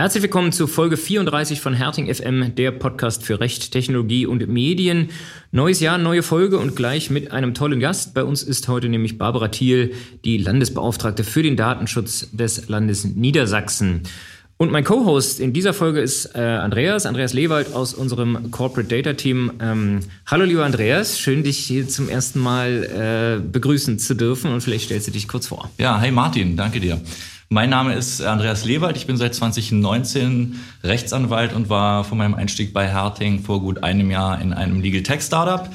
Herzlich 0.00 0.22
willkommen 0.22 0.50
zu 0.50 0.66
Folge 0.66 0.96
34 0.96 1.60
von 1.60 1.74
Herting 1.74 2.12
FM, 2.12 2.54
der 2.54 2.70
Podcast 2.70 3.22
für 3.22 3.38
Recht, 3.38 3.70
Technologie 3.70 4.24
und 4.24 4.48
Medien. 4.48 5.10
Neues 5.52 5.80
Jahr, 5.80 5.98
neue 5.98 6.22
Folge 6.22 6.56
und 6.56 6.74
gleich 6.74 7.10
mit 7.10 7.32
einem 7.32 7.52
tollen 7.52 7.80
Gast. 7.80 8.14
Bei 8.14 8.24
uns 8.24 8.42
ist 8.42 8.66
heute 8.68 8.88
nämlich 8.88 9.18
Barbara 9.18 9.48
Thiel, 9.48 9.92
die 10.24 10.38
Landesbeauftragte 10.38 11.22
für 11.22 11.42
den 11.42 11.54
Datenschutz 11.54 12.30
des 12.32 12.70
Landes 12.70 13.04
Niedersachsen. 13.04 14.04
Und 14.56 14.72
mein 14.72 14.84
Co-Host 14.84 15.38
in 15.38 15.52
dieser 15.52 15.74
Folge 15.74 16.00
ist 16.00 16.34
äh, 16.34 16.38
Andreas, 16.38 17.04
Andreas 17.04 17.34
Lewald 17.34 17.74
aus 17.74 17.92
unserem 17.92 18.50
Corporate 18.50 18.88
Data 18.88 19.12
Team. 19.12 19.52
Ähm, 19.60 20.00
hallo 20.24 20.46
lieber 20.46 20.64
Andreas, 20.64 21.18
schön 21.20 21.44
dich 21.44 21.58
hier 21.58 21.86
zum 21.86 22.08
ersten 22.08 22.40
Mal 22.40 23.38
äh, 23.38 23.46
begrüßen 23.46 23.98
zu 23.98 24.14
dürfen 24.14 24.50
und 24.50 24.62
vielleicht 24.62 24.86
stellst 24.86 25.08
du 25.08 25.12
dich 25.12 25.28
kurz 25.28 25.48
vor. 25.48 25.70
Ja, 25.76 26.00
hey 26.00 26.10
Martin, 26.10 26.56
danke 26.56 26.80
dir. 26.80 27.02
Mein 27.52 27.70
Name 27.70 27.94
ist 27.94 28.22
Andreas 28.22 28.64
Lewald. 28.64 28.96
Ich 28.96 29.08
bin 29.08 29.16
seit 29.16 29.34
2019 29.34 30.60
Rechtsanwalt 30.84 31.52
und 31.52 31.68
war 31.68 32.04
von 32.04 32.16
meinem 32.16 32.34
Einstieg 32.34 32.72
bei 32.72 32.86
Herting 32.86 33.40
vor 33.40 33.60
gut 33.60 33.82
einem 33.82 34.08
Jahr 34.08 34.40
in 34.40 34.52
einem 34.52 34.80
Legal 34.80 35.02
Tech 35.02 35.20
Startup. 35.20 35.68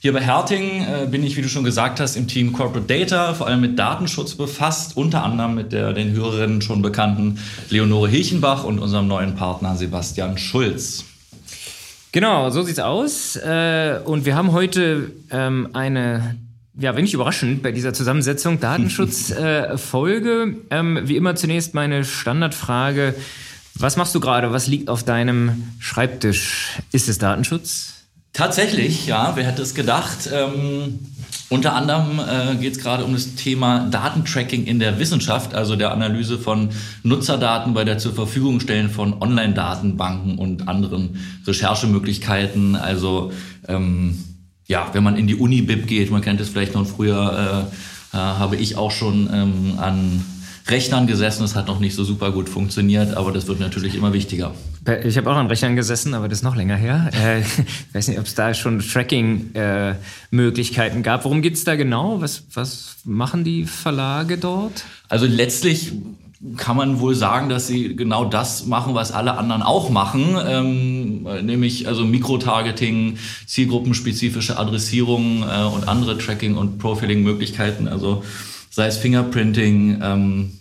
Hier 0.00 0.12
bei 0.12 0.20
Herting 0.20 0.82
äh, 0.82 1.06
bin 1.10 1.24
ich, 1.24 1.38
wie 1.38 1.40
du 1.40 1.48
schon 1.48 1.64
gesagt 1.64 1.98
hast, 1.98 2.16
im 2.16 2.28
Team 2.28 2.52
Corporate 2.52 2.86
Data, 2.86 3.32
vor 3.32 3.46
allem 3.46 3.62
mit 3.62 3.78
Datenschutz 3.78 4.34
befasst, 4.34 4.98
unter 4.98 5.24
anderem 5.24 5.54
mit 5.54 5.72
der 5.72 5.94
den 5.94 6.12
Hörerinnen 6.12 6.60
schon 6.60 6.82
bekannten 6.82 7.38
Leonore 7.70 8.10
Hilchenbach 8.10 8.62
und 8.62 8.78
unserem 8.78 9.08
neuen 9.08 9.34
Partner 9.34 9.76
Sebastian 9.76 10.36
Schulz. 10.36 11.06
Genau, 12.12 12.50
so 12.50 12.64
sieht's 12.64 12.80
aus. 12.80 13.36
Äh, 13.36 13.98
und 14.04 14.26
wir 14.26 14.36
haben 14.36 14.52
heute 14.52 15.10
ähm, 15.30 15.70
eine 15.72 16.36
ja, 16.78 16.96
wenig 16.96 17.14
überraschend 17.14 17.62
bei 17.62 17.72
dieser 17.72 17.94
Zusammensetzung 17.94 18.60
Datenschutzfolge. 18.60 20.56
Äh, 20.70 20.74
ähm, 20.76 21.00
wie 21.04 21.16
immer 21.16 21.36
zunächst 21.36 21.74
meine 21.74 22.04
Standardfrage. 22.04 23.14
Was 23.76 23.96
machst 23.96 24.14
du 24.14 24.20
gerade? 24.20 24.52
Was 24.52 24.66
liegt 24.66 24.88
auf 24.88 25.02
deinem 25.02 25.64
Schreibtisch? 25.78 26.78
Ist 26.92 27.08
es 27.08 27.18
Datenschutz? 27.18 27.94
Tatsächlich, 28.32 29.06
ja. 29.06 29.36
Wer 29.36 29.46
hätte 29.46 29.62
es 29.62 29.74
gedacht? 29.74 30.28
Ähm, 30.32 30.98
unter 31.48 31.74
anderem 31.74 32.18
äh, 32.18 32.56
geht 32.56 32.72
es 32.72 32.78
gerade 32.80 33.04
um 33.04 33.12
das 33.12 33.36
Thema 33.36 33.88
Datentracking 33.90 34.64
in 34.64 34.80
der 34.80 34.98
Wissenschaft, 34.98 35.54
also 35.54 35.76
der 35.76 35.92
Analyse 35.92 36.38
von 36.38 36.70
Nutzerdaten 37.04 37.74
bei 37.74 37.84
der 37.84 37.98
zur 37.98 38.14
Verfügung 38.14 38.58
stellen 38.58 38.90
von 38.90 39.20
Online-Datenbanken 39.22 40.38
und 40.38 40.66
anderen 40.66 41.20
Recherchemöglichkeiten. 41.46 42.74
Also 42.74 43.30
ähm, 43.68 44.33
ja, 44.66 44.88
wenn 44.92 45.02
man 45.02 45.16
in 45.16 45.26
die 45.26 45.34
Uni-Bib 45.34 45.86
geht, 45.86 46.10
man 46.10 46.22
kennt 46.22 46.40
es 46.40 46.48
vielleicht 46.48 46.74
noch 46.74 46.86
früher, 46.86 47.68
äh, 48.12 48.16
äh, 48.16 48.18
habe 48.18 48.56
ich 48.56 48.76
auch 48.76 48.90
schon 48.90 49.28
ähm, 49.32 49.74
an 49.78 50.24
Rechnern 50.66 51.06
gesessen. 51.06 51.42
Das 51.42 51.54
hat 51.54 51.66
noch 51.66 51.78
nicht 51.78 51.94
so 51.94 52.04
super 52.04 52.32
gut 52.32 52.48
funktioniert, 52.48 53.14
aber 53.16 53.32
das 53.32 53.46
wird 53.46 53.60
natürlich 53.60 53.94
immer 53.94 54.14
wichtiger. 54.14 54.54
Ich 55.02 55.16
habe 55.16 55.30
auch 55.30 55.36
an 55.36 55.46
Rechnern 55.46 55.76
gesessen, 55.76 56.12
aber 56.14 56.28
das 56.28 56.38
ist 56.38 56.42
noch 56.42 56.56
länger 56.56 56.76
her. 56.76 57.10
Äh, 57.12 57.40
ich 57.40 57.46
weiß 57.92 58.08
nicht, 58.08 58.18
ob 58.18 58.26
es 58.26 58.34
da 58.34 58.52
schon 58.54 58.80
Tracking-Möglichkeiten 58.80 60.98
äh, 61.00 61.02
gab. 61.02 61.24
Worum 61.24 61.42
geht 61.42 61.54
es 61.54 61.64
da 61.64 61.76
genau? 61.76 62.20
Was, 62.20 62.44
was 62.54 62.96
machen 63.04 63.44
die 63.44 63.64
Verlage 63.64 64.38
dort? 64.38 64.84
Also 65.08 65.26
letztlich 65.26 65.92
kann 66.56 66.76
man 66.76 67.00
wohl 67.00 67.14
sagen, 67.14 67.48
dass 67.48 67.66
sie 67.66 67.96
genau 67.96 68.24
das 68.24 68.66
machen, 68.66 68.94
was 68.94 69.12
alle 69.12 69.38
anderen 69.38 69.62
auch 69.62 69.88
machen, 69.88 70.36
ähm, 70.46 71.22
nämlich 71.44 71.88
also 71.88 72.04
Mikrotargeting, 72.04 73.16
zielgruppenspezifische 73.46 74.58
Adressierung 74.58 75.42
äh, 75.42 75.64
und 75.64 75.88
andere 75.88 76.18
Tracking- 76.18 76.56
und 76.56 76.78
Profiling-Möglichkeiten, 76.78 77.88
also 77.88 78.22
sei 78.70 78.86
es 78.86 78.98
Fingerprinting, 78.98 80.00
ähm, 80.02 80.52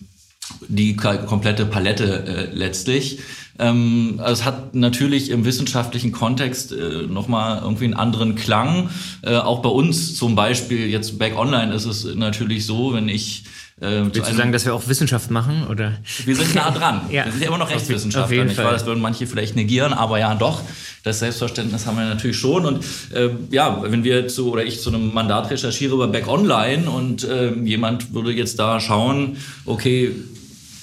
die 0.67 0.95
komplette 0.95 1.65
Palette 1.65 2.25
äh, 2.25 2.55
letztlich. 2.55 3.19
Ähm, 3.59 4.15
also 4.19 4.33
es 4.33 4.45
hat 4.45 4.75
natürlich 4.75 5.29
im 5.29 5.45
wissenschaftlichen 5.45 6.11
Kontext 6.11 6.71
äh, 6.71 7.03
nochmal 7.07 7.61
irgendwie 7.61 7.85
einen 7.85 7.93
anderen 7.93 8.35
Klang. 8.35 8.89
Äh, 9.21 9.35
auch 9.35 9.61
bei 9.61 9.69
uns 9.69 10.15
zum 10.15 10.35
Beispiel, 10.35 10.87
jetzt 10.87 11.19
Back 11.19 11.37
Online 11.37 11.73
ist 11.73 11.85
es 11.85 12.05
natürlich 12.15 12.65
so, 12.65 12.93
wenn 12.93 13.09
ich 13.09 13.43
äh, 13.83 14.05
Willst 14.13 14.31
du 14.31 14.35
sagen, 14.35 14.51
dass 14.51 14.65
wir 14.65 14.73
auch 14.73 14.87
Wissenschaft 14.87 15.29
machen? 15.29 15.67
Oder? 15.67 15.93
Wir 16.25 16.35
sind 16.35 16.55
nah 16.55 16.71
dran. 16.71 17.01
ja. 17.09 17.25
Wir 17.25 17.31
sind 17.31 17.41
ja 17.41 17.47
immer 17.49 17.57
noch 17.57 17.69
Rechtswissenschaftler, 17.69 18.45
nicht 18.45 18.57
wahr? 18.57 18.71
Das 18.71 18.85
würden 18.85 19.01
manche 19.01 19.27
vielleicht 19.27 19.55
negieren, 19.55 19.93
aber 19.93 20.19
ja 20.19 20.33
doch. 20.35 20.61
Das 21.03 21.19
Selbstverständnis 21.19 21.85
haben 21.85 21.97
wir 21.97 22.05
natürlich 22.05 22.37
schon. 22.37 22.65
Und 22.65 22.85
äh, 23.13 23.29
ja, 23.51 23.83
wenn 23.83 24.03
wir 24.03 24.27
zu 24.29 24.51
oder 24.51 24.63
ich 24.63 24.81
zu 24.81 24.89
einem 24.89 25.13
Mandat 25.13 25.51
recherchiere 25.51 25.93
über 25.95 26.07
Back 26.07 26.27
Online 26.27 26.89
und 26.89 27.23
äh, 27.25 27.51
jemand 27.51 28.13
würde 28.13 28.31
jetzt 28.31 28.57
da 28.57 28.79
schauen, 28.79 29.37
okay, 29.65 30.11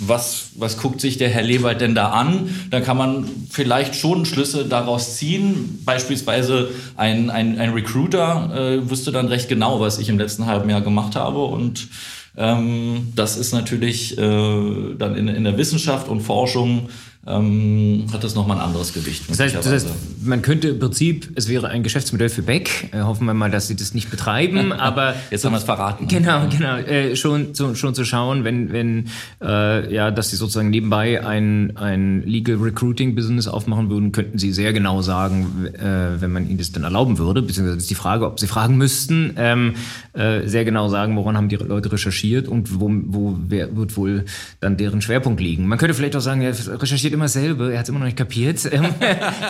was, 0.00 0.48
was 0.56 0.78
guckt 0.78 1.00
sich 1.00 1.18
der 1.18 1.28
Herr 1.28 1.42
Lewald 1.42 1.80
denn 1.80 1.94
da 1.94 2.08
an? 2.10 2.54
Dann 2.70 2.82
kann 2.82 2.96
man 2.96 3.28
vielleicht 3.50 3.94
schon 3.94 4.24
Schlüsse 4.24 4.64
daraus 4.64 5.16
ziehen. 5.16 5.80
Beispielsweise 5.84 6.70
ein, 6.96 7.30
ein, 7.30 7.58
ein 7.58 7.70
Recruiter 7.70 8.50
äh, 8.54 8.90
wüsste 8.90 9.12
dann 9.12 9.28
recht 9.28 9.48
genau, 9.48 9.80
was 9.80 9.98
ich 9.98 10.08
im 10.08 10.18
letzten 10.18 10.46
halben 10.46 10.68
Jahr 10.70 10.80
gemacht 10.80 11.16
habe 11.16 11.42
und 11.42 11.88
das 12.36 13.36
ist 13.36 13.52
natürlich 13.52 14.16
äh, 14.16 14.94
dann 14.96 15.16
in, 15.16 15.28
in 15.28 15.44
der 15.44 15.58
Wissenschaft 15.58 16.08
und 16.08 16.20
Forschung 16.20 16.88
ähm, 17.26 18.06
hat 18.12 18.24
das 18.24 18.34
nochmal 18.34 18.56
ein 18.56 18.62
anderes 18.62 18.94
Gewicht. 18.94 19.28
Das 19.28 19.40
heißt, 19.40 19.54
das 19.54 19.66
heißt, 19.66 19.88
man 20.24 20.40
könnte 20.40 20.68
im 20.68 20.78
Prinzip, 20.78 21.30
es 21.34 21.48
wäre 21.48 21.68
ein 21.68 21.82
Geschäftsmodell 21.82 22.30
für 22.30 22.42
Beck, 22.42 22.88
äh, 22.92 23.02
hoffen 23.02 23.26
wir 23.26 23.34
mal, 23.34 23.50
dass 23.50 23.68
sie 23.68 23.76
das 23.76 23.92
nicht 23.92 24.10
betreiben, 24.10 24.72
aber... 24.80 25.14
Jetzt 25.30 25.44
haben 25.44 25.52
wir 25.52 25.58
es 25.58 25.64
verraten. 25.64 26.08
Genau, 26.08 26.48
genau, 26.48 26.78
äh, 26.78 27.14
schon, 27.16 27.54
zu, 27.54 27.74
schon 27.74 27.94
zu 27.94 28.06
schauen, 28.06 28.44
wenn, 28.44 28.72
wenn 28.72 29.08
äh, 29.42 29.92
ja, 29.92 30.10
dass 30.10 30.30
sie 30.30 30.36
sozusagen 30.36 30.70
nebenbei 30.70 31.24
ein, 31.24 31.76
ein 31.76 32.22
Legal 32.22 32.56
Recruiting 32.56 33.14
Business 33.14 33.48
aufmachen 33.48 33.90
würden, 33.90 34.12
könnten 34.12 34.38
sie 34.38 34.52
sehr 34.52 34.72
genau 34.72 35.02
sagen, 35.02 35.66
äh, 35.74 36.20
wenn 36.20 36.32
man 36.32 36.48
ihnen 36.48 36.56
das 36.56 36.72
dann 36.72 36.84
erlauben 36.84 37.18
würde, 37.18 37.42
beziehungsweise 37.42 37.76
ist 37.76 37.90
die 37.90 37.94
Frage, 37.94 38.26
ob 38.26 38.40
sie 38.40 38.46
fragen 38.46 38.78
müssten, 38.78 39.34
ähm, 39.36 39.74
äh, 40.14 40.46
sehr 40.46 40.64
genau 40.64 40.88
sagen, 40.88 41.16
woran 41.16 41.36
haben 41.36 41.50
die 41.50 41.56
Leute 41.56 41.92
recherchiert 41.92 42.48
und 42.48 42.80
wo, 42.80 42.90
wo 42.90 43.36
wer, 43.46 43.76
wird 43.76 43.96
wohl 43.98 44.24
dann 44.60 44.78
deren 44.78 45.02
Schwerpunkt 45.02 45.40
liegen. 45.40 45.66
Man 45.66 45.78
könnte 45.78 45.94
vielleicht 45.94 46.16
auch 46.16 46.20
sagen, 46.20 46.40
ja, 46.40 46.50
recherchiert 46.50 47.09
steht 47.10 47.14
immer 47.14 47.24
dasselbe, 47.24 47.72
er 47.72 47.78
hat 47.78 47.84
es 47.84 47.88
immer 47.88 47.98
noch 47.98 48.06
nicht 48.06 48.16
kapiert. 48.16 48.60
Ähm, 48.72 48.86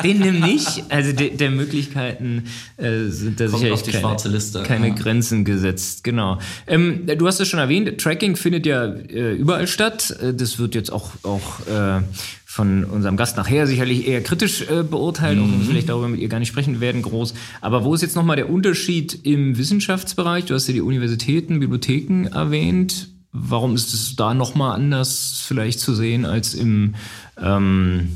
den 0.02 0.18
nimm 0.20 0.40
nicht. 0.40 0.84
Also 0.88 1.12
de, 1.12 1.36
der 1.36 1.50
Möglichkeiten 1.50 2.44
äh, 2.78 3.08
sind 3.08 3.38
da 3.38 3.48
Kommt 3.48 3.60
sicherlich 3.60 3.92
keine, 3.92 4.66
keine 4.66 4.88
ja. 4.88 4.94
Grenzen 4.94 5.44
gesetzt. 5.44 6.04
Genau. 6.04 6.38
Ähm, 6.66 7.06
du 7.06 7.26
hast 7.26 7.38
es 7.38 7.48
schon 7.48 7.60
erwähnt, 7.60 8.00
Tracking 8.00 8.36
findet 8.36 8.64
ja 8.66 8.86
äh, 8.86 9.34
überall 9.34 9.66
statt. 9.66 10.16
Äh, 10.22 10.32
das 10.32 10.58
wird 10.58 10.74
jetzt 10.74 10.90
auch, 10.90 11.10
auch 11.22 11.60
äh, 11.66 12.00
von 12.46 12.84
unserem 12.84 13.16
Gast 13.16 13.36
nachher 13.36 13.66
sicherlich 13.66 14.08
eher 14.08 14.22
kritisch 14.22 14.62
äh, 14.62 14.82
beurteilt 14.82 15.38
mhm. 15.38 15.54
und 15.54 15.64
vielleicht 15.64 15.90
darüber 15.90 16.08
mit 16.08 16.20
ihr 16.20 16.28
gar 16.28 16.38
nicht 16.38 16.48
sprechen 16.48 16.80
werden 16.80 17.02
groß. 17.02 17.34
Aber 17.60 17.84
wo 17.84 17.94
ist 17.94 18.00
jetzt 18.00 18.16
nochmal 18.16 18.36
der 18.36 18.48
Unterschied 18.48 19.26
im 19.26 19.58
Wissenschaftsbereich? 19.58 20.46
Du 20.46 20.54
hast 20.54 20.66
ja 20.66 20.72
die 20.72 20.80
Universitäten, 20.80 21.60
Bibliotheken 21.60 22.26
erwähnt. 22.32 23.08
Warum 23.32 23.74
ist 23.74 23.94
es 23.94 24.16
da 24.16 24.34
nochmal 24.34 24.74
anders 24.74 25.42
vielleicht 25.46 25.80
zu 25.80 25.94
sehen 25.94 26.24
als 26.24 26.54
im 26.54 26.94
ähm, 27.40 28.08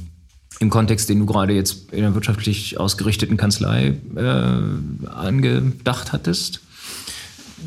im 0.61 0.71
Kontext, 0.71 1.09
den 1.09 1.21
du 1.21 1.27
gerade 1.27 1.53
jetzt 1.53 1.93
in 1.93 2.01
der 2.01 2.15
wirtschaftlich 2.15 2.79
ausgerichteten 2.79 3.37
Kanzlei 3.37 3.95
äh, 4.17 5.09
angedacht 5.09 6.13
hattest? 6.13 6.61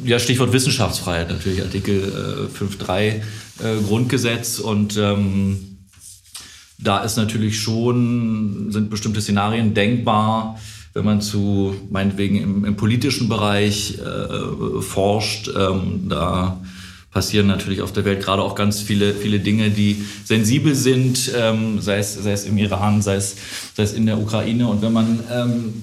Ja, 0.03 0.19
Stichwort 0.19 0.53
Wissenschaftsfreiheit 0.53 1.29
natürlich, 1.29 1.61
Artikel 1.63 2.49
äh, 2.53 2.57
5.3 2.57 2.99
äh, 3.01 3.21
Grundgesetz 3.85 4.59
und 4.59 4.97
ähm, 4.97 5.77
da 6.79 6.99
ist 6.99 7.17
natürlich 7.17 7.59
schon, 7.59 8.71
sind 8.71 8.89
bestimmte 8.89 9.21
Szenarien 9.21 9.73
denkbar, 9.73 10.59
wenn 10.93 11.03
man 11.03 11.21
zu, 11.21 11.75
meinetwegen 11.89 12.37
im, 12.37 12.65
im 12.65 12.75
politischen 12.75 13.27
Bereich 13.27 13.97
äh, 13.97 14.81
forscht, 14.81 15.49
ähm, 15.57 16.07
da 16.09 16.61
passieren 17.17 17.47
natürlich 17.47 17.81
auf 17.81 17.91
der 17.91 18.05
Welt 18.05 18.23
gerade 18.23 18.43
auch 18.43 18.53
ganz 18.53 18.79
viele, 18.79 19.15
viele 19.15 19.39
Dinge, 19.39 19.71
die 19.71 20.05
sensibel 20.23 20.75
sind, 20.75 21.31
ähm, 21.35 21.81
sei, 21.81 21.97
es, 21.97 22.13
sei 22.13 22.31
es 22.31 22.45
im 22.45 22.59
Iran, 22.59 23.01
sei 23.01 23.15
es, 23.15 23.37
sei 23.75 23.81
es 23.81 23.93
in 23.93 24.05
der 24.05 24.19
Ukraine. 24.19 24.67
Und 24.67 24.83
wenn 24.83 24.93
man 24.93 25.19
ähm, 25.33 25.73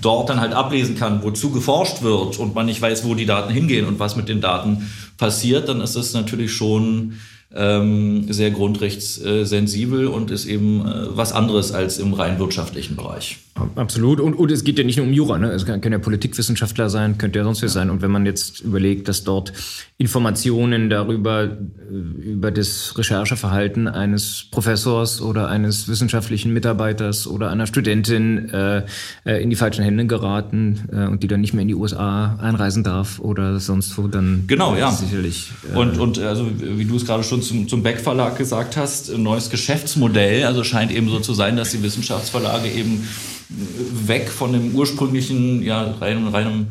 dort 0.00 0.30
dann 0.30 0.38
halt 0.38 0.52
ablesen 0.52 0.96
kann, 0.96 1.24
wozu 1.24 1.50
geforscht 1.50 2.02
wird 2.02 2.38
und 2.38 2.54
man 2.54 2.66
nicht 2.66 2.80
weiß, 2.80 3.04
wo 3.04 3.16
die 3.16 3.26
Daten 3.26 3.52
hingehen 3.52 3.84
und 3.84 3.98
was 3.98 4.14
mit 4.14 4.28
den 4.28 4.40
Daten 4.40 4.88
passiert, 5.18 5.68
dann 5.68 5.80
ist 5.80 5.96
es 5.96 6.14
natürlich 6.14 6.52
schon 6.52 7.14
ähm, 7.56 8.30
sehr 8.32 8.50
grundrechtssensibel 8.50 10.06
und 10.06 10.30
ist 10.30 10.46
eben 10.46 10.86
äh, 10.86 11.16
was 11.16 11.32
anderes 11.32 11.72
als 11.72 11.98
im 11.98 12.12
rein 12.12 12.38
wirtschaftlichen 12.38 12.96
Bereich. 12.96 13.38
Absolut. 13.74 14.20
Und, 14.20 14.34
und 14.34 14.50
es 14.50 14.64
geht 14.64 14.78
ja 14.78 14.84
nicht 14.84 14.98
nur 14.98 15.06
um 15.06 15.12
Jura. 15.14 15.38
Ne? 15.38 15.50
Es 15.50 15.64
kann, 15.64 15.80
kann 15.80 15.90
ja 15.92 15.98
Politikwissenschaftler 15.98 16.90
sein, 16.90 17.16
könnte 17.16 17.38
ja 17.38 17.44
sonst 17.44 17.62
was 17.62 17.72
sein. 17.72 17.88
Und 17.88 18.02
wenn 18.02 18.10
man 18.10 18.26
jetzt 18.26 18.60
überlegt, 18.60 19.08
dass 19.08 19.24
dort 19.24 19.54
Informationen 19.96 20.90
darüber, 20.90 21.44
äh, 21.44 21.94
über 22.22 22.50
das 22.50 22.98
Rechercheverhalten 22.98 23.88
eines 23.88 24.48
Professors 24.50 25.22
oder 25.22 25.48
eines 25.48 25.88
wissenschaftlichen 25.88 26.52
Mitarbeiters 26.52 27.26
oder 27.26 27.50
einer 27.50 27.66
Studentin 27.66 28.50
äh, 28.50 28.82
äh, 29.24 29.42
in 29.42 29.48
die 29.48 29.56
falschen 29.56 29.82
Hände 29.82 30.06
geraten 30.06 30.80
äh, 30.92 31.06
und 31.06 31.22
die 31.22 31.28
dann 31.28 31.40
nicht 31.40 31.54
mehr 31.54 31.62
in 31.62 31.68
die 31.68 31.74
USA 31.74 32.36
einreisen 32.36 32.84
darf 32.84 33.18
oder 33.20 33.58
sonst 33.60 33.96
wo, 33.96 34.06
dann 34.08 34.44
genau, 34.46 34.76
ja. 34.76 34.90
sicherlich. 34.90 35.50
Äh, 35.72 35.78
und, 35.78 35.98
und 35.98 36.18
also 36.18 36.46
wie 36.60 36.84
du 36.84 36.96
es 36.96 37.06
gerade 37.06 37.22
schon 37.22 37.36
schon 37.36 37.42
zum, 37.48 37.68
zum 37.68 37.82
Beck 37.82 38.00
Verlag 38.00 38.36
gesagt 38.36 38.76
hast, 38.76 39.10
ein 39.10 39.22
neues 39.22 39.50
Geschäftsmodell. 39.50 40.44
Also 40.44 40.64
scheint 40.64 40.92
eben 40.92 41.08
so 41.08 41.20
zu 41.20 41.34
sein, 41.34 41.56
dass 41.56 41.70
die 41.70 41.82
Wissenschaftsverlage 41.82 42.68
eben 42.68 43.08
weg 43.48 44.28
von 44.30 44.52
dem 44.52 44.74
ursprünglichen, 44.74 45.62
ja, 45.62 45.94
reinem, 46.00 46.28
reinem 46.28 46.66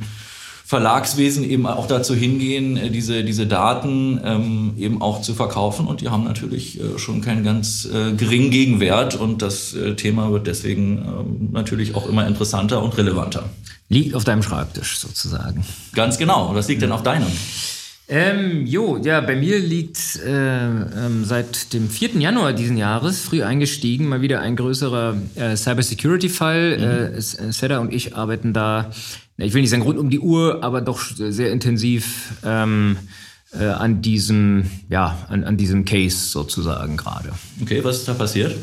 Verlagswesen 0.65 1.47
eben 1.47 1.67
auch 1.67 1.85
dazu 1.85 2.15
hingehen, 2.15 2.75
äh, 2.75 2.89
diese, 2.89 3.23
diese 3.23 3.45
Daten 3.45 4.19
ähm, 4.23 4.73
eben 4.77 4.99
auch 4.99 5.21
zu 5.21 5.35
verkaufen. 5.35 5.85
Und 5.85 6.01
die 6.01 6.09
haben 6.09 6.23
natürlich 6.23 6.79
äh, 6.79 6.97
schon 6.97 7.21
keinen 7.21 7.43
ganz 7.43 7.85
äh, 7.85 8.13
geringen 8.13 8.49
Gegenwert. 8.49 9.13
Und 9.13 9.43
das 9.43 9.75
äh, 9.75 9.95
Thema 9.95 10.31
wird 10.31 10.47
deswegen 10.47 10.97
ähm, 10.97 11.49
natürlich 11.51 11.93
auch 11.93 12.07
immer 12.07 12.27
interessanter 12.27 12.81
und 12.81 12.97
relevanter. 12.97 13.47
Liegt 13.89 14.15
auf 14.15 14.23
deinem 14.23 14.41
Schreibtisch 14.41 14.97
sozusagen. 14.97 15.63
Ganz 15.93 16.17
genau. 16.17 16.55
Was 16.55 16.67
liegt 16.67 16.81
denn 16.81 16.91
auf 16.91 17.03
deinem? 17.03 17.27
Ähm, 18.07 18.67
jo, 18.67 18.97
ja, 18.97 19.19
bei 19.21 19.35
mir 19.35 19.57
liegt 19.57 20.19
äh, 20.23 20.29
ähm, 20.29 21.25
seit 21.25 21.73
dem 21.73 21.89
4. 21.89 22.19
Januar 22.19 22.53
diesen 22.53 22.77
Jahres, 22.77 23.19
früh 23.19 23.41
eingestiegen, 23.41 24.07
mal 24.07 24.21
wieder 24.21 24.41
ein 24.41 24.55
größerer 24.55 25.17
äh, 25.35 25.55
Cybersecurity-Fall. 25.55 26.77
Mhm. 26.77 27.17
Äh, 27.17 27.51
Seda 27.51 27.79
und 27.79 27.91
ich 27.91 28.15
arbeiten 28.15 28.53
da 28.53 28.91
ich 29.37 29.53
will 29.53 29.61
nicht 29.61 29.69
sagen 29.69 29.83
rund 29.83 29.99
um 29.99 30.09
die 30.09 30.19
Uhr, 30.19 30.63
aber 30.63 30.81
doch 30.81 31.01
sehr 31.01 31.51
intensiv 31.51 32.33
ähm, 32.45 32.97
äh, 33.53 33.65
an 33.65 34.01
diesem, 34.01 34.69
ja, 34.89 35.25
an, 35.29 35.43
an 35.43 35.57
diesem 35.57 35.83
Case 35.83 36.29
sozusagen 36.29 36.95
gerade. 36.95 37.33
Okay, 37.61 37.83
was 37.83 37.97
ist 37.97 38.07
da 38.07 38.13
passiert? 38.13 38.55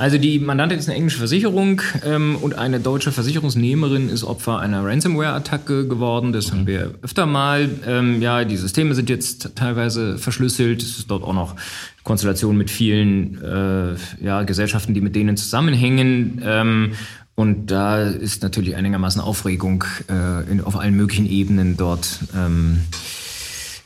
Also 0.00 0.16
die 0.16 0.38
Mandantin 0.38 0.78
ist 0.78 0.88
eine 0.88 0.96
englische 0.96 1.18
Versicherung 1.18 1.82
ähm, 2.06 2.36
und 2.36 2.54
eine 2.56 2.80
deutsche 2.80 3.12
Versicherungsnehmerin 3.12 4.08
ist 4.08 4.24
Opfer 4.24 4.58
einer 4.58 4.82
Ransomware-Attacke 4.82 5.86
geworden. 5.88 6.32
Das 6.32 6.52
haben 6.52 6.66
wir 6.66 6.94
öfter 7.02 7.26
mal. 7.26 7.68
Ähm, 7.86 8.22
ja, 8.22 8.46
die 8.46 8.56
Systeme 8.56 8.94
sind 8.94 9.10
jetzt 9.10 9.56
teilweise 9.56 10.16
verschlüsselt. 10.16 10.82
Es 10.82 10.96
ist 10.96 11.10
dort 11.10 11.22
auch 11.22 11.34
noch 11.34 11.54
Konstellation 12.02 12.56
mit 12.56 12.70
vielen 12.70 13.44
äh, 13.44 14.24
ja, 14.24 14.42
Gesellschaften, 14.44 14.94
die 14.94 15.02
mit 15.02 15.14
denen 15.14 15.36
zusammenhängen. 15.36 16.40
Ähm, 16.46 16.92
und 17.34 17.66
da 17.66 18.02
ist 18.02 18.42
natürlich 18.42 18.76
einigermaßen 18.76 19.20
Aufregung 19.20 19.84
äh, 20.08 20.50
in, 20.50 20.62
auf 20.64 20.78
allen 20.78 20.96
möglichen 20.96 21.28
Ebenen 21.28 21.76
dort 21.76 22.20
ähm, 22.34 22.84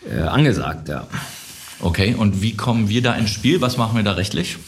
äh, 0.09 0.21
angesagt. 0.23 0.89
Ja. 0.89 1.09
Okay, 1.81 2.15
und 2.17 2.41
wie 2.41 2.55
kommen 2.55 2.89
wir 2.89 3.03
da 3.03 3.15
ins 3.15 3.31
Spiel? 3.31 3.61
Was 3.61 3.79
machen 3.79 3.97
wir 3.97 4.05
da 4.05 4.13
rechtlich? 4.13 4.59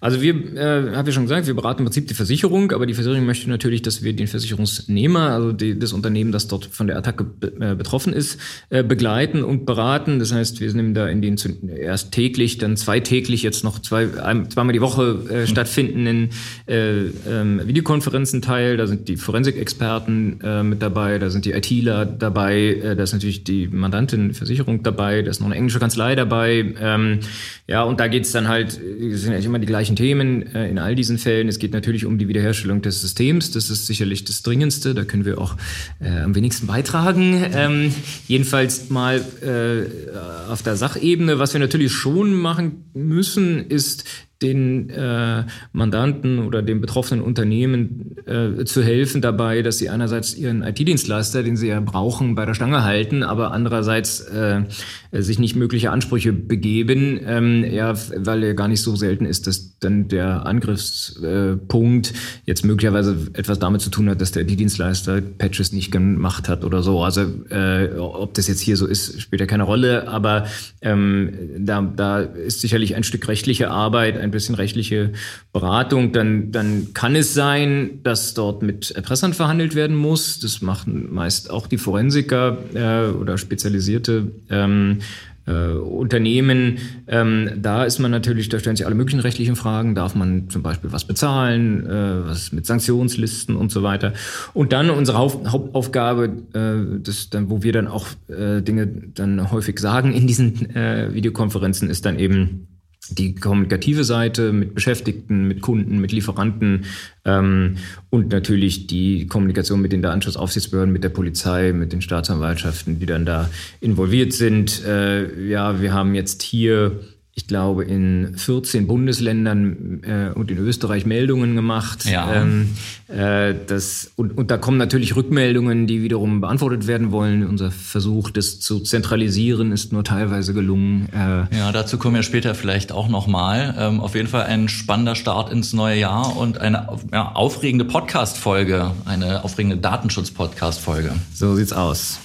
Also 0.00 0.20
wir, 0.20 0.34
äh, 0.56 0.94
habe 0.94 1.08
ich 1.08 1.14
schon 1.14 1.24
gesagt, 1.24 1.46
wir 1.46 1.54
beraten 1.54 1.80
im 1.80 1.86
Prinzip 1.86 2.08
die 2.08 2.14
Versicherung, 2.14 2.72
aber 2.72 2.86
die 2.86 2.94
Versicherung 2.94 3.26
möchte 3.26 3.48
natürlich, 3.48 3.82
dass 3.82 4.02
wir 4.02 4.12
den 4.12 4.26
Versicherungsnehmer, 4.26 5.30
also 5.30 5.52
die, 5.52 5.78
das 5.78 5.92
Unternehmen, 5.92 6.32
das 6.32 6.48
dort 6.48 6.66
von 6.66 6.86
der 6.86 6.96
Attacke 6.98 7.24
be 7.24 7.52
äh, 7.60 7.74
betroffen 7.74 8.12
ist, 8.12 8.38
äh, 8.70 8.82
begleiten 8.82 9.44
und 9.44 9.66
beraten. 9.66 10.18
Das 10.18 10.32
heißt, 10.32 10.60
wir 10.60 10.72
nehmen 10.74 10.94
da 10.94 11.08
in 11.08 11.22
den 11.22 11.36
erst 11.76 12.12
täglich, 12.12 12.58
dann 12.58 12.76
zweitäglich, 12.76 13.42
jetzt 13.42 13.64
noch 13.64 13.78
zwei, 13.78 14.08
ein, 14.22 14.50
zweimal 14.50 14.72
die 14.72 14.80
Woche 14.80 15.18
äh, 15.30 15.40
mhm. 15.40 15.46
stattfindenden 15.46 16.30
äh, 16.66 17.06
ähm, 17.28 17.60
Videokonferenzen 17.64 18.42
teil. 18.42 18.76
Da 18.76 18.86
sind 18.86 19.08
die 19.08 19.16
Forensikexperten 19.16 20.40
äh, 20.42 20.62
mit 20.62 20.82
dabei, 20.82 21.18
da 21.18 21.30
sind 21.30 21.44
die 21.44 21.52
ITler 21.52 22.06
dabei, 22.06 22.56
äh, 22.56 22.96
da 22.96 23.02
ist 23.02 23.12
natürlich 23.12 23.44
die 23.44 23.68
Mandantin 23.68 24.34
Versicherung 24.34 24.82
dabei, 24.82 25.22
da 25.22 25.30
ist 25.30 25.40
noch 25.40 25.46
eine 25.46 25.56
englische 25.56 25.78
Kanzlei 25.78 26.14
dabei. 26.14 26.74
Ähm, 26.80 27.20
ja, 27.66 27.82
und 27.82 28.00
da 28.00 28.08
geht's 28.08 28.32
dann 28.32 28.48
halt, 28.48 28.72
sind 28.72 29.32
ja 29.32 29.38
immer 29.38 29.58
die 29.58 29.66
gleichen 29.66 29.85
gleichen 29.86 29.96
Themen 29.96 30.54
äh, 30.54 30.68
in 30.68 30.78
all 30.78 30.96
diesen 30.96 31.16
Fällen. 31.16 31.48
Es 31.48 31.60
geht 31.60 31.72
natürlich 31.72 32.06
um 32.06 32.18
die 32.18 32.26
Wiederherstellung 32.26 32.82
des 32.82 33.00
Systems. 33.00 33.52
Das 33.52 33.70
ist 33.70 33.86
sicherlich 33.86 34.24
das 34.24 34.42
Dringendste. 34.42 34.94
Da 34.94 35.04
können 35.04 35.24
wir 35.24 35.40
auch 35.40 35.54
äh, 36.00 36.08
am 36.08 36.34
wenigsten 36.34 36.66
beitragen. 36.66 37.44
Ähm, 37.54 37.94
jedenfalls 38.26 38.90
mal 38.90 39.24
äh, 39.42 40.50
auf 40.50 40.62
der 40.62 40.74
Sachebene. 40.74 41.38
Was 41.38 41.52
wir 41.52 41.60
natürlich 41.60 41.92
schon 41.92 42.34
machen 42.34 42.84
müssen, 42.94 43.64
ist 43.68 44.04
den 44.42 44.90
äh, 44.90 45.44
Mandanten 45.72 46.40
oder 46.40 46.62
dem 46.62 46.80
betroffenen 46.80 47.22
Unternehmen 47.22 48.16
äh, 48.26 48.64
zu 48.64 48.82
helfen 48.82 49.22
dabei, 49.22 49.62
dass 49.62 49.78
sie 49.78 49.88
einerseits 49.88 50.34
ihren 50.34 50.62
IT-Dienstleister, 50.62 51.42
den 51.42 51.56
sie 51.56 51.68
ja 51.68 51.80
brauchen, 51.80 52.34
bei 52.34 52.44
der 52.44 52.54
Stange 52.54 52.84
halten, 52.84 53.22
aber 53.22 53.52
andererseits 53.52 54.20
äh, 54.20 54.64
sich 55.12 55.38
nicht 55.38 55.56
mögliche 55.56 55.90
Ansprüche 55.90 56.32
begeben, 56.34 57.18
ähm, 57.24 57.64
ja, 57.64 57.94
weil 58.16 58.42
er 58.42 58.54
gar 58.54 58.68
nicht 58.68 58.82
so 58.82 58.94
selten 58.94 59.24
ist, 59.24 59.46
dass 59.46 59.78
dann 59.78 60.08
der 60.08 60.44
Angriffspunkt 60.44 62.12
jetzt 62.44 62.64
möglicherweise 62.64 63.16
etwas 63.32 63.58
damit 63.58 63.80
zu 63.80 63.90
tun 63.90 64.10
hat, 64.10 64.20
dass 64.20 64.32
der 64.32 64.42
IT-Dienstleister 64.42 65.20
Patches 65.20 65.72
nicht 65.72 65.90
gemacht 65.90 66.48
hat 66.48 66.64
oder 66.64 66.82
so. 66.82 67.02
Also 67.02 67.22
äh, 67.50 67.90
ob 67.98 68.34
das 68.34 68.48
jetzt 68.48 68.60
hier 68.60 68.76
so 68.76 68.86
ist, 68.86 69.20
spielt 69.20 69.40
ja 69.40 69.46
keine 69.46 69.62
Rolle, 69.62 70.08
aber 70.08 70.46
ähm, 70.82 71.32
da, 71.58 71.80
da 71.80 72.20
ist 72.20 72.60
sicherlich 72.60 72.96
ein 72.96 73.04
Stück 73.04 73.28
rechtliche 73.28 73.70
Arbeit, 73.70 74.25
ein 74.26 74.30
bisschen 74.30 74.54
rechtliche 74.54 75.12
Beratung, 75.52 76.12
dann, 76.12 76.52
dann 76.52 76.88
kann 76.94 77.16
es 77.16 77.34
sein, 77.34 78.00
dass 78.02 78.34
dort 78.34 78.62
mit 78.62 78.90
Erpressern 78.90 79.32
verhandelt 79.32 79.74
werden 79.74 79.96
muss. 79.96 80.40
Das 80.40 80.60
machen 80.60 81.12
meist 81.12 81.50
auch 81.50 81.66
die 81.66 81.78
Forensiker 81.78 82.58
äh, 82.74 83.10
oder 83.10 83.38
spezialisierte 83.38 84.32
ähm, 84.50 84.98
äh, 85.46 85.52
Unternehmen, 85.52 86.78
ähm, 87.06 87.50
da 87.56 87.84
ist 87.84 87.98
man 88.00 88.10
natürlich, 88.10 88.48
da 88.48 88.58
stellen 88.58 88.76
sich 88.76 88.84
alle 88.84 88.96
möglichen 88.96 89.20
rechtlichen 89.20 89.54
Fragen. 89.54 89.94
Darf 89.94 90.14
man 90.14 90.50
zum 90.50 90.62
Beispiel 90.62 90.92
was 90.92 91.04
bezahlen, 91.04 91.86
äh, 91.86 92.26
was 92.26 92.52
mit 92.52 92.66
Sanktionslisten 92.66 93.56
und 93.56 93.70
so 93.70 93.82
weiter. 93.82 94.12
Und 94.54 94.72
dann 94.72 94.90
unsere 94.90 95.18
Haupt 95.18 95.48
Hauptaufgabe, 95.48 96.24
äh, 96.52 97.00
das 97.00 97.30
dann, 97.30 97.48
wo 97.48 97.62
wir 97.62 97.72
dann 97.72 97.86
auch 97.86 98.08
äh, 98.28 98.60
Dinge 98.60 98.86
dann 98.86 99.52
häufig 99.52 99.78
sagen 99.78 100.12
in 100.12 100.26
diesen 100.26 100.74
äh, 100.74 101.14
Videokonferenzen, 101.14 101.88
ist 101.90 102.06
dann 102.06 102.18
eben 102.18 102.66
die 103.08 103.34
kommunikative 103.34 104.04
Seite 104.04 104.52
mit 104.52 104.74
Beschäftigten, 104.74 105.46
mit 105.46 105.60
Kunden, 105.60 105.98
mit 105.98 106.12
Lieferanten 106.12 106.84
ähm, 107.24 107.76
und 108.10 108.30
natürlich 108.30 108.86
die 108.86 109.26
Kommunikation 109.26 109.80
mit 109.80 109.92
den 109.92 110.02
Datenschutzaufsichtsbehörden, 110.02 110.92
mit 110.92 111.04
der 111.04 111.10
Polizei, 111.10 111.72
mit 111.72 111.92
den 111.92 112.02
Staatsanwaltschaften, 112.02 112.98
die 112.98 113.06
dann 113.06 113.26
da 113.26 113.50
involviert 113.80 114.32
sind. 114.32 114.84
Äh, 114.84 115.48
ja, 115.48 115.80
wir 115.80 115.92
haben 115.92 116.14
jetzt 116.14 116.42
hier 116.42 117.00
ich 117.38 117.46
glaube, 117.46 117.84
in 117.84 118.32
14 118.34 118.86
Bundesländern 118.86 120.00
äh, 120.04 120.30
und 120.34 120.50
in 120.50 120.56
Österreich 120.56 121.04
Meldungen 121.04 121.54
gemacht. 121.54 122.06
Ja. 122.06 122.34
Ähm, 122.34 122.70
äh, 123.08 123.54
das, 123.66 124.10
und, 124.16 124.38
und 124.38 124.50
da 124.50 124.56
kommen 124.56 124.78
natürlich 124.78 125.16
Rückmeldungen, 125.16 125.86
die 125.86 126.02
wiederum 126.02 126.40
beantwortet 126.40 126.86
werden 126.86 127.12
wollen. 127.12 127.46
Unser 127.46 127.70
Versuch, 127.70 128.30
das 128.30 128.58
zu 128.60 128.80
zentralisieren, 128.80 129.70
ist 129.70 129.92
nur 129.92 130.02
teilweise 130.02 130.54
gelungen. 130.54 131.10
Äh, 131.12 131.54
ja, 131.54 131.72
dazu 131.72 131.98
kommen 131.98 132.14
wir 132.14 132.22
später 132.22 132.54
vielleicht 132.54 132.90
auch 132.90 133.08
nochmal. 133.08 133.74
Ähm, 133.78 134.00
auf 134.00 134.14
jeden 134.14 134.28
Fall 134.28 134.44
ein 134.44 134.70
spannender 134.70 135.14
Start 135.14 135.52
ins 135.52 135.74
neue 135.74 135.98
Jahr 135.98 136.38
und 136.38 136.58
eine 136.58 136.88
ja, 137.12 137.32
aufregende 137.32 137.84
Podcast-Folge, 137.84 138.92
eine 139.04 139.44
aufregende 139.44 139.76
Datenschutz-Podcast-Folge. 139.76 141.12
So 141.34 141.54
sieht's 141.54 141.74
aus. 141.74 142.18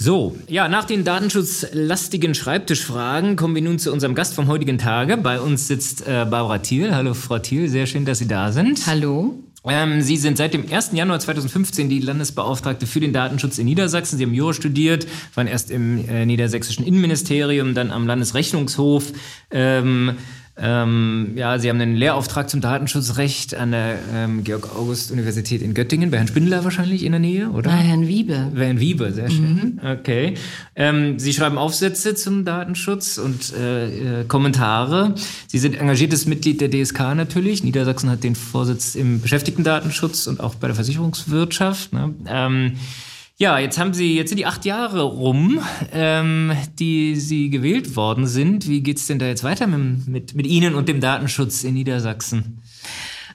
So, 0.00 0.36
ja, 0.46 0.68
nach 0.68 0.84
den 0.84 1.02
datenschutzlastigen 1.02 2.32
Schreibtischfragen 2.32 3.34
kommen 3.34 3.56
wir 3.56 3.62
nun 3.62 3.80
zu 3.80 3.92
unserem 3.92 4.14
Gast 4.14 4.32
vom 4.32 4.46
heutigen 4.46 4.78
Tage. 4.78 5.16
Bei 5.16 5.40
uns 5.40 5.66
sitzt 5.66 6.02
äh, 6.02 6.24
Barbara 6.24 6.58
Thiel. 6.58 6.94
Hallo, 6.94 7.14
Frau 7.14 7.40
Thiel, 7.40 7.68
sehr 7.68 7.86
schön, 7.86 8.04
dass 8.04 8.18
Sie 8.18 8.28
da 8.28 8.52
sind. 8.52 8.86
Hallo. 8.86 9.34
Ähm, 9.64 10.00
Sie 10.00 10.16
sind 10.16 10.38
seit 10.38 10.54
dem 10.54 10.70
1. 10.70 10.92
Januar 10.92 11.18
2015 11.18 11.88
die 11.88 11.98
Landesbeauftragte 11.98 12.86
für 12.86 13.00
den 13.00 13.12
Datenschutz 13.12 13.58
in 13.58 13.64
Niedersachsen. 13.64 14.18
Sie 14.18 14.24
haben 14.24 14.34
Jura 14.34 14.54
studiert, 14.54 15.08
waren 15.34 15.48
erst 15.48 15.68
im 15.72 16.08
äh, 16.08 16.24
niedersächsischen 16.24 16.86
Innenministerium, 16.86 17.74
dann 17.74 17.90
am 17.90 18.06
Landesrechnungshof. 18.06 19.12
Ähm, 19.50 20.12
ähm, 20.60 21.32
ja, 21.36 21.58
Sie 21.58 21.68
haben 21.68 21.80
einen 21.80 21.94
Lehrauftrag 21.94 22.50
zum 22.50 22.60
Datenschutzrecht 22.60 23.54
an 23.54 23.70
der 23.70 23.98
ähm, 24.12 24.44
Georg-August-Universität 24.44 25.62
in 25.62 25.74
Göttingen, 25.74 26.10
bei 26.10 26.16
Herrn 26.16 26.28
Spindler 26.28 26.64
wahrscheinlich 26.64 27.04
in 27.04 27.12
der 27.12 27.20
Nähe, 27.20 27.50
oder? 27.50 27.70
Bei 27.70 27.76
Herrn 27.76 28.08
Wiebe. 28.08 28.50
Bei 28.54 28.66
Herrn 28.66 28.80
Wiebe, 28.80 29.12
sehr 29.12 29.30
schön. 29.30 29.78
Mhm. 29.80 29.80
Okay. 30.00 30.34
Ähm, 30.74 31.18
Sie 31.18 31.32
schreiben 31.32 31.58
Aufsätze 31.58 32.14
zum 32.14 32.44
Datenschutz 32.44 33.18
und 33.18 33.52
äh, 33.54 34.20
äh, 34.20 34.24
Kommentare. 34.24 35.14
Sie 35.46 35.58
sind 35.58 35.78
engagiertes 35.78 36.26
Mitglied 36.26 36.60
der 36.60 36.70
DSK 36.70 37.14
natürlich. 37.14 37.62
Niedersachsen 37.62 38.10
hat 38.10 38.24
den 38.24 38.34
Vorsitz 38.34 38.94
im 38.94 39.20
Beschäftigten-Datenschutz 39.20 40.26
und 40.26 40.40
auch 40.40 40.54
bei 40.56 40.66
der 40.66 40.74
Versicherungswirtschaft. 40.74 41.92
Ne? 41.92 42.14
Ja, 43.40 43.60
jetzt 43.60 43.78
haben 43.78 43.94
Sie, 43.94 44.16
jetzt 44.16 44.30
sind 44.30 44.38
die 44.38 44.46
acht 44.46 44.64
Jahre 44.64 45.02
rum, 45.02 45.60
ähm, 45.92 46.50
die 46.80 47.14
Sie 47.14 47.50
gewählt 47.50 47.94
worden 47.94 48.26
sind. 48.26 48.68
Wie 48.68 48.80
geht's 48.80 49.06
denn 49.06 49.20
da 49.20 49.26
jetzt 49.28 49.44
weiter 49.44 49.68
mit, 49.68 50.08
mit, 50.08 50.34
mit 50.34 50.44
Ihnen 50.44 50.74
und 50.74 50.88
dem 50.88 51.00
Datenschutz 51.00 51.62
in 51.62 51.74
Niedersachsen? 51.74 52.60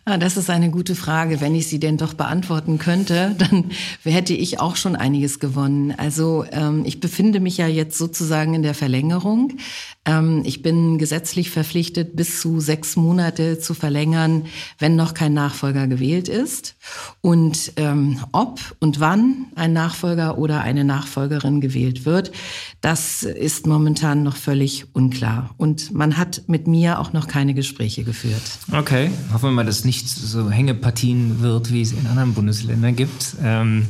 Ah, 0.06 0.18
das 0.18 0.36
ist 0.36 0.50
eine 0.50 0.70
gute 0.70 0.96
Frage. 0.96 1.40
Wenn 1.40 1.56
ich 1.56 1.68
sie 1.68 1.80
denn 1.80 1.96
doch 1.96 2.14
beantworten 2.14 2.78
könnte, 2.78 3.36
dann 3.38 3.72
hätte 4.04 4.34
ich 4.34 4.60
auch 4.60 4.76
schon 4.76 4.98
einiges 4.98 5.40
gewonnen. 5.40 5.94
Also 5.96 6.44
ähm, 6.52 6.84
ich 6.86 7.00
befinde 7.00 7.40
mich 7.40 7.56
ja 7.58 7.68
jetzt 7.68 7.98
sozusagen 7.98 8.54
in 8.54 8.64
der 8.64 8.74
Verlängerung. 8.74 9.54
Ähm, 10.04 10.42
ich 10.44 10.62
bin 10.62 10.98
gesetzlich 10.98 11.52
verpflichtet, 11.52 12.18
bis 12.18 12.42
zu 12.42 12.60
sechs 12.60 12.98
Monate 12.98 13.60
zu 13.60 13.74
verlängern, 13.74 14.48
wenn 14.78 14.98
noch 14.98 15.14
kein 15.14 15.34
Nachfolger 15.34 15.88
gewählt 15.88 16.28
ist. 16.28 16.76
Und 17.22 17.72
ähm, 17.78 18.20
ob 18.34 18.60
und 18.80 19.00
wann 19.00 19.46
ein 19.56 19.72
Nachfolger 19.72 20.38
oder 20.38 20.62
eine 20.62 20.84
Nachfolgerin 20.84 21.62
gewählt 21.62 22.06
wird, 22.06 22.34
das 22.82 23.24
ist 23.24 23.68
momentan 23.68 24.24
noch 24.24 24.36
völlig 24.36 24.88
unklar. 24.94 25.52
Und 25.56 25.94
man 25.94 26.18
hat 26.18 26.44
mit 26.48 26.68
mir 26.68 27.00
auch 27.00 27.14
noch 27.14 27.30
keine 27.30 27.54
Gespräche 27.54 28.04
geführt. 28.04 28.44
Okay, 28.70 29.10
hoffen 29.32 29.46
wir 29.46 29.52
mal, 29.52 29.66
dass 29.66 29.86
nicht 29.86 29.93
so 30.02 30.50
Hängepartien 30.50 31.42
wird, 31.42 31.72
wie 31.72 31.82
es 31.82 31.92
in 31.92 32.06
anderen 32.08 32.34
Bundesländern 32.34 32.96
gibt. 32.96 33.36
Ähm, 33.44 33.88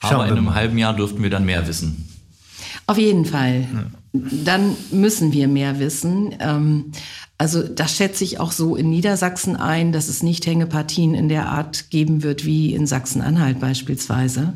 Aber 0.00 0.26
in 0.26 0.32
einem 0.32 0.54
halben 0.54 0.78
Jahr 0.78 0.94
dürften 0.94 1.22
wir 1.22 1.30
dann 1.30 1.44
mehr 1.44 1.66
wissen. 1.66 2.08
Auf 2.86 2.98
jeden 2.98 3.24
Fall. 3.24 3.66
Dann 4.12 4.76
müssen 4.92 5.32
wir 5.32 5.48
mehr 5.48 5.78
wissen. 5.78 6.34
Ähm, 6.38 6.92
also 7.38 7.62
das 7.62 7.96
schätze 7.96 8.24
ich 8.24 8.40
auch 8.40 8.52
so 8.52 8.76
in 8.76 8.88
Niedersachsen 8.88 9.56
ein, 9.56 9.92
dass 9.92 10.08
es 10.08 10.22
nicht 10.22 10.46
Hängepartien 10.46 11.14
in 11.14 11.28
der 11.28 11.48
Art 11.48 11.90
geben 11.90 12.22
wird 12.22 12.46
wie 12.46 12.74
in 12.74 12.86
Sachsen-Anhalt 12.86 13.60
beispielsweise. 13.60 14.54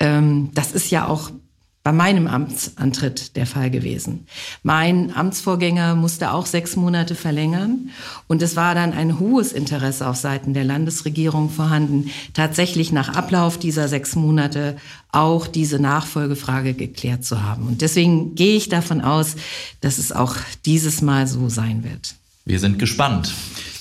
Ähm, 0.00 0.50
das 0.54 0.72
ist 0.72 0.90
ja 0.90 1.06
auch 1.06 1.30
bei 1.82 1.92
meinem 1.92 2.26
Amtsantritt 2.26 3.36
der 3.36 3.46
Fall 3.46 3.70
gewesen. 3.70 4.26
Mein 4.62 5.16
Amtsvorgänger 5.16 5.94
musste 5.94 6.32
auch 6.32 6.44
sechs 6.44 6.76
Monate 6.76 7.14
verlängern 7.14 7.90
und 8.28 8.42
es 8.42 8.54
war 8.54 8.74
dann 8.74 8.92
ein 8.92 9.18
hohes 9.18 9.52
Interesse 9.52 10.06
auf 10.06 10.16
Seiten 10.16 10.52
der 10.52 10.64
Landesregierung 10.64 11.48
vorhanden, 11.48 12.10
tatsächlich 12.34 12.92
nach 12.92 13.16
Ablauf 13.16 13.58
dieser 13.58 13.88
sechs 13.88 14.14
Monate 14.14 14.76
auch 15.10 15.46
diese 15.46 15.78
Nachfolgefrage 15.78 16.74
geklärt 16.74 17.24
zu 17.24 17.42
haben. 17.42 17.66
Und 17.66 17.80
deswegen 17.80 18.34
gehe 18.34 18.56
ich 18.56 18.68
davon 18.68 19.00
aus, 19.00 19.36
dass 19.80 19.96
es 19.96 20.12
auch 20.12 20.36
dieses 20.66 21.00
Mal 21.00 21.26
so 21.26 21.48
sein 21.48 21.82
wird. 21.82 22.14
Wir 22.50 22.58
sind 22.58 22.80
gespannt. 22.80 23.32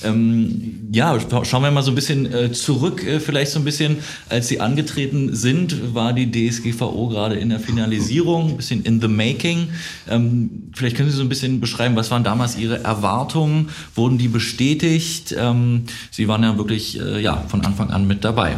Ähm, 0.04 0.90
ja, 0.92 1.18
schauen 1.44 1.64
wir 1.64 1.72
mal 1.72 1.82
so 1.82 1.92
ein 1.92 1.96
bisschen 1.96 2.32
äh, 2.32 2.52
zurück, 2.52 3.04
äh, 3.04 3.20
vielleicht 3.20 3.52
so 3.52 3.60
ein 3.60 3.66
bisschen, 3.66 3.98
als 4.30 4.48
Sie 4.48 4.62
angetreten 4.62 5.36
sind, 5.36 5.96
war 5.96 6.14
die 6.14 6.32
DSGVO 6.32 7.10
gerade 7.10 7.36
in 7.36 7.50
der 7.50 7.60
Finalisierung, 7.60 8.52
ein 8.52 8.58
bisschen 8.58 8.84
in 8.84 9.02
the 9.02 9.08
making. 9.08 9.70
Ähm, 10.08 10.70
vielleicht 10.74 10.96
können 10.96 11.10
Sie 11.10 11.18
so 11.18 11.24
ein 11.24 11.30
bisschen 11.30 11.60
beschreiben, 11.60 11.96
was 11.96 12.12
waren 12.12 12.24
damals 12.24 12.58
Ihre 12.58 12.84
Erwartungen? 12.84 13.70
Wurden 13.96 14.20
die 14.20 14.28
bestätigt? 14.28 15.36
Ähm, 15.36 15.86
Sie 16.12 16.28
waren 16.28 16.44
ja 16.44 16.56
wirklich 16.58 17.00
äh, 17.02 17.20
ja, 17.20 17.44
von 17.48 17.66
Anfang 17.66 17.90
an 17.90 18.08
mit 18.08 18.24
dabei. 18.24 18.58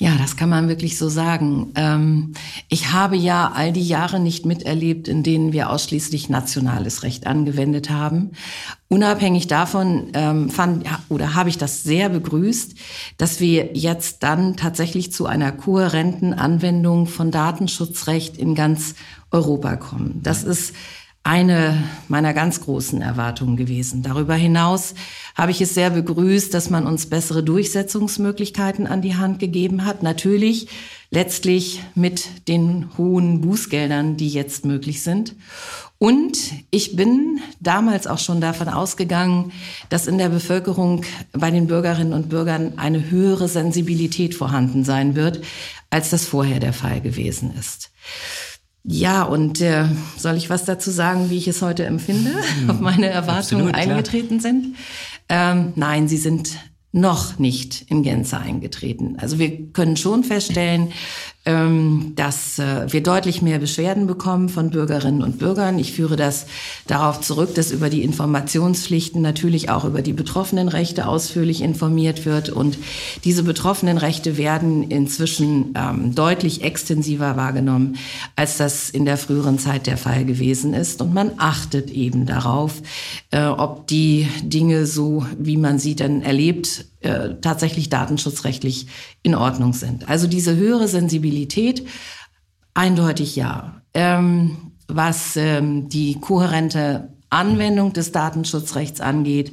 Ja, 0.00 0.16
das 0.16 0.38
kann 0.38 0.48
man 0.48 0.66
wirklich 0.68 0.96
so 0.96 1.10
sagen. 1.10 1.72
Ähm, 1.74 2.32
ich 2.70 2.90
habe 2.90 3.16
ja 3.16 3.52
all 3.54 3.70
die 3.70 3.86
Jahre 3.86 4.18
nicht 4.18 4.46
miterlebt, 4.46 5.08
in 5.08 5.22
denen 5.22 5.52
wir 5.52 5.68
ausschließlich 5.68 6.30
nationales 6.30 7.02
Recht 7.02 7.26
angewendet 7.26 7.90
haben. 7.90 8.30
Unabhängig 8.88 9.46
davon 9.46 10.08
ähm, 10.14 10.48
fand 10.48 10.86
oder 11.10 11.34
habe 11.34 11.50
ich 11.50 11.58
das 11.58 11.82
sehr 11.82 12.08
begrüßt, 12.08 12.76
dass 13.18 13.40
wir 13.40 13.76
jetzt 13.76 14.22
dann 14.22 14.56
tatsächlich 14.56 15.12
zu 15.12 15.26
einer 15.26 15.52
kohärenten 15.52 16.32
Anwendung 16.32 17.06
von 17.06 17.30
Datenschutzrecht 17.30 18.38
in 18.38 18.54
ganz 18.54 18.94
Europa 19.30 19.76
kommen. 19.76 20.20
Das 20.22 20.44
ist 20.44 20.74
eine 21.22 21.82
meiner 22.08 22.32
ganz 22.32 22.62
großen 22.62 23.02
Erwartungen 23.02 23.56
gewesen. 23.56 24.02
Darüber 24.02 24.34
hinaus 24.34 24.94
habe 25.34 25.50
ich 25.50 25.60
es 25.60 25.74
sehr 25.74 25.90
begrüßt, 25.90 26.52
dass 26.54 26.70
man 26.70 26.86
uns 26.86 27.06
bessere 27.06 27.42
Durchsetzungsmöglichkeiten 27.42 28.86
an 28.86 29.02
die 29.02 29.16
Hand 29.16 29.38
gegeben 29.38 29.84
hat. 29.84 30.02
Natürlich 30.02 30.68
letztlich 31.10 31.82
mit 31.94 32.48
den 32.48 32.88
hohen 32.96 33.42
Bußgeldern, 33.42 34.16
die 34.16 34.28
jetzt 34.28 34.64
möglich 34.64 35.02
sind. 35.02 35.34
Und 35.98 36.38
ich 36.70 36.96
bin 36.96 37.40
damals 37.60 38.06
auch 38.06 38.18
schon 38.18 38.40
davon 38.40 38.68
ausgegangen, 38.68 39.52
dass 39.90 40.06
in 40.06 40.16
der 40.16 40.30
Bevölkerung 40.30 41.04
bei 41.32 41.50
den 41.50 41.66
Bürgerinnen 41.66 42.14
und 42.14 42.30
Bürgern 42.30 42.78
eine 42.78 43.10
höhere 43.10 43.48
Sensibilität 43.48 44.34
vorhanden 44.34 44.84
sein 44.84 45.14
wird, 45.14 45.42
als 45.90 46.08
das 46.08 46.24
vorher 46.24 46.60
der 46.60 46.72
Fall 46.72 47.02
gewesen 47.02 47.52
ist. 47.58 47.90
Ja, 48.82 49.24
und 49.24 49.60
äh, 49.60 49.84
soll 50.16 50.36
ich 50.36 50.48
was 50.48 50.64
dazu 50.64 50.90
sagen, 50.90 51.30
wie 51.30 51.36
ich 51.36 51.48
es 51.48 51.60
heute 51.60 51.84
empfinde, 51.84 52.32
hm, 52.60 52.70
ob 52.70 52.80
meine 52.80 53.08
Erwartungen 53.08 53.68
Absolut, 53.68 53.74
eingetreten 53.74 54.40
sind? 54.40 54.76
Ähm, 55.28 55.72
nein, 55.76 56.08
sie 56.08 56.16
sind 56.16 56.56
noch 56.92 57.38
nicht 57.38 57.84
in 57.88 58.02
Gänze 58.02 58.38
eingetreten. 58.38 59.16
Also 59.18 59.38
wir 59.38 59.70
können 59.72 59.96
schon 59.96 60.24
feststellen, 60.24 60.92
dass 62.16 62.58
äh, 62.58 62.92
wir 62.92 63.02
deutlich 63.02 63.42
mehr 63.42 63.58
Beschwerden 63.58 64.06
bekommen 64.06 64.48
von 64.48 64.70
Bürgerinnen 64.70 65.22
und 65.22 65.38
Bürgern. 65.38 65.78
Ich 65.78 65.92
führe 65.92 66.16
das 66.16 66.46
darauf 66.86 67.20
zurück, 67.20 67.54
dass 67.54 67.70
über 67.70 67.90
die 67.90 68.02
Informationspflichten 68.02 69.22
natürlich 69.22 69.70
auch 69.70 69.84
über 69.84 70.02
die 70.02 70.12
Betroffenenrechte 70.12 71.06
ausführlich 71.06 71.62
informiert 71.62 72.26
wird. 72.26 72.50
Und 72.50 72.78
diese 73.24 73.42
Betroffenenrechte 73.42 74.36
werden 74.36 74.90
inzwischen 74.90 75.74
ähm, 75.76 76.14
deutlich 76.14 76.62
extensiver 76.62 77.36
wahrgenommen, 77.36 77.96
als 78.36 78.56
das 78.56 78.90
in 78.90 79.04
der 79.04 79.16
früheren 79.16 79.58
Zeit 79.58 79.86
der 79.86 79.96
Fall 79.96 80.24
gewesen 80.24 80.74
ist. 80.74 81.00
Und 81.00 81.14
man 81.14 81.32
achtet 81.38 81.90
eben 81.90 82.26
darauf, 82.26 82.82
äh, 83.30 83.44
ob 83.44 83.86
die 83.86 84.28
Dinge 84.42 84.86
so, 84.86 85.24
wie 85.38 85.56
man 85.56 85.78
sie 85.78 85.96
dann 85.96 86.22
erlebt, 86.22 86.86
äh, 87.00 87.34
tatsächlich 87.40 87.88
datenschutzrechtlich 87.88 88.86
in 89.22 89.34
Ordnung 89.34 89.72
sind. 89.72 90.08
Also 90.08 90.26
diese 90.26 90.56
höhere 90.56 90.88
Sensibilität, 90.88 91.86
eindeutig 92.74 93.36
ja. 93.36 93.82
Ähm, 93.94 94.72
was 94.86 95.36
ähm, 95.36 95.88
die 95.88 96.20
kohärente 96.20 97.12
Anwendung 97.30 97.92
des 97.92 98.12
Datenschutzrechts 98.12 99.00
angeht, 99.00 99.52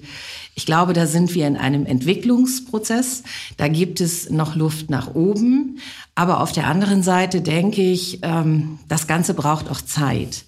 ich 0.56 0.66
glaube, 0.66 0.94
da 0.94 1.06
sind 1.06 1.36
wir 1.36 1.46
in 1.46 1.56
einem 1.56 1.86
Entwicklungsprozess. 1.86 3.22
Da 3.58 3.68
gibt 3.68 4.01
es 4.01 4.32
noch 4.32 4.56
Luft 4.56 4.89
nach 4.89 5.13
oben. 5.13 5.77
Aber 6.16 6.42
auf 6.42 6.51
der 6.51 6.66
anderen 6.66 7.04
Seite 7.04 7.42
denke 7.42 7.84
ich, 7.84 8.20
ähm, 8.24 8.80
das 8.88 9.06
Ganze 9.06 9.36
braucht 9.36 9.70
auch 9.70 9.82
Zeit. 9.82 10.46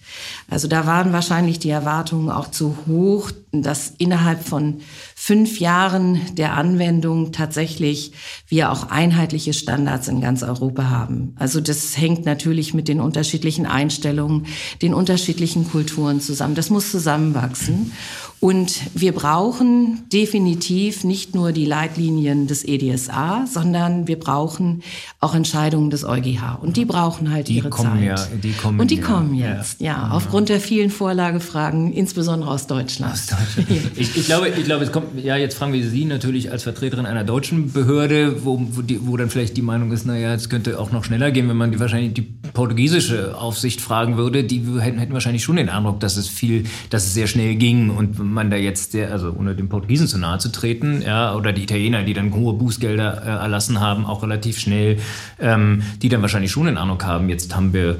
Also 0.49 0.67
da 0.67 0.85
waren 0.85 1.13
wahrscheinlich 1.13 1.59
die 1.59 1.69
Erwartungen 1.69 2.29
auch 2.29 2.51
zu 2.51 2.77
hoch, 2.87 3.31
dass 3.51 3.93
innerhalb 3.97 4.43
von 4.47 4.81
fünf 5.15 5.59
Jahren 5.59 6.21
der 6.35 6.53
Anwendung 6.53 7.31
tatsächlich 7.31 8.13
wir 8.47 8.71
auch 8.71 8.89
einheitliche 8.89 9.53
Standards 9.53 10.07
in 10.07 10.21
ganz 10.21 10.43
Europa 10.43 10.89
haben. 10.89 11.35
Also 11.37 11.59
das 11.61 11.97
hängt 11.97 12.25
natürlich 12.25 12.73
mit 12.73 12.87
den 12.87 12.99
unterschiedlichen 12.99 13.65
Einstellungen, 13.65 14.45
den 14.81 14.93
unterschiedlichen 14.93 15.69
Kulturen 15.69 16.21
zusammen. 16.21 16.55
Das 16.55 16.69
muss 16.69 16.91
zusammenwachsen. 16.91 17.91
Und 18.39 18.79
wir 18.93 19.11
brauchen 19.11 20.05
definitiv 20.13 21.03
nicht 21.03 21.35
nur 21.35 21.51
die 21.51 21.65
Leitlinien 21.65 22.47
des 22.47 22.63
EDSA, 22.63 23.45
sondern 23.51 24.07
wir 24.07 24.17
brauchen 24.17 24.81
auch 25.19 25.35
Entscheidungen 25.35 25.89
des 25.89 26.05
EuGH. 26.05 26.59
Und 26.61 26.77
die 26.77 26.85
brauchen 26.85 27.31
halt 27.31 27.49
die 27.49 27.55
ihre 27.55 27.69
kommen 27.69 27.99
Zeit. 27.99 28.03
Ja, 28.03 28.37
die 28.41 28.53
kommen 28.53 28.79
Und 28.79 28.91
die 28.91 28.99
ja. 28.99 29.05
kommen 29.05 29.33
jetzt, 29.33 29.81
ja, 29.81 29.98
ja, 29.99 30.11
aufgrund 30.11 30.49
der 30.49 30.59
vielen 30.59 30.89
Vorlagefragen, 30.89 31.91
insbesondere 31.93 32.49
aus 32.49 32.67
Deutschland. 32.67 33.13
Aus 33.13 33.27
Deutschland. 33.27 33.69
ich, 33.95 34.15
ich, 34.15 34.25
glaube, 34.25 34.49
ich 34.49 34.63
glaube, 34.63 34.83
es 34.83 34.91
kommt, 34.91 35.21
ja, 35.21 35.35
jetzt 35.35 35.57
fragen 35.57 35.73
wir 35.73 35.87
Sie 35.87 36.05
natürlich 36.05 36.51
als 36.51 36.63
Vertreterin 36.63 37.05
einer 37.05 37.23
deutschen 37.23 37.71
Behörde, 37.71 38.45
wo, 38.45 38.59
wo, 38.71 38.81
die, 38.81 39.05
wo 39.05 39.17
dann 39.17 39.29
vielleicht 39.29 39.57
die 39.57 39.61
Meinung 39.61 39.91
ist, 39.91 40.05
naja, 40.05 40.33
es 40.33 40.49
könnte 40.49 40.79
auch 40.79 40.91
noch 40.91 41.03
schneller 41.03 41.31
gehen, 41.31 41.49
wenn 41.49 41.57
man 41.57 41.71
die, 41.71 41.79
wahrscheinlich 41.79 42.13
die 42.13 42.21
portugiesische 42.53 43.37
Aufsicht 43.37 43.81
fragen 43.81 44.17
würde. 44.17 44.43
Die 44.43 44.63
hätten, 44.79 44.99
hätten 44.99 45.13
wahrscheinlich 45.13 45.43
schon 45.43 45.57
den 45.57 45.69
Eindruck, 45.69 45.99
dass 45.99 46.17
es 46.17 46.27
viel, 46.27 46.65
dass 46.89 47.05
es 47.05 47.13
sehr 47.13 47.27
schnell 47.27 47.55
ging 47.55 47.89
und 47.89 48.19
man 48.19 48.49
da 48.49 48.57
jetzt, 48.57 48.93
der, 48.93 49.11
also 49.11 49.33
ohne 49.37 49.55
den 49.55 49.69
Portugiesen 49.69 50.07
zu 50.07 50.17
nahe 50.17 50.39
zu 50.39 50.51
treten, 50.51 51.01
ja, 51.01 51.35
oder 51.35 51.51
die 51.51 51.63
Italiener, 51.63 52.03
die 52.03 52.13
dann 52.13 52.33
hohe 52.33 52.53
Bußgelder 52.53 53.23
äh, 53.23 53.29
erlassen 53.29 53.79
haben, 53.79 54.05
auch 54.05 54.23
relativ 54.23 54.59
schnell, 54.59 54.97
ähm, 55.39 55.83
die 56.01 56.09
dann 56.09 56.21
wahrscheinlich 56.21 56.51
schon 56.51 56.65
den 56.65 56.77
Eindruck 56.77 57.03
haben, 57.03 57.29
jetzt 57.29 57.55
haben 57.55 57.73
wir 57.73 57.97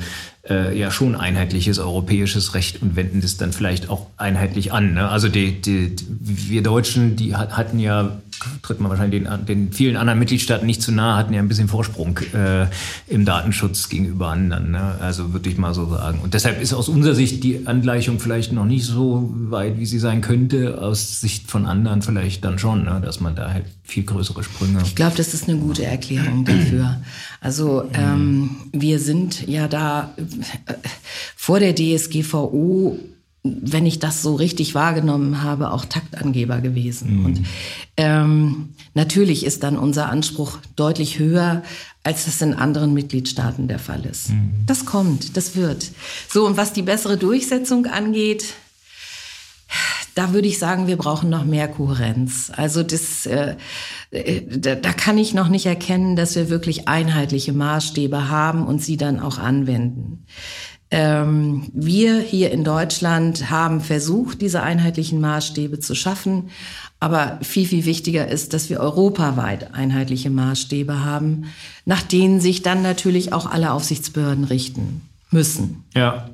äh, 0.48 0.78
ja 0.78 0.92
schon 0.92 1.16
einheitliches 1.16 1.80
europäisches 1.80 2.54
Recht 2.54 2.82
und 2.82 2.96
wenden 2.96 3.22
das 3.22 3.38
dann 3.38 3.54
vielleicht 3.54 3.90
auch 3.90 4.08
einheitlich 4.18 4.72
an. 4.72 4.94
Ne? 4.94 5.10
Also 5.10 5.28
die, 5.28 5.62
die, 5.62 5.96
wir 6.08 6.64
Deutschen, 6.64 7.16
die 7.16 7.36
hatten 7.36 7.80
ja 7.80 8.20
tritt 8.62 8.80
man 8.80 8.90
wahrscheinlich 8.90 9.24
den, 9.24 9.46
den, 9.46 9.72
vielen 9.72 9.98
anderen 9.98 10.20
Mitgliedstaaten 10.20 10.66
nicht 10.66 10.82
zu 10.82 10.92
nahe, 10.92 11.18
hatten 11.18 11.34
ja 11.34 11.42
ein 11.42 11.48
bisschen 11.48 11.68
Vorsprung 11.68 12.18
äh, 12.34 12.68
im 13.08 13.26
Datenschutz 13.26 13.90
gegenüber 13.90 14.30
anderen. 14.30 14.72
Ne? 14.72 14.96
Also 15.00 15.34
würde 15.34 15.50
ich 15.50 15.58
mal 15.58 15.74
so 15.74 15.90
sagen. 15.90 16.20
Und 16.22 16.34
deshalb 16.34 16.62
ist 16.62 16.74
aus 16.74 16.90
unserer 16.90 17.16
Sicht 17.16 17.44
die 17.44 17.68
Angleichung 17.68 18.20
vielleicht 18.20 18.52
noch 18.52 18.66
nicht 18.66 18.86
so 18.86 19.34
weit, 19.34 19.78
wie 19.78 19.86
sie 19.86 20.00
sein 20.00 20.22
könnte. 20.22 20.82
Aus 20.82 21.22
Sicht 21.22 21.50
von 21.50 21.66
anderen 21.66 22.02
vielleicht 22.02 22.44
dann 22.46 22.60
schon, 22.60 22.84
ne? 22.84 23.02
dass 23.04 23.20
man 23.20 23.36
da 23.36 23.52
halt 23.54 23.66
viel 23.84 24.04
größere 24.04 24.44
Sprünge. 24.44 24.82
Ich 24.86 24.96
glaube, 24.96 25.18
das 25.18 25.34
ist 25.34 25.50
eine 25.50 25.58
gute 25.58 25.86
Erklärung 25.86 26.46
dafür. 26.46 27.02
Also 27.42 27.90
ähm, 27.94 28.58
wir 28.72 29.00
sind 29.00 29.48
ja 29.48 29.68
da 29.68 30.14
äh, 30.18 30.74
vor 31.36 31.60
der 31.60 31.76
DSGVO 31.76 33.00
wenn 33.44 33.86
ich 33.86 34.00
das 34.00 34.22
so 34.22 34.36
richtig 34.36 34.76
wahrgenommen 34.76 35.42
habe, 35.44 35.72
auch 35.72 35.86
Taktangeber 35.86 36.60
gewesen. 36.60 37.20
Mhm. 37.20 37.26
Und 37.26 37.46
ähm, 37.96 38.70
natürlich 38.94 39.46
ist 39.46 39.64
dann 39.64 39.78
unser 39.78 40.10
Anspruch 40.10 40.58
deutlich 40.76 41.20
höher, 41.20 41.64
als 42.04 42.26
das 42.26 42.42
in 42.42 42.54
anderen 42.54 42.94
Mitgliedstaaten 42.94 43.68
der 43.68 43.80
Fall 43.80 44.06
ist. 44.06 44.30
Mhm. 44.30 44.52
Das 44.66 44.86
kommt, 44.86 45.38
das 45.38 45.56
wird. 45.56 45.90
So, 46.30 46.46
und 46.46 46.58
was 46.58 46.74
die 46.74 46.82
bessere 46.82 47.18
Durchsetzung 47.18 47.86
angeht, 47.86 48.54
da 50.16 50.34
würde 50.34 50.48
ich 50.48 50.60
sagen, 50.60 50.88
wir 50.88 50.98
brauchen 50.98 51.30
noch 51.30 51.46
mehr 51.46 51.68
Kohärenz. 51.68 52.52
Also 52.54 52.84
das, 52.84 53.26
äh, 53.26 53.56
äh, 54.12 54.42
da, 54.58 54.76
da 54.76 54.92
kann 54.92 55.18
ich 55.18 55.34
noch 55.34 55.48
nicht 55.48 55.66
erkennen, 55.66 56.16
dass 56.16 56.36
wir 56.36 56.50
wirklich 56.50 56.88
einheitliche 56.88 57.54
Maßstäbe 57.54 58.28
haben 58.30 58.66
und 58.66 58.82
sie 58.82 58.98
dann 58.98 59.20
auch 59.20 59.38
anwenden. 59.38 60.26
Ähm, 60.92 61.70
wir 61.72 62.20
hier 62.20 62.52
in 62.52 62.64
Deutschland 62.64 63.52
haben 63.52 63.82
versucht, 63.82 64.42
diese 64.42 64.64
einheitlichen 64.64 65.22
Maßstäbe 65.22 65.80
zu 65.80 65.94
schaffen. 65.94 66.50
Aber 67.00 67.40
viel, 67.42 67.68
viel 67.68 67.86
wichtiger 67.86 68.28
ist, 68.28 68.54
dass 68.54 68.70
wir 68.70 68.80
europaweit 68.80 69.74
einheitliche 69.74 70.30
Maßstäbe 70.30 71.06
haben, 71.06 71.46
nach 71.86 72.02
denen 72.02 72.42
sich 72.42 72.62
dann 72.62 72.82
natürlich 72.82 73.32
auch 73.32 73.50
alle 73.50 73.72
Aufsichtsbehörden 73.72 74.44
richten 74.44 75.02
müssen. 75.32 75.84
Ja. 75.96 76.30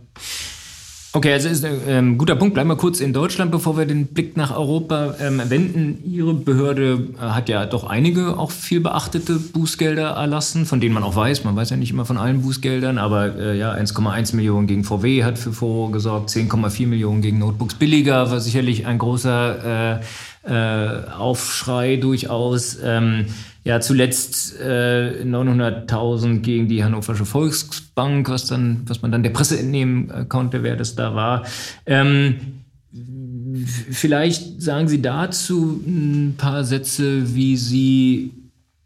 Okay, 1.16 1.32
also 1.32 1.48
ist 1.48 1.64
ein 1.64 1.80
ähm, 1.88 2.18
guter 2.18 2.36
Punkt. 2.36 2.56
Bleiben 2.56 2.70
wir 2.70 2.76
kurz 2.76 3.00
in 3.00 3.14
Deutschland, 3.14 3.50
bevor 3.50 3.78
wir 3.78 3.86
den 3.86 4.08
Blick 4.08 4.36
nach 4.36 4.54
Europa 4.54 5.16
ähm, 5.22 5.42
wenden. 5.48 6.04
Ihre 6.04 6.34
Behörde 6.34 7.08
äh, 7.18 7.22
hat 7.22 7.48
ja 7.48 7.66
doch 7.66 7.86
einige 7.86 8.38
auch 8.38 8.52
viel 8.52 8.82
beachtete 8.82 9.36
Bußgelder 9.36 10.10
erlassen, 10.10 10.66
von 10.66 10.82
denen 10.82 10.94
man 10.94 11.04
auch 11.04 11.16
weiß. 11.16 11.46
Man 11.46 11.56
weiß 11.56 11.70
ja 11.70 11.78
nicht 11.78 11.92
immer 11.92 12.04
von 12.04 12.18
allen 12.18 12.42
Bußgeldern, 12.42 12.98
aber 12.98 13.34
äh, 13.34 13.58
ja, 13.58 13.72
1,1 13.74 14.36
Millionen 14.36 14.68
gegen 14.68 14.84
VW 14.84 15.24
hat 15.24 15.40
für 15.40 15.54
Furore 15.54 15.94
gesorgt, 15.94 16.32
10,4 16.32 16.86
Millionen 16.86 17.22
gegen 17.22 17.40
Notebooks 17.40 17.76
billiger 17.76 18.30
war 18.30 18.42
sicherlich 18.42 18.86
ein 18.86 18.98
großer 18.98 20.02
äh, 20.46 20.54
äh, 20.54 21.12
Aufschrei 21.18 21.96
durchaus. 21.96 22.78
Ähm, 22.84 23.28
ja 23.66 23.82
zuletzt 23.82 24.58
äh, 24.62 25.24
900.000 25.24 26.40
gegen 26.40 26.70
die 26.70 26.84
Hannoversche 26.84 27.26
Volksbank, 27.26 28.30
was 28.30 28.46
dann, 28.46 28.84
was 28.86 29.02
man 29.02 29.12
dann 29.12 29.24
der 29.24 29.32
Presse 29.32 29.60
entnehmen 29.60 30.10
äh, 30.12 30.26
konnte, 30.26 30.64
wer 30.64 30.76
das 30.78 30.96
da 30.96 31.16
war. 31.16 31.46
Ähm, 31.86 32.62
vielleicht 33.92 34.62
sagen 34.62 34.88
Sie 34.88 35.02
dazu 35.02 35.82
ein 35.86 36.36
paar 36.38 36.64
Sätze, 36.64 37.36
wie 37.36 37.58
Sie 37.58 38.32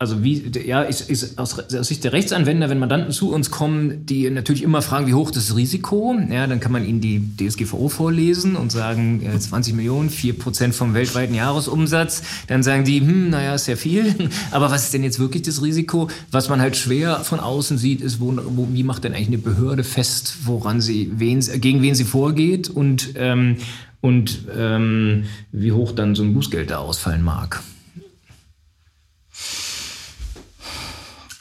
also 0.01 0.23
wie, 0.23 0.49
ja, 0.65 0.81
ist, 0.83 1.09
ist 1.09 1.37
aus, 1.37 1.59
aus 1.59 1.87
Sicht 1.87 2.05
der 2.05 2.13
Rechtsanwender, 2.13 2.69
wenn 2.69 2.79
Mandanten 2.79 3.11
zu 3.11 3.33
uns 3.33 3.51
kommen, 3.51 4.05
die 4.05 4.29
natürlich 4.29 4.63
immer 4.63 4.81
fragen, 4.81 5.07
wie 5.07 5.13
hoch 5.13 5.29
das 5.29 5.57
Risiko, 5.57 6.17
ja, 6.31 6.47
dann 6.47 6.61
kann 6.61 6.71
man 6.71 6.85
ihnen 6.85 7.01
die 7.01 7.21
DSGVO 7.35 7.89
vorlesen 7.89 8.55
und 8.55 8.71
sagen, 8.71 9.21
äh, 9.21 9.37
20 9.37 9.73
Millionen, 9.73 10.09
4 10.09 10.39
Prozent 10.39 10.73
vom 10.73 10.93
weltweiten 10.93 11.35
Jahresumsatz. 11.35 12.23
Dann 12.47 12.63
sagen 12.63 12.85
die, 12.85 13.01
hm, 13.01 13.31
naja, 13.31 13.53
ist 13.55 13.67
ja 13.67 13.75
viel. 13.75 14.15
Aber 14.51 14.71
was 14.71 14.85
ist 14.85 14.93
denn 14.93 15.03
jetzt 15.03 15.19
wirklich 15.19 15.43
das 15.43 15.61
Risiko? 15.61 16.07
Was 16.31 16.47
man 16.47 16.61
halt 16.61 16.77
schwer 16.77 17.19
von 17.19 17.41
außen 17.41 17.77
sieht, 17.77 17.99
ist, 17.99 18.21
wo, 18.21 18.33
wo, 18.37 18.69
wie 18.71 18.83
macht 18.83 19.03
denn 19.03 19.13
eigentlich 19.13 19.27
eine 19.27 19.37
Behörde 19.39 19.83
fest, 19.83 20.37
woran 20.45 20.79
sie, 20.79 21.11
wen, 21.17 21.41
gegen 21.59 21.81
wen 21.81 21.93
sie 21.93 22.05
vorgeht 22.05 22.69
und, 22.69 23.15
ähm, 23.15 23.57
und 23.99 24.45
ähm, 24.57 25.25
wie 25.51 25.73
hoch 25.73 25.91
dann 25.91 26.15
so 26.15 26.23
ein 26.23 26.33
Bußgeld 26.33 26.71
da 26.71 26.77
ausfallen 26.77 27.21
mag. 27.21 27.61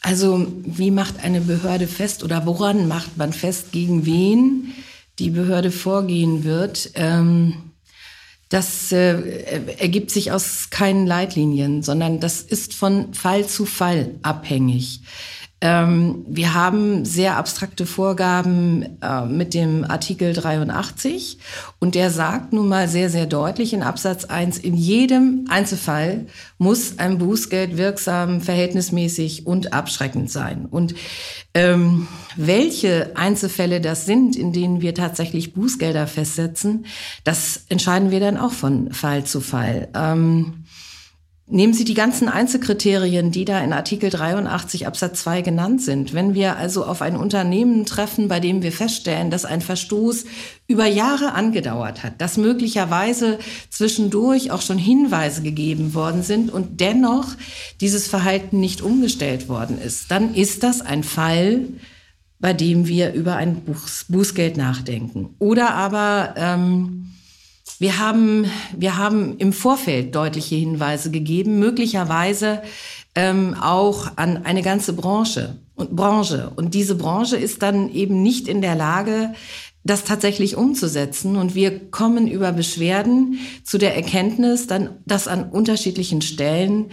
Also 0.08 0.46
wie 0.64 0.90
macht 0.90 1.22
eine 1.22 1.42
Behörde 1.42 1.86
fest 1.86 2.24
oder 2.24 2.46
woran 2.46 2.88
macht 2.88 3.18
man 3.18 3.34
fest, 3.34 3.72
gegen 3.72 4.06
wen 4.06 4.72
die 5.18 5.28
Behörde 5.28 5.70
vorgehen 5.70 6.44
wird? 6.44 6.92
Ähm, 6.94 7.52
das 8.48 8.90
äh, 8.90 9.76
ergibt 9.76 10.10
sich 10.10 10.32
aus 10.32 10.70
keinen 10.70 11.06
Leitlinien, 11.06 11.82
sondern 11.82 12.20
das 12.20 12.40
ist 12.40 12.72
von 12.72 13.12
Fall 13.12 13.46
zu 13.46 13.66
Fall 13.66 14.14
abhängig. 14.22 15.02
Ähm, 15.60 16.24
wir 16.28 16.54
haben 16.54 17.04
sehr 17.04 17.36
abstrakte 17.36 17.84
Vorgaben 17.84 19.00
äh, 19.02 19.24
mit 19.24 19.54
dem 19.54 19.84
Artikel 19.84 20.32
83 20.32 21.38
und 21.80 21.96
der 21.96 22.10
sagt 22.10 22.52
nun 22.52 22.68
mal 22.68 22.86
sehr, 22.86 23.10
sehr 23.10 23.26
deutlich 23.26 23.72
in 23.72 23.82
Absatz 23.82 24.24
1, 24.24 24.58
in 24.58 24.74
jedem 24.74 25.46
Einzelfall 25.48 26.26
muss 26.58 27.00
ein 27.00 27.18
Bußgeld 27.18 27.76
wirksam, 27.76 28.40
verhältnismäßig 28.40 29.46
und 29.48 29.72
abschreckend 29.72 30.30
sein. 30.30 30.66
Und 30.70 30.94
ähm, 31.54 32.06
welche 32.36 33.16
Einzelfälle 33.16 33.80
das 33.80 34.06
sind, 34.06 34.36
in 34.36 34.52
denen 34.52 34.80
wir 34.80 34.94
tatsächlich 34.94 35.54
Bußgelder 35.54 36.06
festsetzen, 36.06 36.86
das 37.24 37.64
entscheiden 37.68 38.12
wir 38.12 38.20
dann 38.20 38.36
auch 38.36 38.52
von 38.52 38.92
Fall 38.92 39.24
zu 39.24 39.40
Fall. 39.40 39.88
Ähm, 39.92 40.57
Nehmen 41.50 41.72
Sie 41.72 41.84
die 41.84 41.94
ganzen 41.94 42.28
Einzelkriterien, 42.28 43.30
die 43.30 43.46
da 43.46 43.58
in 43.60 43.72
Artikel 43.72 44.10
83 44.10 44.86
Absatz 44.86 45.22
2 45.22 45.40
genannt 45.40 45.80
sind. 45.80 46.12
Wenn 46.12 46.34
wir 46.34 46.56
also 46.56 46.84
auf 46.84 47.00
ein 47.00 47.16
Unternehmen 47.16 47.86
treffen, 47.86 48.28
bei 48.28 48.38
dem 48.38 48.62
wir 48.62 48.70
feststellen, 48.70 49.30
dass 49.30 49.46
ein 49.46 49.62
Verstoß 49.62 50.26
über 50.66 50.84
Jahre 50.84 51.32
angedauert 51.32 52.02
hat, 52.02 52.20
dass 52.20 52.36
möglicherweise 52.36 53.38
zwischendurch 53.70 54.50
auch 54.50 54.60
schon 54.60 54.76
Hinweise 54.76 55.40
gegeben 55.40 55.94
worden 55.94 56.22
sind 56.22 56.52
und 56.52 56.80
dennoch 56.80 57.28
dieses 57.80 58.08
Verhalten 58.08 58.60
nicht 58.60 58.82
umgestellt 58.82 59.48
worden 59.48 59.78
ist, 59.80 60.10
dann 60.10 60.34
ist 60.34 60.62
das 60.62 60.82
ein 60.82 61.02
Fall, 61.02 61.60
bei 62.40 62.52
dem 62.52 62.86
wir 62.88 63.14
über 63.14 63.36
ein 63.36 63.62
Bußgeld 64.08 64.58
nachdenken. 64.58 65.30
Oder 65.38 65.70
aber 65.70 66.34
ähm, 66.36 67.14
wir 67.78 67.98
haben, 67.98 68.46
wir 68.76 68.96
haben 68.96 69.36
im 69.38 69.52
Vorfeld 69.52 70.14
deutliche 70.14 70.56
Hinweise 70.56 71.10
gegeben, 71.10 71.58
möglicherweise 71.58 72.62
ähm, 73.14 73.54
auch 73.60 74.08
an 74.16 74.44
eine 74.44 74.62
ganze 74.62 74.92
Branche 74.92 75.56
und 75.76 75.94
Branche. 75.94 76.50
Und 76.56 76.74
diese 76.74 76.96
Branche 76.96 77.36
ist 77.36 77.62
dann 77.62 77.90
eben 77.90 78.22
nicht 78.22 78.48
in 78.48 78.62
der 78.62 78.74
Lage, 78.74 79.32
das 79.84 80.04
tatsächlich 80.04 80.56
umzusetzen. 80.56 81.36
Und 81.36 81.54
wir 81.54 81.90
kommen 81.90 82.28
über 82.28 82.52
Beschwerden 82.52 83.38
zu 83.64 83.78
der 83.78 83.96
Erkenntnis, 83.96 84.66
dann, 84.66 84.90
dass 85.06 85.28
an 85.28 85.48
unterschiedlichen 85.50 86.20
Stellen 86.20 86.86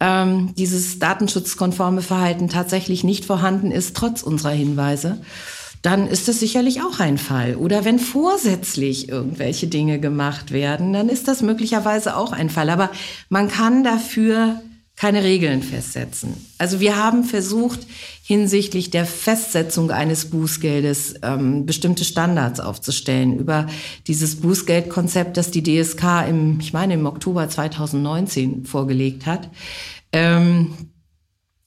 ähm, 0.00 0.52
dieses 0.56 0.98
datenschutzkonforme 0.98 2.02
Verhalten 2.02 2.48
tatsächlich 2.48 3.04
nicht 3.04 3.24
vorhanden 3.24 3.70
ist, 3.70 3.96
trotz 3.96 4.22
unserer 4.22 4.50
Hinweise 4.50 5.20
dann 5.82 6.06
ist 6.06 6.28
das 6.28 6.38
sicherlich 6.38 6.80
auch 6.82 7.00
ein 7.00 7.18
Fall. 7.18 7.56
Oder 7.56 7.84
wenn 7.84 7.98
vorsätzlich 7.98 9.08
irgendwelche 9.08 9.66
Dinge 9.66 9.98
gemacht 9.98 10.52
werden, 10.52 10.92
dann 10.92 11.08
ist 11.08 11.26
das 11.26 11.42
möglicherweise 11.42 12.16
auch 12.16 12.32
ein 12.32 12.50
Fall. 12.50 12.70
Aber 12.70 12.90
man 13.28 13.48
kann 13.48 13.82
dafür 13.82 14.62
keine 14.94 15.24
Regeln 15.24 15.62
festsetzen. 15.62 16.46
Also 16.58 16.78
wir 16.78 16.96
haben 16.96 17.24
versucht, 17.24 17.80
hinsichtlich 18.22 18.90
der 18.90 19.04
Festsetzung 19.04 19.90
eines 19.90 20.26
Bußgeldes 20.26 21.16
ähm, 21.22 21.66
bestimmte 21.66 22.04
Standards 22.04 22.60
aufzustellen 22.60 23.36
über 23.38 23.66
dieses 24.06 24.36
Bußgeldkonzept, 24.36 25.36
das 25.36 25.50
die 25.50 25.62
DSK 25.62 26.28
im, 26.28 26.60
ich 26.60 26.72
meine, 26.72 26.94
im 26.94 27.06
Oktober 27.06 27.48
2019 27.48 28.64
vorgelegt 28.64 29.26
hat. 29.26 29.50
Ähm, 30.12 30.74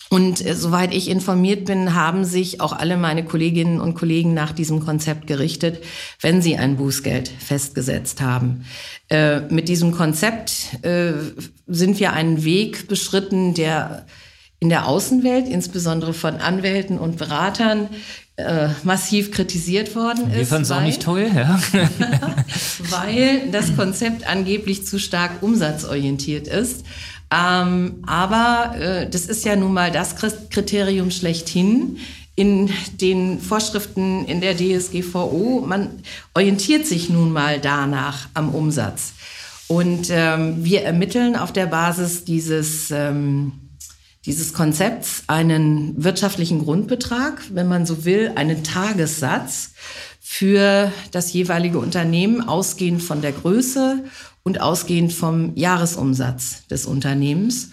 und 0.09 0.45
äh, 0.45 0.55
soweit 0.55 0.93
ich 0.93 1.09
informiert 1.09 1.65
bin, 1.65 1.95
haben 1.95 2.25
sich 2.25 2.61
auch 2.61 2.73
alle 2.73 2.97
meine 2.97 3.25
Kolleginnen 3.25 3.81
und 3.81 3.95
Kollegen 3.95 4.33
nach 4.33 4.51
diesem 4.51 4.79
Konzept 4.79 5.27
gerichtet, 5.27 5.83
wenn 6.21 6.41
sie 6.41 6.57
ein 6.57 6.77
Bußgeld 6.77 7.27
festgesetzt 7.27 8.21
haben. 8.21 8.65
Äh, 9.09 9.41
mit 9.49 9.67
diesem 9.67 9.91
Konzept 9.91 10.83
äh, 10.83 11.13
sind 11.67 11.99
wir 11.99 12.13
einen 12.13 12.43
Weg 12.43 12.87
beschritten, 12.87 13.53
der 13.53 14.05
in 14.59 14.69
der 14.69 14.87
Außenwelt, 14.87 15.47
insbesondere 15.47 16.13
von 16.13 16.35
Anwälten 16.37 16.97
und 16.97 17.17
Beratern, 17.17 17.89
äh, 18.37 18.69
massiv 18.83 19.31
kritisiert 19.31 19.95
worden 19.95 20.29
ist. 20.29 20.37
Wir 20.37 20.45
fanden 20.45 20.63
es 20.63 20.71
auch 20.71 20.81
nicht 20.81 21.01
toll, 21.01 21.29
ja. 21.33 21.59
weil 22.89 23.49
das 23.51 23.75
Konzept 23.75 24.27
angeblich 24.27 24.85
zu 24.85 24.99
stark 24.99 25.41
umsatzorientiert 25.41 26.47
ist. 26.47 26.85
Ähm, 27.31 28.03
aber 28.05 28.75
äh, 28.79 29.09
das 29.09 29.25
ist 29.25 29.45
ja 29.45 29.55
nun 29.55 29.73
mal 29.73 29.91
das 29.91 30.15
Kriterium 30.49 31.11
schlechthin 31.11 31.97
in 32.35 32.69
den 32.99 33.39
Vorschriften 33.39 34.25
in 34.25 34.41
der 34.41 34.55
DSGVO. 34.55 35.63
Man 35.65 35.89
orientiert 36.33 36.85
sich 36.85 37.09
nun 37.09 37.31
mal 37.31 37.59
danach 37.59 38.27
am 38.33 38.53
Umsatz. 38.53 39.13
Und 39.67 40.07
ähm, 40.11 40.63
wir 40.63 40.83
ermitteln 40.83 41.35
auf 41.35 41.51
der 41.51 41.65
Basis 41.65 42.25
dieses, 42.25 42.91
ähm, 42.91 43.53
dieses 44.25 44.53
Konzepts 44.53 45.23
einen 45.27 46.03
wirtschaftlichen 46.03 46.59
Grundbetrag, 46.59 47.41
wenn 47.51 47.67
man 47.67 47.85
so 47.85 48.05
will, 48.05 48.33
einen 48.35 48.63
Tagessatz 48.63 49.71
für 50.21 50.91
das 51.11 51.33
jeweilige 51.33 51.79
Unternehmen, 51.79 52.47
ausgehend 52.47 53.01
von 53.01 53.21
der 53.21 53.31
Größe 53.31 54.03
und 54.45 54.62
ausgehend 54.62 55.12
vom 55.12 55.55
Jahresumsatz 55.55 56.67
des 56.67 56.86
Unternehmens. 56.86 57.71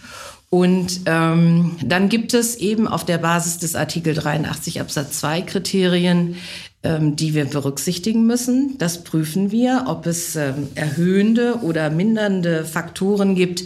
Und 0.49 1.01
ähm, 1.05 1.77
dann 1.83 2.09
gibt 2.09 2.33
es 2.33 2.55
eben 2.55 2.87
auf 2.87 3.05
der 3.05 3.19
Basis 3.19 3.59
des 3.59 3.75
Artikel 3.75 4.13
83 4.13 4.81
Absatz 4.81 5.19
2 5.19 5.43
Kriterien 5.43 6.35
die 6.83 7.33
wir 7.33 7.45
berücksichtigen 7.45 8.27
müssen. 8.27 8.77
Das 8.77 9.05
prüfen 9.05 9.51
wir, 9.51 9.85
ob 9.87 10.05
es 10.05 10.35
ähm, 10.35 10.67
erhöhende 10.75 11.59
oder 11.61 11.89
mindernde 11.89 12.65
Faktoren 12.65 13.35
gibt, 13.35 13.63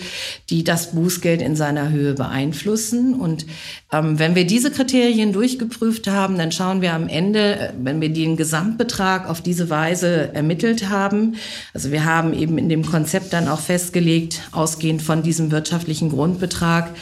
die 0.51 0.63
das 0.63 0.91
Bußgeld 0.91 1.41
in 1.41 1.55
seiner 1.55 1.89
Höhe 1.89 2.13
beeinflussen. 2.13 3.15
Und 3.15 3.47
ähm, 3.91 4.19
wenn 4.19 4.35
wir 4.35 4.45
diese 4.45 4.69
Kriterien 4.69 5.33
durchgeprüft 5.33 6.07
haben, 6.07 6.37
dann 6.37 6.51
schauen 6.51 6.81
wir 6.81 6.93
am 6.93 7.07
Ende, 7.07 7.59
äh, 7.59 7.73
wenn 7.81 8.01
wir 8.01 8.09
den 8.09 8.37
Gesamtbetrag 8.37 9.27
auf 9.27 9.41
diese 9.41 9.71
Weise 9.71 10.33
ermittelt 10.35 10.89
haben, 10.89 11.37
also 11.73 11.91
wir 11.91 12.05
haben 12.05 12.33
eben 12.33 12.59
in 12.59 12.69
dem 12.69 12.85
Konzept 12.85 13.33
dann 13.33 13.47
auch 13.47 13.61
festgelegt, 13.61 14.41
ausgehend 14.51 15.01
von 15.01 15.23
diesem 15.23 15.49
wirtschaftlichen 15.49 16.09
Grundbetrag, 16.09 16.93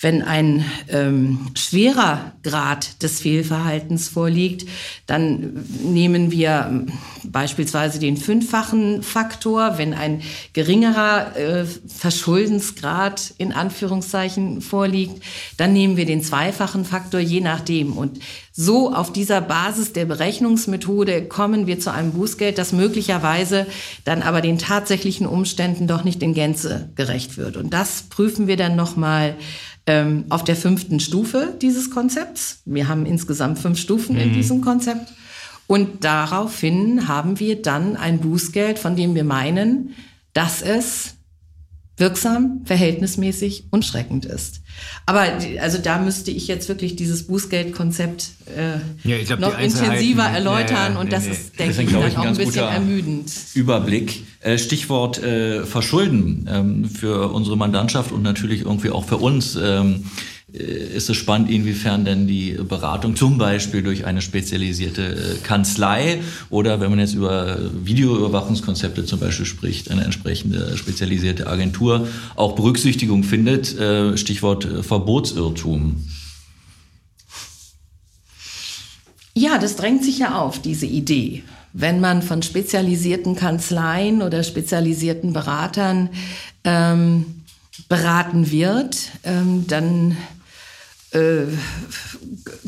wenn 0.00 0.22
ein 0.22 0.64
ähm, 0.88 1.50
schwerer 1.54 2.32
Grad 2.42 3.02
des 3.02 3.20
Fehlverhaltens 3.20 4.08
vorliegt, 4.08 4.68
dann 5.06 5.64
nehmen 5.82 6.30
wir 6.30 6.66
ähm, 6.68 6.86
beispielsweise 7.24 7.98
den 7.98 8.16
fünffachen 8.16 9.02
Faktor. 9.02 9.78
Wenn 9.78 9.94
ein 9.94 10.22
geringerer 10.52 11.36
äh, 11.36 11.64
Verschuldensgrad 11.86 13.34
in 13.38 13.52
Anführungszeichen 13.52 14.60
vorliegt, 14.60 15.22
dann 15.56 15.72
nehmen 15.72 15.96
wir 15.96 16.06
den 16.06 16.22
zweifachen 16.22 16.84
Faktor, 16.84 17.20
je 17.20 17.40
nachdem. 17.40 17.92
Und 17.92 18.18
so 18.52 18.92
auf 18.92 19.12
dieser 19.12 19.40
Basis 19.40 19.92
der 19.92 20.04
Berechnungsmethode 20.04 21.24
kommen 21.24 21.66
wir 21.66 21.80
zu 21.80 21.92
einem 21.92 22.12
Bußgeld, 22.12 22.58
das 22.58 22.72
möglicherweise 22.72 23.66
dann 24.04 24.22
aber 24.22 24.40
den 24.40 24.58
tatsächlichen 24.58 25.26
Umständen 25.26 25.86
doch 25.86 26.04
nicht 26.04 26.22
in 26.22 26.34
Gänze 26.34 26.90
gerecht 26.94 27.36
wird. 27.36 27.56
Und 27.56 27.70
das 27.70 28.02
prüfen 28.02 28.46
wir 28.46 28.56
dann 28.56 28.76
nochmal 28.76 29.36
ähm, 29.86 30.24
auf 30.30 30.44
der 30.44 30.56
fünften 30.56 31.00
Stufe 31.00 31.54
dieses 31.60 31.90
Konzepts. 31.90 32.62
Wir 32.64 32.88
haben 32.88 33.06
insgesamt 33.06 33.58
fünf 33.58 33.78
Stufen 33.78 34.16
mhm. 34.16 34.22
in 34.22 34.32
diesem 34.32 34.60
Konzept. 34.60 35.12
Und 35.66 36.04
daraufhin 36.04 37.08
haben 37.08 37.40
wir 37.40 37.62
dann 37.62 37.96
ein 37.96 38.20
Bußgeld, 38.20 38.78
von 38.78 38.96
dem 38.96 39.14
wir 39.14 39.24
meinen, 39.24 39.94
dass 40.32 40.62
es 40.62 41.14
wirksam, 41.96 42.62
verhältnismäßig 42.64 43.66
und 43.70 43.84
schreckend 43.84 44.24
ist. 44.24 44.62
Aber 45.06 45.24
also 45.60 45.78
da 45.78 45.98
müsste 45.98 46.32
ich 46.32 46.48
jetzt 46.48 46.68
wirklich 46.68 46.96
dieses 46.96 47.26
Bußgeldkonzept 47.28 48.30
äh, 48.56 49.08
ja, 49.08 49.22
glaub, 49.24 49.40
noch 49.40 49.58
intensiver 49.58 50.24
erläutern 50.24 50.76
ja, 50.76 50.90
ja, 50.92 50.98
und 50.98 51.12
das 51.12 51.26
nee, 51.26 51.32
ist, 51.32 51.58
denke 51.58 51.82
ich, 51.82 51.92
dann 51.92 52.16
auch 52.16 52.24
ein 52.24 52.36
bisschen 52.36 52.64
ermüdend. 52.64 53.32
Überblick. 53.54 54.24
Äh, 54.40 54.58
Stichwort 54.58 55.22
äh, 55.22 55.64
Verschulden 55.64 56.48
ähm, 56.50 56.84
für 56.84 57.32
unsere 57.32 57.56
Mandantschaft 57.56 58.10
und 58.10 58.22
natürlich 58.22 58.62
irgendwie 58.62 58.90
auch 58.90 59.04
für 59.04 59.18
uns. 59.18 59.56
Ähm, 59.56 60.04
äh, 60.04 60.33
ist 60.54 61.10
es 61.10 61.16
spannend, 61.16 61.50
inwiefern 61.50 62.04
denn 62.04 62.28
die 62.28 62.52
Beratung 62.52 63.16
zum 63.16 63.38
Beispiel 63.38 63.82
durch 63.82 64.06
eine 64.06 64.22
spezialisierte 64.22 65.02
äh, 65.02 65.38
Kanzlei 65.42 66.20
oder 66.48 66.80
wenn 66.80 66.90
man 66.90 67.00
jetzt 67.00 67.14
über 67.14 67.58
Videoüberwachungskonzepte 67.84 69.04
zum 69.04 69.18
Beispiel 69.18 69.46
spricht, 69.46 69.90
eine 69.90 70.04
entsprechende 70.04 70.76
spezialisierte 70.76 71.48
Agentur 71.48 72.06
auch 72.36 72.54
Berücksichtigung 72.54 73.24
findet. 73.24 73.76
Äh, 73.78 74.16
Stichwort 74.16 74.68
Verbotsirrtum. 74.82 76.04
Ja, 79.36 79.58
das 79.58 79.74
drängt 79.74 80.04
sich 80.04 80.20
ja 80.20 80.38
auf, 80.38 80.62
diese 80.62 80.86
Idee. 80.86 81.42
Wenn 81.72 81.98
man 81.98 82.22
von 82.22 82.42
spezialisierten 82.42 83.34
Kanzleien 83.34 84.22
oder 84.22 84.44
spezialisierten 84.44 85.32
Beratern 85.32 86.10
ähm, 86.62 87.42
beraten 87.88 88.52
wird, 88.52 89.10
ähm, 89.24 89.64
dann 89.66 90.16
äh, 91.14 91.46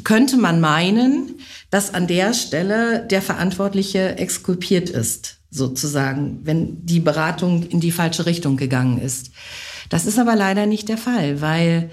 könnte 0.04 0.36
man 0.36 0.60
meinen, 0.60 1.34
dass 1.70 1.92
an 1.92 2.06
der 2.06 2.32
Stelle 2.32 3.06
der 3.06 3.22
Verantwortliche 3.22 4.16
exkulpiert 4.16 4.88
ist, 4.88 5.38
sozusagen, 5.50 6.40
wenn 6.44 6.84
die 6.86 7.00
Beratung 7.00 7.64
in 7.64 7.80
die 7.80 7.92
falsche 7.92 8.26
Richtung 8.26 8.56
gegangen 8.56 9.00
ist. 9.00 9.30
Das 9.88 10.06
ist 10.06 10.18
aber 10.18 10.36
leider 10.36 10.66
nicht 10.66 10.88
der 10.88 10.98
Fall, 10.98 11.40
weil 11.40 11.90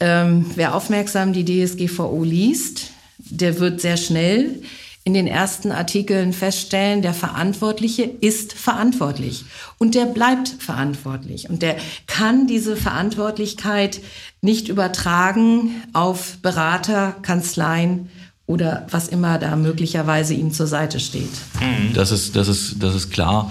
ähm, 0.00 0.46
wer 0.54 0.74
aufmerksam 0.74 1.32
die 1.32 1.44
DSGVO 1.44 2.22
liest, 2.24 2.90
der 3.18 3.58
wird 3.58 3.80
sehr 3.80 3.96
schnell 3.96 4.62
in 5.08 5.14
den 5.14 5.26
ersten 5.26 5.72
Artikeln 5.72 6.34
feststellen, 6.34 7.00
der 7.00 7.14
Verantwortliche 7.14 8.02
ist 8.02 8.52
verantwortlich 8.52 9.46
und 9.78 9.94
der 9.94 10.04
bleibt 10.04 10.48
verantwortlich 10.58 11.48
und 11.48 11.62
der 11.62 11.76
kann 12.06 12.46
diese 12.46 12.76
Verantwortlichkeit 12.76 14.02
nicht 14.42 14.68
übertragen 14.68 15.70
auf 15.94 16.36
Berater, 16.42 17.16
Kanzleien 17.22 18.10
oder 18.44 18.86
was 18.90 19.08
immer 19.08 19.38
da 19.38 19.56
möglicherweise 19.56 20.34
ihm 20.34 20.52
zur 20.52 20.66
Seite 20.66 21.00
steht. 21.00 21.32
Das 21.94 22.12
ist, 22.12 22.36
das 22.36 22.48
ist, 22.48 22.82
das 22.82 22.94
ist 22.94 23.10
klar. 23.10 23.50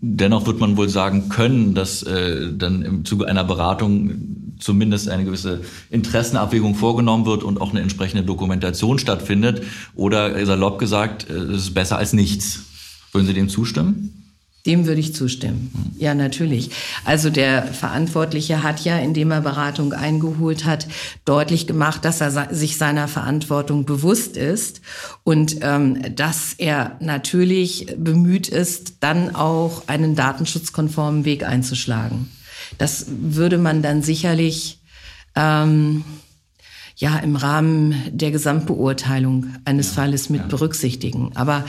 Dennoch 0.00 0.46
wird 0.46 0.58
man 0.58 0.78
wohl 0.78 0.88
sagen 0.88 1.28
können, 1.28 1.74
dass 1.74 2.02
äh, 2.02 2.50
dann 2.50 2.80
im 2.80 3.04
Zuge 3.04 3.28
einer 3.28 3.44
Beratung 3.44 4.41
zumindest 4.62 5.08
eine 5.08 5.24
gewisse 5.24 5.62
Interessenabwägung 5.90 6.74
vorgenommen 6.74 7.26
wird 7.26 7.42
und 7.42 7.60
auch 7.60 7.70
eine 7.70 7.80
entsprechende 7.80 8.24
Dokumentation 8.24 8.98
stattfindet. 8.98 9.62
Oder 9.94 10.44
salopp 10.46 10.78
gesagt, 10.78 11.28
äh, 11.28 11.34
es 11.34 11.64
ist 11.64 11.74
besser 11.74 11.98
als 11.98 12.12
nichts. 12.12 12.60
Würden 13.12 13.26
Sie 13.26 13.34
dem 13.34 13.48
zustimmen? 13.48 14.18
Dem 14.64 14.86
würde 14.86 15.00
ich 15.00 15.12
zustimmen. 15.12 15.72
Ja, 15.98 16.14
natürlich. 16.14 16.70
Also 17.04 17.30
der 17.30 17.64
Verantwortliche 17.64 18.62
hat 18.62 18.84
ja, 18.84 18.96
indem 18.96 19.32
er 19.32 19.40
Beratung 19.40 19.92
eingeholt 19.92 20.64
hat, 20.64 20.86
deutlich 21.24 21.66
gemacht, 21.66 22.04
dass 22.04 22.20
er 22.20 22.54
sich 22.54 22.76
seiner 22.76 23.08
Verantwortung 23.08 23.86
bewusst 23.86 24.36
ist 24.36 24.80
und 25.24 25.56
ähm, 25.62 26.14
dass 26.14 26.54
er 26.56 26.96
natürlich 27.00 27.88
bemüht 27.98 28.48
ist, 28.48 28.98
dann 29.00 29.34
auch 29.34 29.88
einen 29.88 30.14
datenschutzkonformen 30.14 31.24
Weg 31.24 31.44
einzuschlagen. 31.44 32.30
Das 32.78 33.06
würde 33.08 33.58
man 33.58 33.82
dann 33.82 34.02
sicherlich 34.02 34.80
ähm, 35.34 36.04
ja 36.96 37.18
im 37.18 37.36
Rahmen 37.36 37.94
der 38.10 38.30
Gesamtbeurteilung 38.30 39.46
eines 39.64 39.88
ja, 39.88 39.94
Falles 39.94 40.30
mit 40.30 40.42
ja. 40.42 40.46
berücksichtigen. 40.46 41.32
Aber 41.34 41.64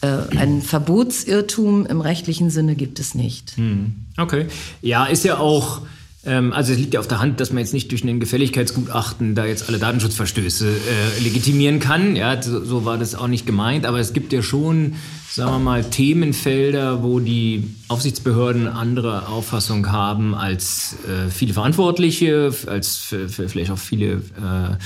äh, 0.00 0.36
ein 0.36 0.62
Verbotsirrtum 0.62 1.86
im 1.86 2.00
rechtlichen 2.00 2.50
Sinne 2.50 2.74
gibt 2.74 3.00
es 3.00 3.14
nicht. 3.14 3.56
Hm. 3.56 4.06
Okay. 4.16 4.46
Ja, 4.82 5.06
ist 5.06 5.24
ja 5.24 5.38
auch 5.38 5.82
ähm, 6.26 6.52
also 6.52 6.72
es 6.72 6.78
liegt 6.78 6.94
ja 6.94 7.00
auf 7.00 7.08
der 7.08 7.20
Hand, 7.20 7.40
dass 7.40 7.52
man 7.52 7.58
jetzt 7.60 7.72
nicht 7.72 7.90
durch 7.90 8.04
ein 8.04 8.20
Gefälligkeitsgutachten 8.20 9.34
da 9.34 9.46
jetzt 9.46 9.68
alle 9.68 9.78
Datenschutzverstöße 9.78 10.68
äh, 10.68 11.22
legitimieren 11.22 11.78
kann. 11.80 12.16
Ja, 12.16 12.40
so, 12.42 12.64
so, 12.64 12.84
war 12.84 12.98
das 12.98 13.14
auch 13.14 13.28
nicht 13.28 13.46
gemeint. 13.46 13.86
Aber 13.86 14.00
es 14.00 14.12
gibt 14.12 14.32
ja 14.32 14.42
schon, 14.42 14.94
sagen 15.30 15.52
wir 15.52 15.58
mal, 15.58 15.84
Themenfelder, 15.84 17.02
wo 17.02 17.20
die 17.20 17.70
Aufsichtsbehörden 17.88 18.66
andere 18.66 19.28
Auffassung 19.28 19.92
haben 19.92 20.34
als 20.34 20.96
äh, 21.06 21.30
viele 21.30 21.54
Verantwortliche, 21.54 22.52
als 22.66 23.14
vielleicht 23.28 23.70
auch 23.70 23.78
viele 23.78 24.14
äh, 24.14 24.76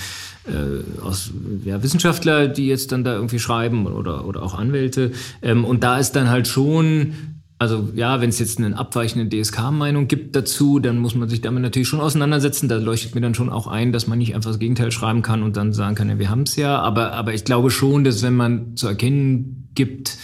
äh, 0.47 1.03
aus 1.03 1.31
ja, 1.65 1.83
Wissenschaftler, 1.83 2.49
die 2.49 2.67
jetzt 2.67 2.93
dann 2.93 3.05
da 3.05 3.15
irgendwie 3.15 3.39
schreiben 3.39 3.87
oder, 3.87 4.27
oder 4.27 4.43
auch 4.43 4.55
Anwälte. 4.55 5.13
Ähm, 5.43 5.65
und 5.65 5.85
da 5.85 5.99
ist 5.99 6.13
dann 6.13 6.31
halt 6.31 6.49
schon 6.49 7.15
also 7.61 7.91
ja, 7.95 8.23
wenn 8.23 8.31
es 8.31 8.39
jetzt 8.39 8.59
eine 8.59 8.75
abweichende 8.79 9.29
DSK-Meinung 9.29 10.09
gibt 10.09 10.35
dazu, 10.35 10.79
dann 10.79 10.97
muss 10.97 11.15
man 11.15 11.29
sich 11.29 11.43
damit 11.43 11.63
natürlich 11.63 11.89
schon 11.89 12.01
auseinandersetzen. 12.01 12.71
Da 12.71 12.77
leuchtet 12.77 13.15
mir 13.15 13.21
dann 13.21 13.35
schon 13.35 13.51
auch 13.51 13.67
ein, 13.67 13.93
dass 13.93 14.07
man 14.07 14.17
nicht 14.17 14.35
einfach 14.35 14.49
das 14.49 14.59
Gegenteil 14.59 14.91
schreiben 14.91 15.21
kann 15.21 15.43
und 15.43 15.59
dann 15.59 15.75
sagen 15.75 15.95
kann, 15.95 16.09
ja, 16.09 16.19
wir 16.19 16.31
haben 16.31 16.45
es 16.45 16.57
ja. 16.57 16.79
Aber, 16.79 17.13
aber 17.13 17.35
ich 17.35 17.45
glaube 17.45 17.71
schon, 17.71 18.03
dass 18.03 18.23
wenn 18.23 18.35
man 18.35 18.77
zu 18.77 18.89
erkennen 18.89 19.69
gibt, 19.75 20.17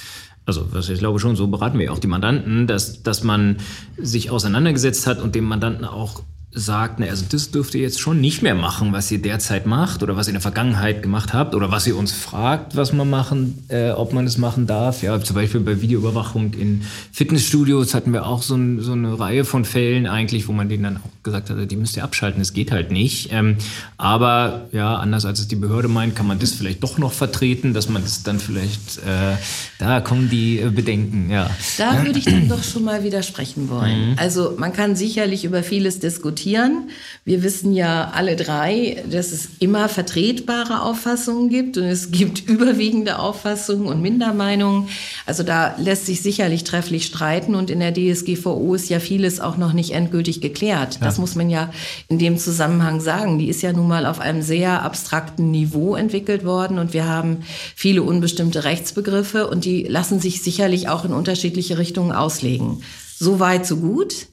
also 0.47 0.67
was 0.73 0.89
ich 0.89 0.99
glaube 0.99 1.19
schon, 1.19 1.37
so 1.37 1.47
beraten 1.49 1.79
wir 1.79 1.93
auch 1.93 1.99
die 1.99 2.07
Mandanten, 2.07 2.67
dass, 2.67 3.03
dass 3.03 3.23
man 3.23 3.59
sich 3.99 4.31
auseinandergesetzt 4.31 5.07
hat 5.07 5.21
und 5.21 5.35
dem 5.35 5.45
Mandanten 5.45 5.85
auch 5.85 6.23
sagt, 6.53 7.03
also 7.03 7.25
das 7.29 7.51
dürft 7.51 7.75
ihr 7.75 7.83
jetzt 7.83 8.01
schon 8.01 8.21
nicht 8.21 8.41
mehr 8.41 8.55
machen, 8.55 8.93
was 8.93 9.11
ihr 9.11 9.21
derzeit 9.21 9.67
macht 9.67 10.03
oder 10.03 10.17
was 10.17 10.27
ihr 10.27 10.31
in 10.31 10.37
der 10.37 10.41
Vergangenheit 10.41 11.03
gemacht 11.03 11.35
habt 11.35 11.55
oder 11.55 11.71
was 11.71 11.87
ihr 11.87 11.97
uns 11.97 12.13
fragt, 12.13 12.77
was 12.77 12.95
man 12.95 13.11
machen, 13.11 13.65
äh, 13.69 13.91
ob 13.91 14.15
man 14.15 14.27
es 14.27 14.39
machen 14.39 14.67
darf. 14.67 15.03
Ja, 15.03 15.21
zum 15.21 15.37
Beispiel 15.37 15.61
bei 15.61 15.83
Videoüberwachung 15.83 16.55
in 16.55 16.83
Fitnessstudios 17.13 17.95
hatten 17.95 18.13
wir 18.13 18.27
auch 18.27 18.43
so, 18.43 18.55
ein, 18.55 18.81
so 18.81 18.93
eine 18.93 19.19
Reihe 19.19 19.45
von 19.45 19.67
Fällen 19.67 20.07
eigentlich, 20.07 20.49
wo 20.49 20.53
man 20.53 20.71
denen 20.71 20.85
dann 20.85 20.97
auch 20.97 21.23
gesagt 21.23 21.51
hat, 21.51 21.71
die 21.71 21.77
müsst 21.77 21.97
ihr 21.97 22.05
abschalten, 22.05 22.41
es 22.41 22.55
geht 22.55 22.71
halt 22.71 22.91
nicht. 22.91 23.33
Ähm, 23.33 23.57
aber 23.99 24.69
ja, 24.73 24.97
anders 24.97 25.27
als 25.27 25.41
es 25.41 25.49
die 25.49 25.57
Behörde 25.57 25.89
meint, 25.89 26.17
kann 26.17 26.27
man 26.27 26.39
das 26.39 26.53
vielleicht 26.53 26.83
doch 26.83 26.97
noch 26.97 27.13
vertreten, 27.13 27.75
dass 27.75 27.91
man 27.91 28.03
das 28.03 28.23
dann 28.23 28.39
vielleicht, 28.39 28.99
äh, 28.99 29.37
da 29.79 30.01
kommen 30.01 30.31
die 30.31 30.61
äh, 30.61 30.71
Bedenken, 30.71 31.29
ja. 31.29 31.51
Da 31.77 32.03
würde 32.05 32.19
ich 32.19 32.25
dann 32.25 32.49
doch 32.49 32.63
schon 32.63 32.85
mal 32.85 33.05
widersprechen 33.05 33.69
wollen. 33.69 34.13
Mhm. 34.13 34.15
Also 34.17 34.55
man 34.57 34.73
kann 34.73 34.97
sicherlich 34.97 35.45
über 35.45 35.63
vieles 35.63 35.99
diskutieren 35.99 36.36
diskutieren. 36.37 36.91
Wir 37.25 37.43
wissen 37.43 37.73
ja 37.73 38.13
alle 38.15 38.37
drei, 38.37 39.03
dass 39.11 39.33
es 39.33 39.49
immer 39.59 39.89
vertretbare 39.89 40.83
Auffassungen 40.83 41.49
gibt 41.49 41.77
und 41.79 41.85
es 41.85 42.11
gibt 42.11 42.41
überwiegende 42.49 43.19
Auffassungen 43.19 43.87
und 43.87 44.03
Mindermeinungen. 44.03 44.89
Also 45.25 45.43
da 45.43 45.75
lässt 45.79 46.07
sich 46.07 46.23
sicherlich 46.23 46.65
trefflich 46.65 47.07
streiten 47.07 47.55
und 47.55 47.71
in 47.71 47.81
der 47.81 47.93
DSGVO 47.93 48.75
ist 48.75 48.89
ja 48.89 49.01
vieles 49.01 49.41
auch 49.41 49.57
noch 49.57 49.73
nicht 49.73 49.93
endgültig 49.93 50.41
geklärt. 50.41 50.97
Ja. 50.97 51.07
Das 51.07 51.19
muss 51.19 51.35
man 51.35 51.51
ja 51.51 51.73
in 52.09 52.19
dem 52.19 52.39
Zusammenhang 52.39 53.01
sagen. 53.01 53.39
Die 53.39 53.49
ist 53.49 53.63
ja 53.63 53.73
nun 53.73 53.89
mal 53.89 54.07
auf 54.07 54.21
einem 54.21 54.43
sehr 54.43 54.83
abstrakten 54.83 55.51
Niveau 55.51 55.97
entwickelt 55.97 56.45
worden 56.45 56.79
und 56.79 56.93
wir 56.93 57.09
haben 57.09 57.39
viele 57.75 58.03
unbestimmte 58.03 58.65
Rechtsbegriffe 58.65 59.49
und 59.49 59.65
die 59.65 59.85
lassen 59.85 60.21
sich 60.21 60.43
sicherlich 60.43 60.89
auch 60.89 61.05
in 61.05 61.13
unterschiedliche 61.13 61.79
Richtungen 61.79 62.13
auslegen. 62.13 62.83
So 63.19 63.41
weit, 63.41 63.67
so 63.67 63.79
gut. 63.79 64.27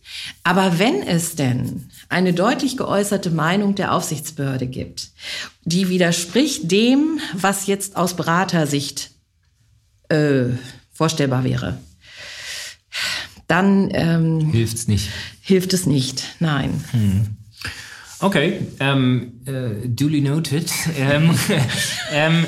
Aber 0.43 0.78
wenn 0.78 1.04
es 1.04 1.36
denn 1.36 1.86
eine 2.10 2.34
deutlich 2.34 2.76
geäußerte 2.76 3.32
Meinung 3.32 3.76
der 3.76 3.93
Aufsichtsbehörde 3.93 4.67
gibt, 4.67 5.12
die 5.63 5.88
widerspricht 5.88 6.69
dem, 6.69 7.19
was 7.34 7.67
jetzt 7.67 7.96
aus 7.96 8.15
Beratersicht 8.15 9.12
äh, 10.10 10.46
vorstellbar 10.91 11.46
wäre, 11.46 11.78
dann 13.48 13.89
ähm, 13.93 14.52
hilft 14.52 14.76
es 14.76 14.88
nicht. 14.88 15.10
Hilft 15.41 15.74
es 15.74 15.86
nicht, 15.86 16.36
nein. 16.39 16.84
Hm. 16.91 17.38
Okay, 18.19 18.67
ähm, 18.80 19.34
äh, 19.46 19.88
duly 19.88 20.22
noted. 20.22 20.72
Ähm, 20.98 21.38
ähm, 22.12 22.46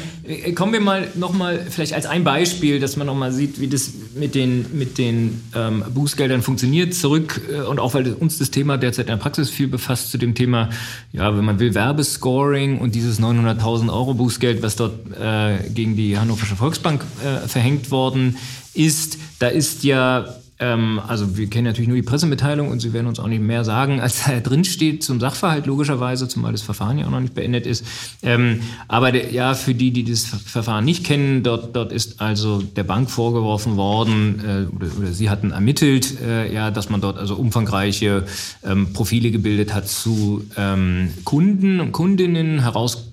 kommen 0.55 0.73
wir 0.73 0.79
mal 0.79 1.07
nochmal 1.15 1.65
vielleicht 1.69 1.93
als 1.93 2.05
ein 2.05 2.23
Beispiel, 2.23 2.79
dass 2.79 2.97
man 2.97 3.07
nochmal 3.07 3.31
sieht, 3.31 3.59
wie 3.59 3.67
das 3.67 3.91
mit 4.15 4.33
den, 4.33 4.65
mit 4.73 4.97
den 4.97 5.41
ähm, 5.55 5.83
Bußgeldern 5.93 6.41
funktioniert, 6.41 6.93
zurück 6.93 7.41
äh, 7.51 7.61
und 7.61 7.79
auch 7.79 7.93
weil 7.93 8.13
uns 8.13 8.37
das 8.37 8.51
Thema 8.51 8.77
derzeit 8.77 9.05
in 9.05 9.11
der 9.11 9.17
Praxis 9.17 9.49
viel 9.49 9.67
befasst 9.67 10.11
zu 10.11 10.17
dem 10.17 10.33
Thema, 10.33 10.69
ja, 11.11 11.35
wenn 11.37 11.45
man 11.45 11.59
will, 11.59 11.73
Werbescoring 11.75 12.79
und 12.79 12.95
dieses 12.95 13.19
900.000 13.19 13.91
Euro 13.91 14.13
Bußgeld, 14.13 14.63
was 14.63 14.75
dort 14.75 14.93
äh, 15.19 15.69
gegen 15.69 15.95
die 15.95 16.17
Hannoversche 16.17 16.55
Volksbank 16.55 17.03
äh, 17.23 17.47
verhängt 17.47 17.91
worden 17.91 18.37
ist, 18.73 19.17
da 19.39 19.47
ist 19.47 19.83
ja 19.83 20.35
ähm, 20.57 21.01
also 21.05 21.37
wir 21.37 21.49
kennen 21.49 21.65
natürlich 21.65 21.89
nur 21.89 21.97
die 21.97 22.03
Pressemitteilung 22.03 22.69
und 22.69 22.79
Sie 22.79 22.93
werden 22.93 23.07
uns 23.07 23.19
auch 23.19 23.27
nicht 23.27 23.41
mehr 23.41 23.65
sagen, 23.65 23.99
als 24.01 24.25
da 24.25 24.39
drin 24.39 24.63
steht 24.63 25.03
zum 25.03 25.19
Sachverhalt 25.19 25.65
logischerweise, 25.65 26.27
zumal 26.27 26.53
das 26.53 26.61
Verfahren 26.61 26.97
ja 26.97 27.05
auch 27.05 27.11
noch 27.11 27.19
nicht 27.19 27.33
beendet 27.33 27.65
ist. 27.67 27.85
Ähm, 28.23 28.61
aber 28.87 29.11
der, 29.11 29.31
ja, 29.31 29.53
für 29.53 29.73
die, 29.73 29.91
die 29.91 30.03
das 30.03 30.25
Verfahren 30.25 30.85
nicht 30.85 31.03
kennen, 31.03 31.43
dort, 31.43 31.75
dort 31.75 31.91
ist 31.91 32.21
also 32.21 32.61
der 32.61 32.83
Bank 32.83 33.09
vorgeworfen 33.09 33.75
worden 33.75 34.39
äh, 34.39 34.75
oder, 34.75 34.87
oder, 34.97 35.11
sie 35.11 35.29
hatten 35.29 35.51
ermittelt, 35.51 36.21
äh, 36.21 36.53
ja, 36.53 36.71
dass 36.71 36.89
man 36.89 37.01
dort 37.01 37.17
also 37.17 37.35
umfangreiche 37.35 38.25
ähm, 38.63 38.93
Profile 38.93 39.31
gebildet 39.31 39.73
hat 39.73 39.87
zu 39.87 40.45
ähm, 40.57 41.09
Kunden 41.25 41.79
und 41.79 41.91
Kundinnen 41.91 42.61
heraus 42.61 43.11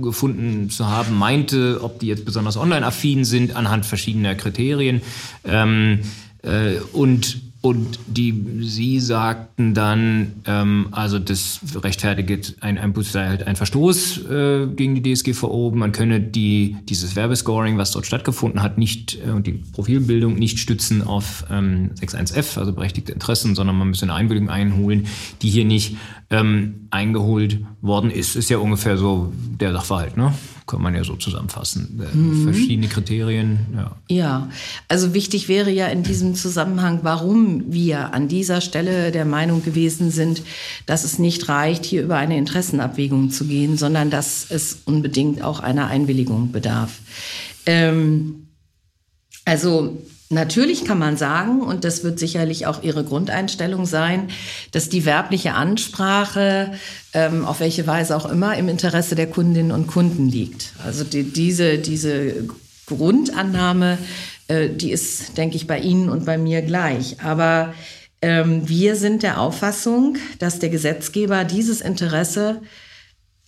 gefunden 0.00 0.70
zu 0.70 0.86
haben, 0.86 1.16
meinte, 1.16 1.80
ob 1.82 1.98
die 2.00 2.06
jetzt 2.06 2.24
besonders 2.24 2.56
online-affin 2.56 3.24
sind 3.24 3.56
anhand 3.56 3.86
verschiedener 3.86 4.34
Kriterien. 4.34 5.02
Ähm, 5.44 6.00
äh, 6.00 6.04
und 6.92 7.42
und 7.60 7.98
die, 8.06 8.60
sie 8.60 9.00
sagten 9.00 9.74
dann, 9.74 10.34
ähm, 10.46 10.88
also 10.92 11.18
das 11.18 11.58
rechtfertigt 11.74 12.56
ein, 12.60 12.78
ein, 12.78 12.94
halt 13.14 13.46
ein 13.48 13.56
Verstoß 13.56 14.26
äh, 14.30 14.66
gegen 14.68 14.94
die 14.94 15.14
DSGVO. 15.14 15.72
Man 15.74 15.90
könne 15.90 16.20
die, 16.20 16.76
dieses 16.84 17.16
Werbescoring, 17.16 17.76
was 17.76 17.90
dort 17.90 18.06
stattgefunden 18.06 18.62
hat, 18.62 18.78
nicht 18.78 19.18
äh, 19.26 19.30
und 19.30 19.48
die 19.48 19.54
Profilbildung 19.72 20.36
nicht 20.36 20.60
stützen 20.60 21.02
auf 21.02 21.46
ähm, 21.50 21.90
61F, 22.00 22.60
also 22.60 22.72
berechtigte 22.72 23.10
Interessen, 23.10 23.56
sondern 23.56 23.76
man 23.76 23.88
müsse 23.88 24.04
eine 24.04 24.14
Einwilligung 24.14 24.50
einholen, 24.50 25.08
die 25.42 25.50
hier 25.50 25.64
nicht 25.64 25.96
ähm, 26.30 26.88
eingeholt 26.90 27.60
worden 27.80 28.10
ist. 28.10 28.36
Ist 28.36 28.50
ja 28.50 28.58
ungefähr 28.58 28.98
so 28.98 29.32
der 29.60 29.72
Sachverhalt, 29.72 30.16
ne? 30.16 30.34
kann 30.68 30.82
man 30.82 30.94
ja 30.94 31.02
so 31.02 31.16
zusammenfassen. 31.16 32.00
Äh, 32.00 32.14
mhm. 32.14 32.44
Verschiedene 32.44 32.88
Kriterien. 32.88 33.58
Ja. 33.74 33.96
ja, 34.08 34.50
also 34.86 35.14
wichtig 35.14 35.48
wäre 35.48 35.70
ja 35.70 35.86
in 35.86 36.02
diesem 36.02 36.34
Zusammenhang, 36.34 37.00
warum 37.02 37.72
wir 37.72 38.12
an 38.12 38.28
dieser 38.28 38.60
Stelle 38.60 39.10
der 39.10 39.24
Meinung 39.24 39.64
gewesen 39.64 40.10
sind, 40.10 40.42
dass 40.86 41.04
es 41.04 41.18
nicht 41.18 41.48
reicht, 41.48 41.84
hier 41.84 42.02
über 42.02 42.16
eine 42.16 42.36
Interessenabwägung 42.36 43.30
zu 43.30 43.46
gehen, 43.46 43.76
sondern 43.76 44.10
dass 44.10 44.50
es 44.50 44.82
unbedingt 44.84 45.42
auch 45.42 45.60
einer 45.60 45.88
Einwilligung 45.88 46.52
bedarf. 46.52 46.98
Ähm, 47.66 48.48
also 49.44 49.96
Natürlich 50.30 50.84
kann 50.84 50.98
man 50.98 51.16
sagen, 51.16 51.62
und 51.62 51.84
das 51.84 52.04
wird 52.04 52.18
sicherlich 52.18 52.66
auch 52.66 52.82
Ihre 52.82 53.02
Grundeinstellung 53.02 53.86
sein, 53.86 54.28
dass 54.72 54.90
die 54.90 55.06
werbliche 55.06 55.54
Ansprache, 55.54 56.72
ähm, 57.14 57.46
auf 57.46 57.60
welche 57.60 57.86
Weise 57.86 58.14
auch 58.14 58.30
immer, 58.30 58.56
im 58.58 58.68
Interesse 58.68 59.14
der 59.14 59.28
Kundinnen 59.28 59.72
und 59.72 59.86
Kunden 59.86 60.28
liegt. 60.28 60.74
Also 60.84 61.04
die, 61.04 61.22
diese, 61.22 61.78
diese 61.78 62.46
Grundannahme, 62.86 63.96
äh, 64.48 64.68
die 64.68 64.90
ist, 64.90 65.38
denke 65.38 65.56
ich, 65.56 65.66
bei 65.66 65.78
Ihnen 65.78 66.10
und 66.10 66.26
bei 66.26 66.36
mir 66.36 66.60
gleich. 66.60 67.22
Aber 67.22 67.72
ähm, 68.20 68.68
wir 68.68 68.96
sind 68.96 69.22
der 69.22 69.40
Auffassung, 69.40 70.18
dass 70.38 70.58
der 70.58 70.68
Gesetzgeber 70.68 71.44
dieses 71.44 71.80
Interesse 71.80 72.60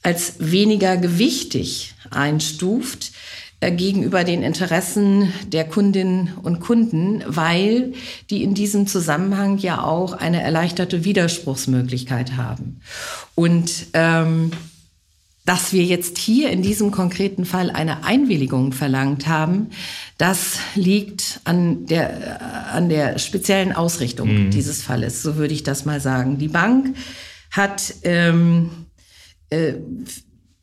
als 0.03 0.35
weniger 0.39 0.97
gewichtig 0.97 1.95
einstuft, 2.11 3.13
gegenüber 3.61 4.25
den 4.25 4.43
Interessen 4.43 5.33
der 5.47 5.65
Kundinnen 5.65 6.33
und 6.43 6.61
Kunden, 6.61 7.23
weil 7.27 7.93
die 8.31 8.43
in 8.43 8.55
diesem 8.55 8.87
Zusammenhang 8.87 9.59
ja 9.59 9.85
auch 9.85 10.15
eine 10.15 10.43
erleichterte 10.43 11.05
Widerspruchsmöglichkeit 11.05 12.39
haben. 12.39 12.81
Und 13.35 13.89
ähm, 13.93 14.51
dass 15.45 15.73
wir 15.73 15.85
jetzt 15.85 16.17
hier 16.17 16.51
in 16.51 16.63
diesem 16.63 16.91
konkreten 16.91 17.45
Fall 17.45 17.71
eine 17.71 18.05
Einwilligung 18.05 18.73
verlangt 18.73 19.27
haben, 19.27 19.71
das 20.17 20.59
liegt 20.75 21.41
an 21.45 21.87
der, 21.87 22.41
äh, 22.41 22.77
an 22.77 22.89
der 22.89 23.19
speziellen 23.19 23.73
Ausrichtung 23.73 24.47
mhm. 24.47 24.51
dieses 24.51 24.83
Falles, 24.83 25.23
so 25.23 25.37
würde 25.37 25.53
ich 25.53 25.65
das 25.65 25.85
mal 25.85 26.01
sagen. 26.01 26.39
Die 26.39 26.49
Bank 26.49 26.97
hat 27.51 27.95
ähm, 28.05 28.71
äh, 29.51 29.75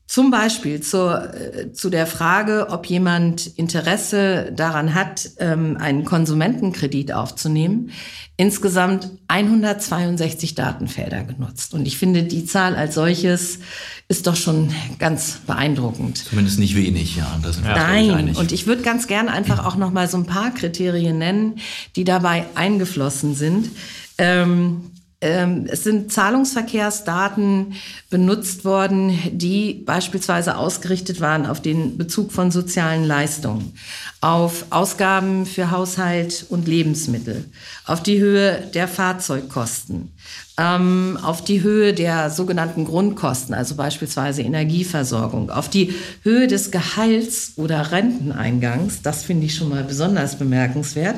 zum 0.07 0.31
Beispiel 0.31 0.79
zur, 0.79 1.33
äh, 1.33 1.73
zu 1.73 1.89
der 1.89 2.07
Frage, 2.07 2.67
ob 2.69 2.85
jemand 2.85 3.45
Interesse 3.45 4.53
daran 4.55 4.95
hat, 4.95 5.29
ähm, 5.37 5.77
einen 5.79 6.05
Konsumentenkredit 6.05 7.11
aufzunehmen, 7.11 7.91
insgesamt 8.37 9.09
162 9.27 10.55
Datenfelder 10.55 11.25
genutzt. 11.25 11.73
Und 11.73 11.85
ich 11.85 11.97
finde, 11.97 12.23
die 12.23 12.45
Zahl 12.45 12.77
als 12.77 12.95
solches 12.95 13.59
ist 14.07 14.27
doch 14.27 14.37
schon 14.37 14.73
ganz 14.97 15.39
beeindruckend. 15.45 16.17
Zumindest 16.19 16.57
nicht 16.59 16.77
wenig, 16.77 17.17
ja. 17.17 17.37
Wir 17.41 17.51
Nein, 17.75 18.33
und 18.35 18.53
ich 18.53 18.65
würde 18.65 18.83
ganz 18.83 19.07
gerne 19.07 19.31
einfach 19.31 19.65
auch 19.65 19.75
noch 19.75 19.91
mal 19.91 20.07
so 20.07 20.17
ein 20.17 20.25
paar 20.25 20.53
Kriterien 20.53 21.17
nennen, 21.17 21.55
die 21.97 22.05
dabei 22.05 22.45
eingeflossen 22.55 23.35
sind. 23.35 23.71
Ähm, 24.17 24.91
es 25.19 25.83
sind 25.83 26.11
Zahlungsverkehrsdaten 26.11 27.73
benutzt 28.11 28.65
worden, 28.65 29.17
die 29.31 29.73
beispielsweise 29.73 30.57
ausgerichtet 30.57 31.21
waren 31.21 31.47
auf 31.47 31.59
den 31.59 31.97
Bezug 31.97 32.31
von 32.31 32.51
sozialen 32.51 33.03
Leistungen, 33.03 33.73
auf 34.21 34.65
Ausgaben 34.69 35.47
für 35.47 35.71
Haushalt 35.71 36.45
und 36.49 36.67
Lebensmittel, 36.67 37.45
auf 37.85 38.03
die 38.03 38.19
Höhe 38.19 38.69
der 38.75 38.87
Fahrzeugkosten, 38.87 40.11
ähm, 40.59 41.19
auf 41.21 41.43
die 41.43 41.61
Höhe 41.61 41.93
der 41.93 42.31
sogenannten 42.31 42.85
Grundkosten, 42.85 43.53
also 43.53 43.75
beispielsweise 43.75 44.41
Energieversorgung, 44.41 45.51
auf 45.51 45.69
die 45.69 45.93
Höhe 46.23 46.47
des 46.47 46.71
Gehalts 46.71 47.53
oder 47.57 47.91
Renteneingangs, 47.91 49.03
das 49.03 49.23
finde 49.23 49.45
ich 49.45 49.55
schon 49.55 49.69
mal 49.69 49.83
besonders 49.83 50.37
bemerkenswert, 50.37 51.17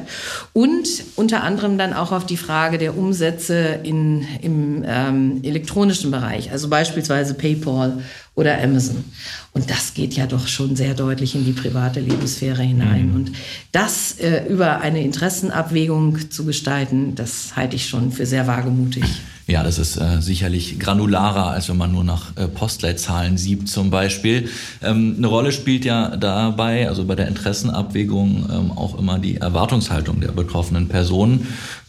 und 0.51 0.87
unter 1.15 1.43
anderem 1.43 1.77
dann 1.77 1.93
auch 1.93 2.11
auf 2.11 2.25
die 2.25 2.37
Frage 2.37 2.77
der 2.77 2.97
Umsätze 2.97 3.79
in, 3.83 4.27
im 4.41 4.83
ähm, 4.85 5.39
elektronischen 5.43 6.11
Bereich, 6.11 6.51
also 6.51 6.67
beispielsweise 6.67 7.33
PayPal 7.33 7.99
oder 8.35 8.61
Amazon. 8.61 9.03
Und 9.51 9.69
das 9.69 9.93
geht 9.93 10.13
ja 10.13 10.27
doch 10.27 10.47
schon 10.47 10.75
sehr 10.75 10.93
deutlich 10.93 11.35
in 11.35 11.45
die 11.45 11.51
private 11.51 11.99
Lebenssphäre 11.99 12.61
hinein. 12.61 13.09
Mhm. 13.09 13.15
Und 13.15 13.31
das 13.71 14.17
äh, 14.19 14.45
über 14.47 14.81
eine 14.81 15.03
Interessenabwägung 15.03 16.29
zu 16.29 16.45
gestalten, 16.45 17.15
das 17.15 17.55
halte 17.55 17.75
ich 17.75 17.87
schon 17.87 18.11
für 18.11 18.25
sehr 18.25 18.47
wagemutig. 18.47 19.03
Ja, 19.49 19.63
das 19.63 19.79
ist 19.79 19.97
äh, 19.97 20.21
sicherlich 20.21 20.77
granularer, 20.77 21.47
als 21.47 21.69
wenn 21.69 21.77
man 21.77 21.91
nur 21.91 22.03
nach 22.03 22.37
äh, 22.37 22.47
Postleitzahlen 22.47 23.35
sieht 23.35 23.67
zum 23.67 23.89
Beispiel. 23.89 24.47
Ähm, 24.83 25.15
eine 25.17 25.25
Rolle 25.25 25.51
spielt 25.51 25.85
ja 25.85 26.15
dabei, 26.17 26.87
also 26.87 27.03
bei 27.05 27.15
der 27.15 27.27
Interessenabwägung, 27.27 28.47
ähm, 28.47 28.71
auch 28.71 28.99
immer 28.99 29.17
die 29.17 29.37
Erwartungshaltung 29.37 30.21
der 30.21 30.33
betroffenen 30.33 30.87
Personen, 30.87 31.47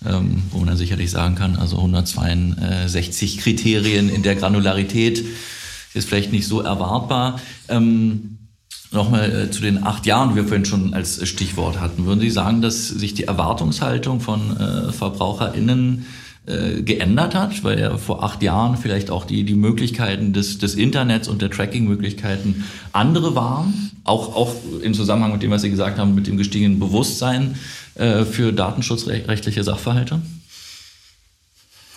ähm, 0.09 0.42
wo 0.51 0.59
man 0.59 0.68
dann 0.68 0.79
sicherlich 0.79 1.11
sagen 1.11 1.35
kann, 1.35 1.57
also 1.57 1.77
162 1.77 3.37
Kriterien 3.37 4.09
in 4.09 4.23
der 4.23 4.37
Granularität 4.37 5.23
ist 5.92 6.09
vielleicht 6.09 6.33
nicht 6.33 6.49
so 6.49 6.62
erwartbar. 6.62 7.40
Ähm, 7.68 8.38
Nochmal 8.92 9.31
äh, 9.31 9.51
zu 9.53 9.61
den 9.61 9.85
acht 9.85 10.05
Jahren, 10.05 10.31
die 10.31 10.37
wir 10.37 10.44
vorhin 10.44 10.64
schon 10.64 10.94
als 10.94 11.25
Stichwort 11.29 11.79
hatten. 11.79 12.07
Würden 12.07 12.18
Sie 12.18 12.31
sagen, 12.31 12.61
dass 12.61 12.88
sich 12.88 13.14
die 13.14 13.23
Erwartungshaltung 13.23 14.18
von 14.20 14.57
äh, 14.57 14.92
VerbraucherInnen 14.92 16.07
äh, 16.46 16.83
geändert 16.83 17.35
hat, 17.35 17.62
weil 17.64 17.79
ja 17.79 17.96
vor 17.96 18.24
acht 18.24 18.42
Jahren 18.42 18.76
vielleicht 18.76 19.11
auch 19.11 19.24
die, 19.24 19.44
die 19.44 19.55
Möglichkeiten 19.55 20.33
des, 20.33 20.59
des 20.59 20.74
Internets 20.74 21.29
und 21.29 21.42
der 21.42 21.50
Tracking-Möglichkeiten 21.50 22.64
andere 22.92 23.35
waren. 23.35 23.90
Auch, 24.05 24.35
auch 24.35 24.55
im 24.83 24.94
Zusammenhang 24.94 25.33
mit 25.33 25.42
dem, 25.42 25.50
was 25.50 25.62
Sie 25.62 25.70
gesagt 25.70 25.98
haben, 25.98 26.14
mit 26.14 26.26
dem 26.26 26.37
gestiegenen 26.37 26.81
Bewusstsein 26.81 27.57
äh, 27.94 28.24
für 28.24 28.53
datenschutzrechtliche 28.53 29.62
Sachverhalte? 29.62 30.22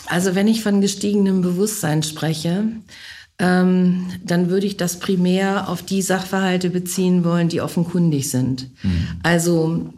Also 0.07 0.35
wenn 0.35 0.47
ich 0.47 0.61
von 0.61 0.81
gestiegenem 0.81 1.41
Bewusstsein 1.41 2.03
spreche, 2.03 2.65
ähm, 3.39 4.07
dann 4.23 4.49
würde 4.49 4.67
ich 4.67 4.77
das 4.77 4.99
primär 4.99 5.67
auf 5.67 5.81
die 5.81 6.01
Sachverhalte 6.01 6.69
beziehen 6.69 7.23
wollen, 7.23 7.49
die 7.49 7.61
offenkundig 7.61 8.29
sind. 8.29 8.69
Mhm. 8.83 9.07
Also 9.23 9.93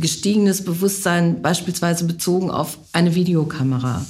gestiegenes 0.00 0.62
Bewusstsein 0.64 1.40
beispielsweise 1.42 2.04
bezogen 2.04 2.50
auf 2.50 2.78
eine 2.92 3.14
Videokamera. 3.14 4.04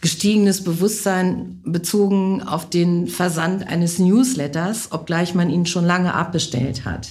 Gestiegenes 0.00 0.64
Bewusstsein 0.64 1.60
bezogen 1.64 2.42
auf 2.42 2.70
den 2.70 3.06
Versand 3.06 3.68
eines 3.68 3.98
Newsletters, 3.98 4.92
obgleich 4.92 5.34
man 5.34 5.50
ihn 5.50 5.66
schon 5.66 5.84
lange 5.84 6.14
abbestellt 6.14 6.86
hat. 6.86 7.10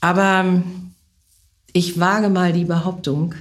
Aber 0.00 0.62
ich 1.72 2.00
wage 2.00 2.28
mal 2.28 2.52
die 2.52 2.64
Behauptung, 2.64 3.34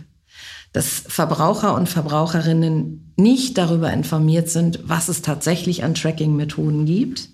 dass 0.73 1.03
Verbraucher 1.07 1.75
und 1.75 1.89
Verbraucherinnen 1.89 3.13
nicht 3.17 3.57
darüber 3.57 3.91
informiert 3.91 4.49
sind, 4.49 4.79
was 4.83 5.09
es 5.09 5.21
tatsächlich 5.21 5.83
an 5.83 5.95
Tracking-Methoden 5.95 6.85
gibt 6.85 7.29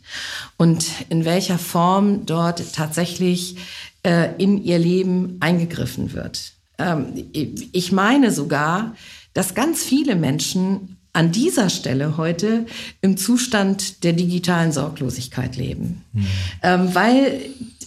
und 0.58 0.86
in 1.10 1.24
welcher 1.24 1.60
Form 1.60 2.26
dort 2.26 2.74
tatsächlich 2.74 3.58
äh, 4.04 4.30
in 4.38 4.64
ihr 4.64 4.80
Leben 4.80 5.38
eingegriffen 5.40 6.14
wird. 6.14 6.54
Ähm, 6.80 7.30
ich 7.34 7.92
meine 7.92 8.32
sogar, 8.32 8.96
dass 9.34 9.54
ganz 9.54 9.84
viele 9.84 10.16
Menschen 10.16 10.98
an 11.14 11.32
dieser 11.32 11.70
Stelle 11.70 12.18
heute 12.18 12.66
im 13.02 13.18
Zustand 13.18 14.04
der 14.04 14.14
digitalen 14.14 14.72
Sorglosigkeit 14.72 15.56
leben, 15.56 16.04
mhm. 16.14 16.28
ähm, 16.64 16.96
weil 16.96 17.42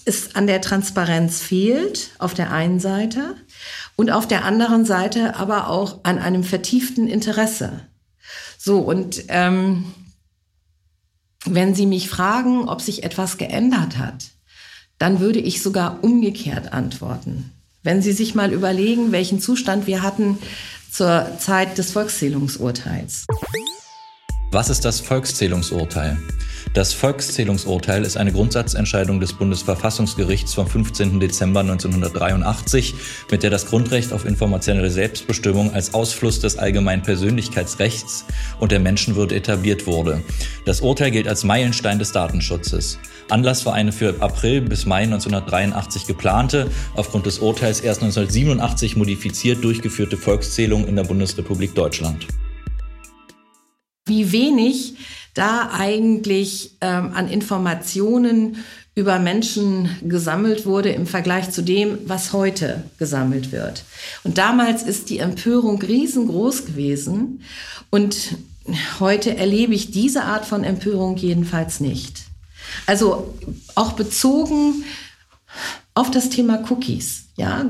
es 0.04 0.34
an 0.34 0.46
der 0.46 0.60
Transparenz 0.60 1.40
fehlt 1.40 2.10
auf 2.18 2.34
der 2.34 2.52
einen 2.52 2.80
Seite 2.80 3.36
und 4.00 4.10
auf 4.10 4.26
der 4.26 4.46
anderen 4.46 4.86
Seite 4.86 5.36
aber 5.36 5.68
auch 5.68 6.00
an 6.04 6.18
einem 6.18 6.42
vertieften 6.42 7.06
Interesse. 7.06 7.80
So, 8.56 8.78
und 8.78 9.24
ähm, 9.28 9.92
wenn 11.44 11.74
Sie 11.74 11.84
mich 11.84 12.08
fragen, 12.08 12.66
ob 12.66 12.80
sich 12.80 13.04
etwas 13.04 13.36
geändert 13.36 13.98
hat, 13.98 14.30
dann 14.96 15.20
würde 15.20 15.38
ich 15.38 15.60
sogar 15.60 16.02
umgekehrt 16.02 16.72
antworten. 16.72 17.52
Wenn 17.82 18.00
Sie 18.00 18.12
sich 18.12 18.34
mal 18.34 18.54
überlegen, 18.54 19.12
welchen 19.12 19.38
Zustand 19.38 19.86
wir 19.86 20.00
hatten 20.00 20.38
zur 20.90 21.36
Zeit 21.38 21.76
des 21.76 21.92
Volkszählungsurteils. 21.92 23.26
Was 24.52 24.68
ist 24.68 24.84
das 24.84 24.98
Volkszählungsurteil? 24.98 26.18
Das 26.74 26.92
Volkszählungsurteil 26.92 28.04
ist 28.04 28.16
eine 28.16 28.32
Grundsatzentscheidung 28.32 29.20
des 29.20 29.32
Bundesverfassungsgerichts 29.32 30.54
vom 30.54 30.66
15. 30.66 31.20
Dezember 31.20 31.60
1983, 31.60 32.94
mit 33.30 33.44
der 33.44 33.50
das 33.50 33.66
Grundrecht 33.66 34.12
auf 34.12 34.24
informationelle 34.24 34.90
Selbstbestimmung 34.90 35.72
als 35.72 35.94
Ausfluss 35.94 36.40
des 36.40 36.58
allgemeinen 36.58 37.02
Persönlichkeitsrechts 37.02 38.24
und 38.58 38.72
der 38.72 38.80
Menschenwürde 38.80 39.36
etabliert 39.36 39.86
wurde. 39.86 40.20
Das 40.64 40.80
Urteil 40.80 41.12
gilt 41.12 41.28
als 41.28 41.44
Meilenstein 41.44 42.00
des 42.00 42.10
Datenschutzes. 42.10 42.98
Anlass 43.28 43.64
war 43.66 43.74
eine 43.74 43.92
für 43.92 44.20
April 44.20 44.62
bis 44.62 44.84
Mai 44.84 45.04
1983 45.04 46.08
geplante, 46.08 46.68
aufgrund 46.96 47.26
des 47.26 47.38
Urteils 47.38 47.78
erst 47.78 48.02
1987 48.02 48.96
modifiziert 48.96 49.62
durchgeführte 49.62 50.16
Volkszählung 50.16 50.88
in 50.88 50.96
der 50.96 51.04
Bundesrepublik 51.04 51.76
Deutschland. 51.76 52.26
Wie 54.10 54.32
wenig 54.32 54.94
da 55.34 55.70
eigentlich 55.72 56.72
ähm, 56.80 57.12
an 57.14 57.28
Informationen 57.28 58.56
über 58.96 59.20
Menschen 59.20 59.88
gesammelt 60.02 60.66
wurde 60.66 60.90
im 60.90 61.06
Vergleich 61.06 61.52
zu 61.52 61.62
dem, 61.62 61.98
was 62.06 62.32
heute 62.32 62.82
gesammelt 62.98 63.52
wird. 63.52 63.84
Und 64.24 64.36
damals 64.36 64.82
ist 64.82 65.10
die 65.10 65.18
Empörung 65.18 65.80
riesengroß 65.80 66.66
gewesen 66.66 67.42
und 67.90 68.36
heute 68.98 69.36
erlebe 69.36 69.74
ich 69.74 69.92
diese 69.92 70.24
Art 70.24 70.44
von 70.44 70.64
Empörung 70.64 71.16
jedenfalls 71.16 71.78
nicht. 71.78 72.22
Also 72.86 73.32
auch 73.76 73.92
bezogen 73.92 74.84
auf 75.94 76.10
das 76.10 76.28
Thema 76.28 76.64
Cookies. 76.68 77.26
Ja, 77.36 77.64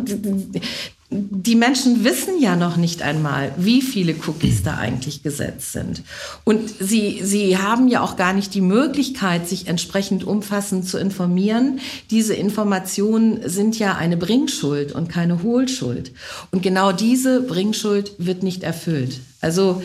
die 1.12 1.56
Menschen 1.56 2.04
wissen 2.04 2.40
ja 2.40 2.54
noch 2.54 2.76
nicht 2.76 3.02
einmal, 3.02 3.52
wie 3.56 3.82
viele 3.82 4.14
Cookies 4.26 4.62
da 4.62 4.76
eigentlich 4.76 5.24
gesetzt 5.24 5.72
sind. 5.72 6.02
Und 6.44 6.70
sie, 6.78 7.20
sie 7.24 7.58
haben 7.58 7.88
ja 7.88 8.00
auch 8.00 8.16
gar 8.16 8.32
nicht 8.32 8.54
die 8.54 8.60
Möglichkeit, 8.60 9.48
sich 9.48 9.66
entsprechend 9.66 10.22
umfassend 10.22 10.86
zu 10.86 10.98
informieren. 10.98 11.80
Diese 12.10 12.34
Informationen 12.34 13.48
sind 13.48 13.76
ja 13.76 13.96
eine 13.96 14.16
Bringschuld 14.16 14.92
und 14.92 15.08
keine 15.08 15.42
Hohlschuld. 15.42 16.12
Und 16.52 16.62
genau 16.62 16.92
diese 16.92 17.40
Bringschuld 17.40 18.12
wird 18.18 18.44
nicht 18.44 18.62
erfüllt. 18.62 19.18
Also 19.40 19.82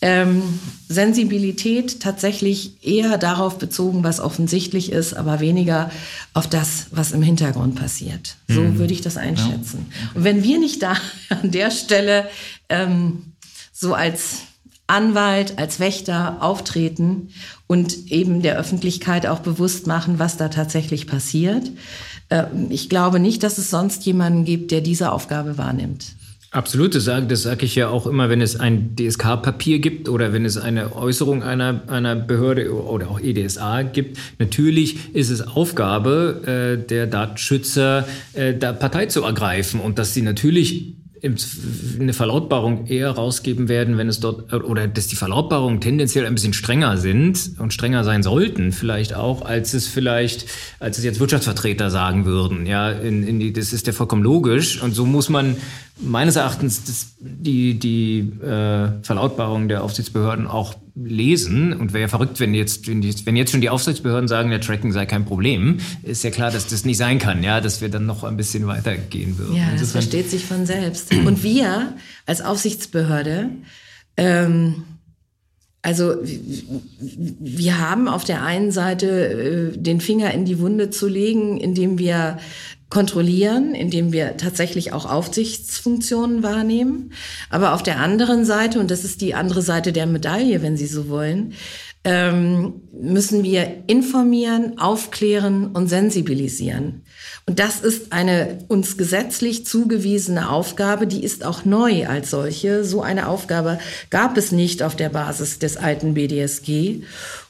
ähm, 0.00 0.42
Sensibilität 0.88 2.00
tatsächlich 2.00 2.84
eher 2.86 3.18
darauf 3.18 3.58
bezogen, 3.58 4.04
was 4.04 4.20
offensichtlich 4.20 4.92
ist, 4.92 5.14
aber 5.14 5.40
weniger 5.40 5.90
auf 6.34 6.46
das, 6.46 6.86
was 6.92 7.12
im 7.12 7.22
Hintergrund 7.22 7.74
passiert. 7.74 8.36
So 8.46 8.60
mhm. 8.60 8.78
würde 8.78 8.92
ich 8.92 9.00
das 9.00 9.16
einschätzen. 9.16 9.86
Ja. 9.90 10.10
Und 10.14 10.24
wenn 10.24 10.44
wir 10.44 10.58
nicht 10.60 10.82
da 10.82 10.94
an 11.30 11.50
der 11.50 11.70
Stelle 11.70 12.28
ähm, 12.68 13.32
so 13.72 13.94
als 13.94 14.42
Anwalt, 14.86 15.58
als 15.58 15.80
Wächter 15.80 16.42
auftreten 16.42 17.30
und 17.66 18.10
eben 18.10 18.40
der 18.40 18.56
Öffentlichkeit 18.56 19.26
auch 19.26 19.40
bewusst 19.40 19.86
machen, 19.86 20.18
was 20.18 20.36
da 20.36 20.48
tatsächlich 20.48 21.06
passiert, 21.06 21.70
äh, 22.28 22.44
ich 22.70 22.88
glaube 22.88 23.18
nicht, 23.18 23.42
dass 23.42 23.58
es 23.58 23.68
sonst 23.68 24.06
jemanden 24.06 24.44
gibt, 24.44 24.70
der 24.70 24.80
diese 24.80 25.12
Aufgabe 25.12 25.58
wahrnimmt. 25.58 26.06
Absolut, 26.50 26.94
das 26.94 27.04
sage 27.04 27.26
das 27.26 27.42
sag 27.42 27.62
ich 27.62 27.74
ja 27.74 27.88
auch 27.88 28.06
immer, 28.06 28.30
wenn 28.30 28.40
es 28.40 28.58
ein 28.58 28.96
DSK-Papier 28.96 29.80
gibt 29.80 30.08
oder 30.08 30.32
wenn 30.32 30.46
es 30.46 30.56
eine 30.56 30.96
Äußerung 30.96 31.42
einer, 31.42 31.82
einer 31.88 32.16
Behörde 32.16 32.72
oder 32.72 33.10
auch 33.10 33.20
EDSA 33.20 33.82
gibt. 33.82 34.16
Natürlich 34.38 35.14
ist 35.14 35.28
es 35.28 35.46
Aufgabe 35.46 36.78
äh, 36.80 36.86
der 36.86 37.06
Datenschützer, 37.06 38.08
äh, 38.32 38.54
da 38.54 38.72
Partei 38.72 39.06
zu 39.06 39.24
ergreifen 39.24 39.78
und 39.80 39.98
dass 39.98 40.14
sie 40.14 40.22
natürlich 40.22 40.94
eine 41.22 42.12
Verlautbarung 42.12 42.86
eher 42.86 43.10
rausgeben 43.10 43.68
werden, 43.68 43.98
wenn 43.98 44.08
es 44.08 44.20
dort, 44.20 44.52
oder 44.52 44.86
dass 44.86 45.06
die 45.08 45.16
Verlautbarungen 45.16 45.80
tendenziell 45.80 46.26
ein 46.26 46.34
bisschen 46.34 46.52
strenger 46.52 46.96
sind 46.96 47.52
und 47.58 47.72
strenger 47.72 48.04
sein 48.04 48.22
sollten, 48.22 48.72
vielleicht 48.72 49.14
auch, 49.14 49.42
als 49.42 49.74
es 49.74 49.86
vielleicht, 49.86 50.46
als 50.80 50.98
es 50.98 51.04
jetzt 51.04 51.20
Wirtschaftsvertreter 51.20 51.90
sagen 51.90 52.24
würden. 52.24 52.66
Ja, 52.66 52.90
in, 52.90 53.26
in 53.26 53.40
die, 53.40 53.52
das 53.52 53.72
ist 53.72 53.86
ja 53.86 53.92
vollkommen 53.92 54.22
logisch. 54.22 54.82
Und 54.82 54.94
so 54.94 55.06
muss 55.06 55.28
man 55.28 55.56
meines 56.00 56.36
Erachtens 56.36 56.84
das, 56.84 57.14
die, 57.18 57.78
die 57.78 58.20
äh, 58.42 59.02
Verlautbarung 59.02 59.68
der 59.68 59.82
Aufsichtsbehörden 59.82 60.46
auch 60.46 60.74
lesen. 60.94 61.72
Und 61.72 61.92
wäre 61.92 62.02
ja 62.02 62.08
verrückt, 62.08 62.40
wenn 62.40 62.54
jetzt, 62.54 62.88
wenn, 62.88 63.00
die, 63.00 63.14
wenn 63.26 63.36
jetzt 63.36 63.52
schon 63.52 63.60
die 63.60 63.70
Aufsichtsbehörden 63.70 64.28
sagen, 64.28 64.50
der 64.50 64.60
Tracking 64.60 64.92
sei 64.92 65.06
kein 65.06 65.24
Problem, 65.24 65.78
ist 66.02 66.24
ja 66.24 66.30
klar, 66.30 66.50
dass 66.50 66.66
das 66.66 66.84
nicht 66.84 66.98
sein 66.98 67.18
kann, 67.18 67.42
ja, 67.42 67.60
dass 67.60 67.80
wir 67.80 67.88
dann 67.88 68.06
noch 68.06 68.24
ein 68.24 68.36
bisschen 68.36 68.66
weitergehen 68.66 69.38
würden. 69.38 69.56
Ja, 69.56 69.68
das 69.78 69.92
versteht 69.92 70.30
sich 70.30 70.44
von 70.44 70.66
selbst. 70.66 71.12
Und 71.12 71.42
wir 71.42 71.94
als 72.26 72.40
Aufsichtsbehörde, 72.40 73.50
ähm, 74.16 74.84
also 75.82 76.16
wir 76.22 77.78
haben 77.78 78.08
auf 78.08 78.24
der 78.24 78.42
einen 78.42 78.72
Seite 78.72 79.72
äh, 79.74 79.78
den 79.78 80.00
Finger 80.00 80.32
in 80.32 80.44
die 80.44 80.58
Wunde 80.58 80.90
zu 80.90 81.06
legen, 81.06 81.58
indem 81.58 81.98
wir 81.98 82.38
kontrollieren, 82.90 83.74
indem 83.74 84.12
wir 84.12 84.36
tatsächlich 84.36 84.92
auch 84.92 85.04
Aufsichtsfunktionen 85.04 86.42
wahrnehmen. 86.42 87.12
Aber 87.50 87.74
auf 87.74 87.82
der 87.82 88.00
anderen 88.00 88.44
Seite, 88.44 88.80
und 88.80 88.90
das 88.90 89.04
ist 89.04 89.20
die 89.20 89.34
andere 89.34 89.62
Seite 89.62 89.92
der 89.92 90.06
Medaille, 90.06 90.62
wenn 90.62 90.76
Sie 90.76 90.86
so 90.86 91.08
wollen, 91.08 91.54
ähm, 92.04 92.80
müssen 92.92 93.42
wir 93.42 93.84
informieren, 93.88 94.78
aufklären 94.78 95.66
und 95.66 95.88
sensibilisieren. 95.88 97.02
Und 97.44 97.58
das 97.58 97.80
ist 97.80 98.12
eine 98.12 98.58
uns 98.68 98.96
gesetzlich 98.96 99.66
zugewiesene 99.66 100.48
Aufgabe, 100.48 101.06
die 101.06 101.22
ist 101.22 101.44
auch 101.44 101.64
neu 101.64 102.06
als 102.06 102.30
solche. 102.30 102.84
So 102.84 103.02
eine 103.02 103.28
Aufgabe 103.28 103.78
gab 104.10 104.36
es 104.36 104.52
nicht 104.52 104.82
auf 104.82 104.96
der 104.96 105.10
Basis 105.10 105.58
des 105.58 105.76
alten 105.76 106.14
BDSG. 106.14 107.02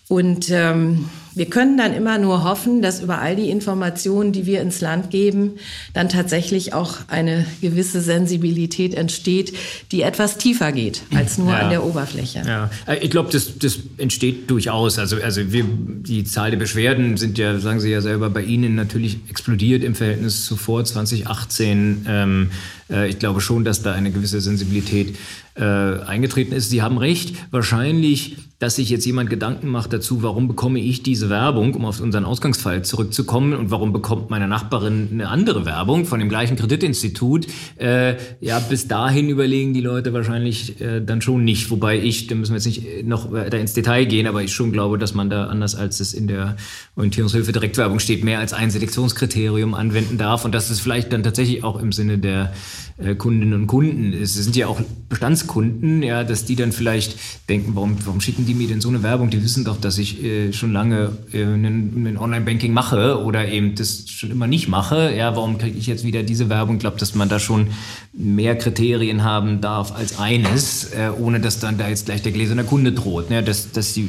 Und 0.08 0.48
ähm, 0.50 1.10
wir 1.38 1.46
können 1.46 1.78
dann 1.78 1.94
immer 1.94 2.18
nur 2.18 2.42
hoffen, 2.42 2.82
dass 2.82 3.00
über 3.00 3.20
all 3.20 3.36
die 3.36 3.48
Informationen, 3.48 4.32
die 4.32 4.44
wir 4.44 4.60
ins 4.60 4.80
Land 4.80 5.10
geben, 5.10 5.52
dann 5.94 6.08
tatsächlich 6.08 6.74
auch 6.74 6.96
eine 7.06 7.46
gewisse 7.60 8.00
Sensibilität 8.00 8.94
entsteht, 8.94 9.54
die 9.92 10.02
etwas 10.02 10.36
tiefer 10.36 10.72
geht 10.72 11.02
als 11.14 11.38
nur 11.38 11.52
ja. 11.52 11.60
an 11.60 11.70
der 11.70 11.84
Oberfläche. 11.84 12.42
Ja, 12.44 12.70
äh, 12.86 12.98
ich 12.98 13.10
glaube, 13.10 13.30
das, 13.30 13.56
das 13.58 13.78
entsteht 13.98 14.50
durchaus. 14.50 14.98
Also, 14.98 15.16
also 15.22 15.52
wir, 15.52 15.64
die 15.64 16.24
Zahl 16.24 16.50
der 16.50 16.58
Beschwerden 16.58 17.16
sind 17.16 17.38
ja, 17.38 17.58
sagen 17.60 17.78
Sie 17.78 17.90
ja 17.90 18.00
selber, 18.00 18.30
bei 18.30 18.42
Ihnen 18.42 18.74
natürlich 18.74 19.18
explodiert 19.30 19.84
im 19.84 19.94
Verhältnis 19.94 20.44
zu 20.44 20.56
vor 20.56 20.84
2018. 20.84 22.06
Ähm, 22.08 22.50
äh, 22.90 23.08
ich 23.08 23.20
glaube 23.20 23.40
schon, 23.40 23.64
dass 23.64 23.82
da 23.82 23.92
eine 23.92 24.10
gewisse 24.10 24.40
Sensibilität 24.40 25.16
äh, 25.54 25.62
eingetreten 25.62 26.52
ist. 26.52 26.70
Sie 26.70 26.82
haben 26.82 26.98
recht, 26.98 27.36
wahrscheinlich 27.52 28.36
dass 28.58 28.74
sich 28.74 28.90
jetzt 28.90 29.06
jemand 29.06 29.30
Gedanken 29.30 29.68
macht 29.68 29.92
dazu, 29.92 30.22
warum 30.24 30.48
bekomme 30.48 30.80
ich 30.80 31.04
diese 31.04 31.30
Werbung, 31.30 31.74
um 31.74 31.84
auf 31.84 32.00
unseren 32.00 32.24
Ausgangsfall 32.24 32.82
zurückzukommen, 32.82 33.52
und 33.52 33.70
warum 33.70 33.92
bekommt 33.92 34.30
meine 34.30 34.48
Nachbarin 34.48 35.08
eine 35.12 35.28
andere 35.28 35.64
Werbung 35.64 36.06
von 36.06 36.18
dem 36.18 36.28
gleichen 36.28 36.56
Kreditinstitut? 36.56 37.46
Äh, 37.76 38.16
ja, 38.40 38.58
bis 38.58 38.88
dahin 38.88 39.28
überlegen 39.28 39.74
die 39.74 39.80
Leute 39.80 40.12
wahrscheinlich 40.12 40.80
äh, 40.80 41.00
dann 41.00 41.22
schon 41.22 41.44
nicht. 41.44 41.70
Wobei 41.70 42.00
ich, 42.00 42.26
da 42.26 42.34
müssen 42.34 42.52
wir 42.52 42.56
jetzt 42.56 42.66
nicht 42.66 43.06
noch 43.06 43.30
weiter 43.30 43.60
ins 43.60 43.74
Detail 43.74 44.06
gehen, 44.06 44.26
aber 44.26 44.42
ich 44.42 44.52
schon 44.52 44.72
glaube, 44.72 44.98
dass 44.98 45.14
man 45.14 45.30
da 45.30 45.46
anders 45.46 45.76
als 45.76 46.00
es 46.00 46.12
in 46.12 46.26
der 46.26 46.56
Orientierungshilfe 46.96 47.52
Direktwerbung 47.52 48.00
steht, 48.00 48.24
mehr 48.24 48.40
als 48.40 48.52
ein 48.52 48.72
Selektionskriterium 48.72 49.74
anwenden 49.74 50.18
darf 50.18 50.44
und 50.44 50.52
dass 50.52 50.70
es 50.70 50.80
vielleicht 50.80 51.12
dann 51.12 51.22
tatsächlich 51.22 51.62
auch 51.62 51.80
im 51.80 51.92
Sinne 51.92 52.18
der 52.18 52.52
äh, 52.98 53.14
Kundinnen 53.14 53.54
und 53.54 53.66
Kunden 53.68 54.12
ist. 54.12 54.36
Es 54.36 54.44
sind 54.44 54.56
ja 54.56 54.66
auch 54.66 54.80
Bestandskunden, 55.08 56.02
ja, 56.02 56.24
dass 56.24 56.44
die 56.44 56.56
dann 56.56 56.72
vielleicht 56.72 57.16
denken, 57.48 57.76
warum, 57.76 57.96
warum 58.04 58.20
schicken 58.20 58.47
die 58.48 58.54
mir 58.54 58.66
denn 58.66 58.80
so 58.80 58.88
eine 58.88 59.02
Werbung? 59.02 59.30
Die 59.30 59.42
wissen 59.42 59.64
doch, 59.64 59.80
dass 59.80 59.98
ich 59.98 60.24
äh, 60.24 60.52
schon 60.52 60.72
lange 60.72 61.12
äh, 61.32 61.42
ein 61.42 62.16
Online-Banking 62.18 62.72
mache 62.72 63.22
oder 63.22 63.46
eben 63.46 63.74
das 63.74 64.08
schon 64.08 64.30
immer 64.30 64.46
nicht 64.46 64.68
mache. 64.68 65.14
Ja, 65.14 65.36
warum 65.36 65.58
kriege 65.58 65.78
ich 65.78 65.86
jetzt 65.86 66.04
wieder 66.04 66.22
diese 66.22 66.48
Werbung? 66.48 66.76
Ich 66.76 66.80
glaube, 66.80 66.98
dass 66.98 67.14
man 67.14 67.28
da 67.28 67.38
schon 67.38 67.68
mehr 68.12 68.56
Kriterien 68.56 69.22
haben 69.22 69.60
darf 69.60 69.94
als 69.94 70.18
eines, 70.18 70.92
äh, 70.92 71.10
ohne 71.16 71.40
dass 71.40 71.60
dann 71.60 71.78
da 71.78 71.88
jetzt 71.88 72.06
gleich 72.06 72.22
der 72.22 72.32
gläserne 72.32 72.64
Kunde 72.64 72.92
droht. 72.92 73.30
Ne? 73.30 73.42
Dass, 73.42 73.70
dass 73.70 73.92
die, 73.92 74.08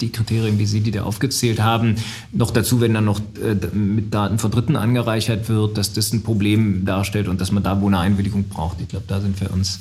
die 0.00 0.10
Kriterien, 0.10 0.58
wie 0.58 0.66
Sie 0.66 0.80
die 0.80 0.92
da 0.92 1.02
aufgezählt 1.02 1.60
haben, 1.60 1.96
noch 2.32 2.52
dazu, 2.52 2.80
wenn 2.80 2.94
dann 2.94 3.04
noch 3.04 3.20
äh, 3.42 3.76
mit 3.76 4.14
Daten 4.14 4.38
von 4.38 4.50
Dritten 4.50 4.76
angereichert 4.76 5.48
wird, 5.48 5.76
dass 5.76 5.92
das 5.92 6.12
ein 6.12 6.22
Problem 6.22 6.84
darstellt 6.84 7.28
und 7.28 7.40
dass 7.40 7.50
man 7.50 7.62
da 7.62 7.80
wohl 7.80 7.88
eine 7.88 7.98
Einwilligung 7.98 8.44
braucht. 8.44 8.80
Ich 8.80 8.88
glaube, 8.88 9.04
da 9.08 9.20
sind 9.20 9.40
wir 9.40 9.50
uns 9.50 9.80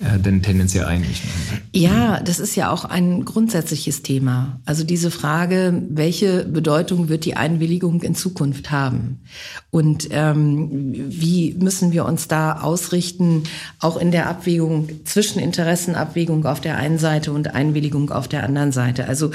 äh, 0.00 0.18
denn 0.18 0.42
tendenziell 0.42 0.86
eigentlich. 0.86 1.22
Ja, 1.72 2.18
das 2.20 2.40
ist 2.40 2.56
ja 2.56 2.70
auch 2.70 2.84
ein 2.84 3.24
grundsätzliches 3.24 4.02
Thema. 4.02 4.60
Also 4.64 4.82
diese 4.82 5.12
Frage, 5.12 5.82
welche 5.88 6.44
Bedeutung 6.44 7.08
wird 7.08 7.24
die 7.24 7.36
Einwilligung 7.36 8.02
in 8.02 8.16
Zukunft 8.16 8.72
haben? 8.72 9.20
Und 9.70 10.08
ähm, 10.10 10.92
wie 11.08 11.54
müssen 11.54 11.92
wir 11.92 12.06
uns 12.06 12.26
da 12.26 12.60
ausrichten, 12.60 13.44
auch 13.78 13.96
in 13.96 14.10
der 14.10 14.28
Abwägung 14.28 14.88
zwischen 15.04 15.38
Interessenabwägung 15.38 16.44
auf 16.44 16.60
der 16.60 16.76
einen 16.76 16.98
Seite 16.98 17.32
und 17.32 17.54
Einwilligung 17.54 18.10
auf 18.10 18.26
der 18.26 18.42
anderen 18.42 18.72
Seite? 18.72 19.06
Also 19.06 19.30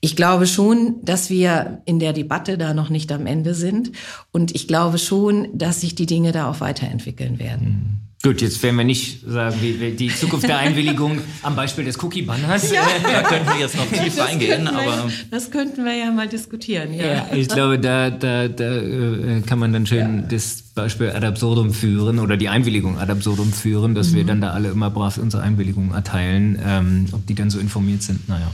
ich 0.00 0.14
glaube 0.14 0.46
schon, 0.46 0.96
dass 1.02 1.30
wir 1.30 1.80
in 1.86 1.98
der 1.98 2.12
Debatte 2.12 2.58
da 2.58 2.74
noch 2.74 2.90
nicht 2.90 3.10
am 3.12 3.26
Ende 3.26 3.54
sind. 3.54 3.92
Und 4.30 4.54
ich 4.54 4.68
glaube 4.68 4.98
schon, 4.98 5.48
dass 5.54 5.80
sich 5.80 5.94
die 5.94 6.06
Dinge 6.06 6.32
da 6.32 6.50
auch 6.50 6.60
weiterentwickeln 6.60 7.38
werden. 7.38 7.66
Mhm. 7.66 8.01
Gut, 8.24 8.40
jetzt 8.40 8.62
werden 8.62 8.76
wir 8.76 8.84
nicht 8.84 9.24
sagen, 9.26 9.56
wie, 9.60 9.90
die 9.90 10.08
Zukunft 10.14 10.46
der 10.46 10.58
Einwilligung 10.64 11.18
am 11.42 11.56
Beispiel 11.56 11.84
des 11.84 12.00
Cookie-Banners. 12.00 12.70
Ja. 12.70 12.82
Da 13.02 13.22
könnten 13.22 13.48
wir 13.48 13.58
jetzt 13.58 13.76
noch 13.76 13.86
tief 13.88 14.14
das 14.16 14.26
reingehen. 14.26 14.68
Aber 14.68 15.10
das 15.30 15.50
könnten 15.50 15.84
wir 15.84 15.94
ja 15.94 16.10
mal 16.12 16.28
diskutieren. 16.28 16.94
Ja, 16.94 17.04
ja 17.04 17.26
ich 17.32 17.48
glaube, 17.48 17.80
da, 17.80 18.10
da, 18.10 18.46
da 18.46 18.76
äh, 18.76 19.40
kann 19.44 19.58
man 19.58 19.72
dann 19.72 19.86
schön 19.86 20.20
ja. 20.20 20.22
das 20.28 20.62
Beispiel 20.74 21.10
ad 21.10 21.26
absurdum 21.26 21.74
führen 21.74 22.20
oder 22.20 22.36
die 22.36 22.48
Einwilligung 22.48 22.98
ad 22.98 23.10
absurdum 23.10 23.52
führen, 23.52 23.96
dass 23.96 24.10
mhm. 24.10 24.16
wir 24.16 24.24
dann 24.24 24.40
da 24.40 24.50
alle 24.52 24.70
immer 24.70 24.90
brav 24.90 25.18
unsere 25.18 25.42
Einwilligung 25.42 25.92
erteilen. 25.92 26.60
Ähm, 26.64 27.06
ob 27.10 27.26
die 27.26 27.34
dann 27.34 27.50
so 27.50 27.58
informiert 27.58 28.02
sind, 28.02 28.28
naja. 28.28 28.52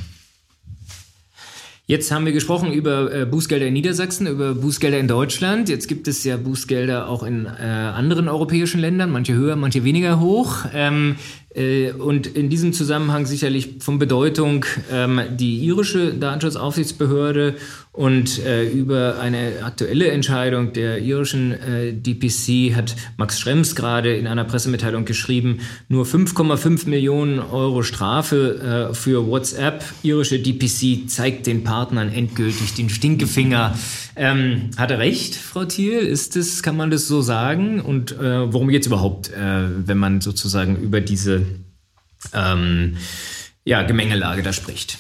Jetzt 1.90 2.10
haben 2.10 2.26
wir 2.26 2.34
gesprochen 2.34 2.70
über 2.70 3.10
äh, 3.10 3.24
Bußgelder 3.24 3.66
in 3.66 3.72
Niedersachsen, 3.72 4.26
über 4.26 4.54
Bußgelder 4.54 4.98
in 4.98 5.08
Deutschland. 5.08 5.70
Jetzt 5.70 5.88
gibt 5.88 6.06
es 6.06 6.22
ja 6.22 6.36
Bußgelder 6.36 7.08
auch 7.08 7.22
in 7.22 7.46
äh, 7.46 7.62
anderen 7.62 8.28
europäischen 8.28 8.78
Ländern, 8.78 9.10
manche 9.10 9.32
höher, 9.32 9.56
manche 9.56 9.84
weniger 9.84 10.20
hoch. 10.20 10.66
Ähm, 10.74 11.16
äh, 11.47 11.47
und 11.98 12.26
in 12.26 12.48
diesem 12.48 12.72
Zusammenhang 12.72 13.26
sicherlich 13.26 13.76
von 13.80 13.98
Bedeutung 13.98 14.64
ähm, 14.92 15.20
die 15.36 15.58
irische 15.64 16.14
Datenschutzaufsichtsbehörde 16.14 17.54
und 17.92 18.44
äh, 18.44 18.68
über 18.68 19.18
eine 19.20 19.64
aktuelle 19.64 20.08
Entscheidung 20.08 20.72
der 20.72 20.98
irischen 21.00 21.52
äh, 21.52 21.92
DPC 21.92 22.76
hat 22.76 22.94
Max 23.16 23.40
Schrems 23.40 23.74
gerade 23.74 24.16
in 24.16 24.26
einer 24.26 24.44
Pressemitteilung 24.44 25.04
geschrieben, 25.04 25.58
nur 25.88 26.04
5,5 26.04 26.88
Millionen 26.88 27.40
Euro 27.40 27.82
Strafe 27.82 28.90
für 28.92 29.26
WhatsApp. 29.26 29.84
Irische 30.02 30.38
DPC 30.38 31.08
zeigt 31.08 31.46
den 31.46 31.64
Partnern 31.64 32.12
endgültig 32.12 32.74
den 32.74 32.88
Stinkefinger. 32.88 33.74
Ähm, 34.20 34.70
hat 34.76 34.90
er 34.90 34.98
recht, 34.98 35.36
Frau 35.36 35.64
Thiel? 35.64 35.98
Ist 35.98 36.34
das, 36.34 36.64
kann 36.64 36.76
man 36.76 36.90
das 36.90 37.06
so 37.06 37.22
sagen? 37.22 37.80
Und 37.80 38.12
äh, 38.12 38.52
worum 38.52 38.68
geht 38.68 38.82
es 38.82 38.88
überhaupt, 38.88 39.30
äh, 39.30 39.68
wenn 39.86 39.98
man 39.98 40.20
sozusagen 40.20 40.76
über 40.76 41.00
diese 41.00 41.42
ähm, 42.32 42.96
ja, 43.64 43.82
Gemengelage 43.82 44.42
da 44.42 44.52
spricht. 44.52 44.98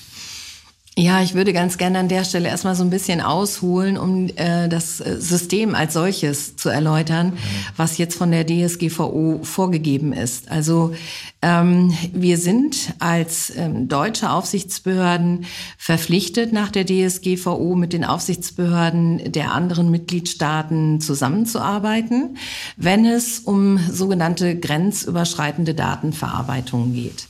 Ja, 1.00 1.22
ich 1.22 1.34
würde 1.34 1.52
ganz 1.52 1.78
gerne 1.78 2.00
an 2.00 2.08
der 2.08 2.24
Stelle 2.24 2.48
erstmal 2.48 2.74
so 2.74 2.82
ein 2.82 2.90
bisschen 2.90 3.20
ausholen, 3.20 3.96
um 3.96 4.26
äh, 4.34 4.68
das 4.68 4.98
äh, 4.98 5.20
System 5.20 5.76
als 5.76 5.92
solches 5.92 6.56
zu 6.56 6.70
erläutern, 6.70 7.34
was 7.76 7.98
jetzt 7.98 8.18
von 8.18 8.32
der 8.32 8.44
DSGVO 8.44 9.38
vorgegeben 9.44 10.12
ist. 10.12 10.50
Also 10.50 10.96
ähm, 11.40 11.96
wir 12.12 12.36
sind 12.36 12.94
als 12.98 13.52
ähm, 13.56 13.86
deutsche 13.86 14.32
Aufsichtsbehörden 14.32 15.46
verpflichtet, 15.76 16.52
nach 16.52 16.72
der 16.72 16.84
DSGVO 16.84 17.76
mit 17.76 17.92
den 17.92 18.04
Aufsichtsbehörden 18.04 19.30
der 19.30 19.52
anderen 19.52 19.92
Mitgliedstaaten 19.92 21.00
zusammenzuarbeiten, 21.00 22.38
wenn 22.76 23.06
es 23.06 23.38
um 23.38 23.78
sogenannte 23.78 24.58
grenzüberschreitende 24.58 25.74
Datenverarbeitung 25.74 26.92
geht. 26.92 27.27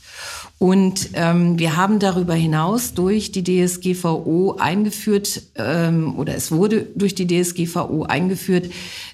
Und 0.59 1.11
ähm, 1.13 1.57
wir 1.57 1.77
haben 1.77 1.99
darüber 1.99 2.33
hinaus 2.33 2.93
durch 2.93 3.31
die 3.31 3.45
DSGVO 3.45 4.57
eingeführt, 4.59 5.41
ähm, 5.55 6.19
oder 6.19 6.35
es 6.35 6.51
wurde 6.51 6.85
durch 6.95 7.15
die 7.15 7.25
DSGVO 7.25 8.03
eingeführt, 8.03 8.69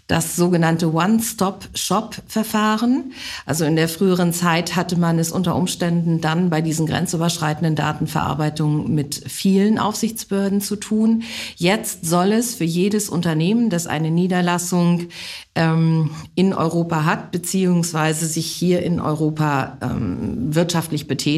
das 0.07 0.35
sogenannte 0.35 0.93
One-Stop-Shop-Verfahren. 0.93 3.13
Also 3.45 3.65
in 3.65 3.75
der 3.75 3.89
früheren 3.89 4.33
Zeit 4.33 4.75
hatte 4.75 4.97
man 4.97 5.17
es 5.17 5.31
unter 5.31 5.55
Umständen 5.55 6.21
dann 6.21 6.51
bei 6.51 6.61
diesen 6.61 6.85
grenzüberschreitenden 6.85 7.75
Datenverarbeitungen 7.75 8.93
mit 8.93 9.23
vielen 9.27 9.79
Aufsichtsbehörden 9.79 10.61
zu 10.61 10.75
tun. 10.75 11.23
Jetzt 11.55 12.05
soll 12.05 12.33
es 12.33 12.53
für 12.53 12.65
jedes 12.65 13.09
Unternehmen, 13.09 13.71
das 13.71 13.87
eine 13.87 14.11
Niederlassung 14.11 15.07
ähm, 15.55 16.11
in 16.35 16.53
Europa 16.53 17.05
hat, 17.05 17.31
beziehungsweise 17.31 18.27
sich 18.27 18.45
hier 18.45 18.83
in 18.83 18.99
Europa 18.99 19.79
ähm, 19.81 20.53
wirtschaftlich 20.53 21.07
betätigt, 21.07 21.34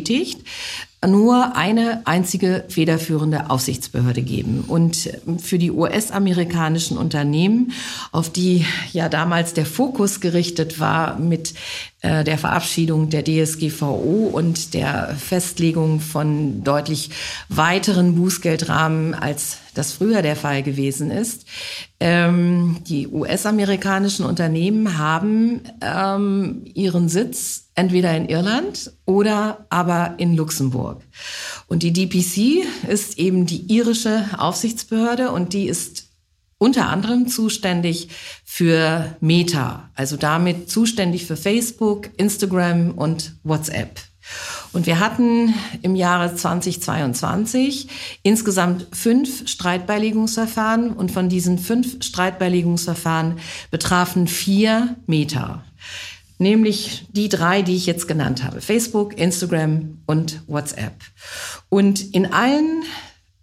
nur 1.05 1.55
eine 1.55 2.01
einzige 2.05 2.65
federführende 2.69 3.51
Aufsichtsbehörde 3.51 4.23
geben. 4.23 4.63
Und 4.67 5.09
für 5.37 5.59
die 5.59 5.71
US-amerikanischen 5.71 6.97
Unternehmen, 6.97 7.71
auf 8.11 8.31
die 8.31 8.65
ja 8.93 9.07
damals 9.07 9.53
der 9.53 9.67
Fokus 9.67 10.19
gerichtet 10.21 10.79
war 10.79 11.19
mit 11.19 11.53
äh, 12.01 12.23
der 12.23 12.39
Verabschiedung 12.39 13.11
der 13.11 13.23
DSGVO 13.23 14.31
und 14.33 14.73
der 14.73 15.15
Festlegung 15.15 15.99
von 15.99 16.63
deutlich 16.63 17.11
weiteren 17.49 18.15
Bußgeldrahmen, 18.15 19.13
als 19.13 19.57
das 19.75 19.93
früher 19.93 20.23
der 20.23 20.35
Fall 20.35 20.63
gewesen 20.63 21.11
ist. 21.11 21.45
Ähm, 21.99 22.77
die 22.87 23.07
US-amerikanischen 23.07 24.25
Unternehmen 24.25 24.97
haben 24.97 25.61
ähm, 25.81 26.63
ihren 26.73 27.07
Sitz 27.07 27.66
entweder 27.77 28.15
in 28.17 28.27
Irland 28.27 28.91
oder 29.05 29.65
aber 29.69 30.15
in 30.17 30.35
Luxemburg. 30.35 31.01
Und 31.67 31.83
die 31.83 31.93
DPC 31.93 32.65
ist 32.89 33.17
eben 33.17 33.45
die 33.45 33.71
irische 33.71 34.25
Aufsichtsbehörde 34.37 35.31
und 35.31 35.53
die 35.53 35.67
ist 35.67 36.07
unter 36.57 36.89
anderem 36.89 37.27
zuständig 37.27 38.09
für 38.43 39.15
Meta, 39.21 39.91
also 39.93 40.17
damit 40.17 40.71
zuständig 40.71 41.25
für 41.25 41.37
Facebook, 41.37 42.09
Instagram 42.17 42.91
und 42.91 43.35
WhatsApp. 43.43 43.99
Und 44.73 44.87
wir 44.87 44.99
hatten 44.99 45.53
im 45.83 45.95
Jahre 45.95 46.35
2022 46.35 47.87
insgesamt 48.23 48.87
fünf 48.91 49.47
Streitbeilegungsverfahren 49.47 50.91
und 50.93 51.11
von 51.11 51.29
diesen 51.29 51.59
fünf 51.59 52.03
Streitbeilegungsverfahren 52.03 53.39
betrafen 53.69 54.27
vier 54.27 54.95
Meta. 55.05 55.63
Nämlich 56.39 57.07
die 57.11 57.29
drei, 57.29 57.61
die 57.61 57.75
ich 57.75 57.85
jetzt 57.85 58.07
genannt 58.07 58.43
habe. 58.43 58.61
Facebook, 58.61 59.17
Instagram 59.17 60.01
und 60.05 60.43
WhatsApp. 60.47 60.93
Und 61.69 62.13
in 62.13 62.31
allen 62.31 62.83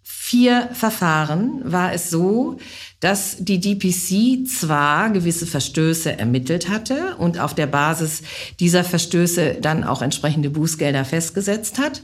vier 0.03 0.71
Verfahren 0.73 1.61
war 1.65 1.93
es 1.93 2.09
so, 2.09 2.59
dass 3.01 3.37
die 3.41 3.61
DPC 3.61 4.49
zwar 4.49 5.11
gewisse 5.11 5.47
Verstöße 5.47 6.19
ermittelt 6.19 6.71
hatte 6.71 7.17
und 7.17 7.39
auf 7.39 7.55
der 7.55 7.67
Basis 7.67 8.23
dieser 8.59 8.85
Verstöße 8.85 9.59
dann 9.61 9.85
auch 9.85 10.01
entsprechende 10.01 10.49
Bußgelder 10.49 11.05
festgesetzt 11.05 11.79
hat, 11.79 12.03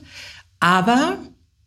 aber 0.60 1.16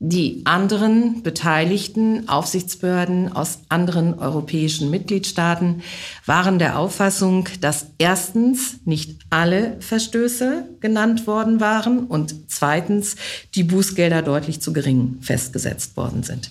die 0.05 0.41
anderen 0.43 1.23
beteiligten 1.23 2.27
Aufsichtsbehörden 2.27 3.31
aus 3.31 3.59
anderen 3.69 4.19
europäischen 4.19 4.89
Mitgliedstaaten 4.89 5.81
waren 6.25 6.59
der 6.59 6.77
Auffassung, 6.77 7.47
dass 7.61 7.85
erstens 7.99 8.81
nicht 8.83 9.21
alle 9.29 9.77
Verstöße 9.79 10.67
genannt 10.81 11.25
worden 11.25 11.61
waren 11.61 12.05
und 12.05 12.35
zweitens 12.51 13.15
die 13.55 13.63
Bußgelder 13.63 14.21
deutlich 14.23 14.59
zu 14.59 14.73
gering 14.73 15.19
festgesetzt 15.21 15.95
worden 15.95 16.23
sind. 16.23 16.49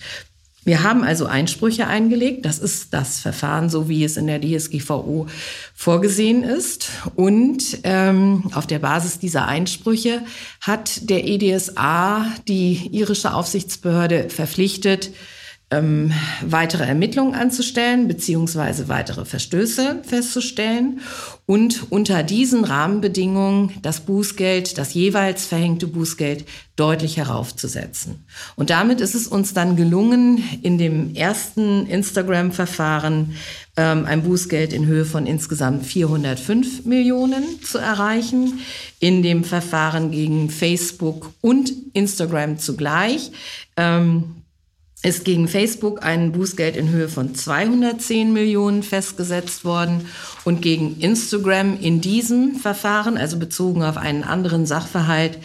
Wir 0.64 0.84
haben 0.84 1.02
also 1.02 1.26
Einsprüche 1.26 1.88
eingelegt. 1.88 2.44
Das 2.44 2.60
ist 2.60 2.94
das 2.94 3.18
Verfahren, 3.18 3.68
so 3.68 3.88
wie 3.88 4.04
es 4.04 4.16
in 4.16 4.28
der 4.28 4.40
DSGVO 4.40 5.26
vorgesehen 5.74 6.44
ist. 6.44 6.90
Und 7.16 7.78
ähm, 7.82 8.44
auf 8.54 8.68
der 8.68 8.78
Basis 8.78 9.18
dieser 9.18 9.48
Einsprüche 9.48 10.22
hat 10.60 11.10
der 11.10 11.26
EDSA 11.26 12.26
die 12.46 12.88
irische 12.92 13.34
Aufsichtsbehörde 13.34 14.30
verpflichtet, 14.30 15.10
ähm, 15.72 16.12
weitere 16.42 16.84
Ermittlungen 16.84 17.34
anzustellen 17.34 18.06
beziehungsweise 18.06 18.88
weitere 18.88 19.24
Verstöße 19.24 20.02
festzustellen 20.06 21.00
und 21.46 21.90
unter 21.90 22.22
diesen 22.22 22.64
Rahmenbedingungen 22.64 23.72
das 23.82 24.00
Bußgeld, 24.00 24.78
das 24.78 24.94
jeweils 24.94 25.46
verhängte 25.46 25.86
Bußgeld 25.86 26.44
deutlich 26.76 27.16
heraufzusetzen. 27.16 28.24
Und 28.54 28.70
damit 28.70 29.00
ist 29.00 29.14
es 29.14 29.26
uns 29.26 29.54
dann 29.54 29.76
gelungen, 29.76 30.44
in 30.62 30.78
dem 30.78 31.14
ersten 31.14 31.86
Instagram-Verfahren 31.86 33.34
ähm, 33.76 34.04
ein 34.04 34.22
Bußgeld 34.22 34.72
in 34.72 34.86
Höhe 34.86 35.04
von 35.04 35.26
insgesamt 35.26 35.86
405 35.86 36.84
Millionen 36.84 37.62
zu 37.62 37.78
erreichen. 37.78 38.60
In 39.00 39.22
dem 39.22 39.44
Verfahren 39.44 40.10
gegen 40.10 40.50
Facebook 40.50 41.32
und 41.40 41.72
Instagram 41.92 42.58
zugleich 42.58 43.32
ähm, 43.76 44.41
ist 45.02 45.24
gegen 45.24 45.48
Facebook 45.48 46.04
ein 46.04 46.30
Bußgeld 46.30 46.76
in 46.76 46.90
Höhe 46.90 47.08
von 47.08 47.34
210 47.34 48.32
Millionen 48.32 48.82
festgesetzt 48.84 49.64
worden. 49.64 50.06
Und 50.44 50.62
gegen 50.62 51.00
Instagram 51.00 51.78
in 51.80 52.00
diesem 52.00 52.54
Verfahren, 52.56 53.16
also 53.16 53.38
bezogen 53.38 53.82
auf 53.82 53.96
einen 53.96 54.22
anderen 54.22 54.64
Sachverhalt, 54.64 55.38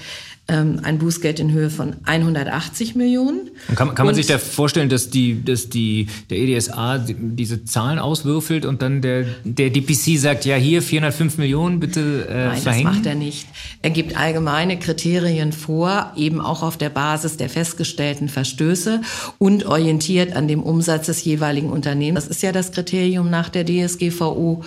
ein 0.48 0.98
Bußgeld 0.98 1.40
in 1.42 1.52
Höhe 1.52 1.70
von 1.70 1.98
180 2.06 2.96
Millionen. 2.96 3.50
Und 3.68 3.76
kann, 3.76 3.94
kann 3.94 4.06
man 4.06 4.10
und 4.10 4.16
sich 4.16 4.28
da 4.28 4.38
vorstellen, 4.38 4.88
dass, 4.88 5.10
die, 5.10 5.44
dass 5.44 5.70
die, 5.70 6.08
der 6.30 6.38
EDSA 6.38 7.06
diese 7.06 7.66
Zahlen 7.66 8.00
auswürfelt 8.00 8.66
und 8.66 8.82
dann 8.82 9.02
der, 9.02 9.26
der 9.44 9.70
DPC 9.70 10.18
sagt, 10.18 10.46
ja 10.46 10.56
hier 10.56 10.82
405 10.82 11.38
Millionen, 11.38 11.82
bitte 11.82 12.28
äh, 12.30 12.48
Nein, 12.48 12.62
verhängen? 12.62 12.86
das 12.86 12.96
macht 12.96 13.06
er 13.06 13.16
nicht. 13.16 13.48
Er 13.82 13.90
gibt 13.90 14.18
allgemeine 14.18 14.80
Kriterien 14.80 15.52
vor, 15.52 16.14
eben 16.16 16.40
auch 16.40 16.64
auf 16.64 16.78
der 16.78 16.90
Basis 16.90 17.36
der 17.36 17.50
festgestellten 17.50 18.30
Verstöße 18.30 19.02
und 19.40 19.66
orientiert 19.66 20.34
an 20.34 20.48
dem 20.48 20.64
Umsatz 20.64 21.08
des 21.08 21.26
jeweiligen 21.26 21.70
Unternehmens. 21.70 22.28
Das 22.28 22.38
ist 22.38 22.44
ja 22.44 22.54
das 22.54 22.72
Kriterium 22.72 23.30
nach 23.30 23.50
der 23.50 23.66
DSGVO. 23.66 24.64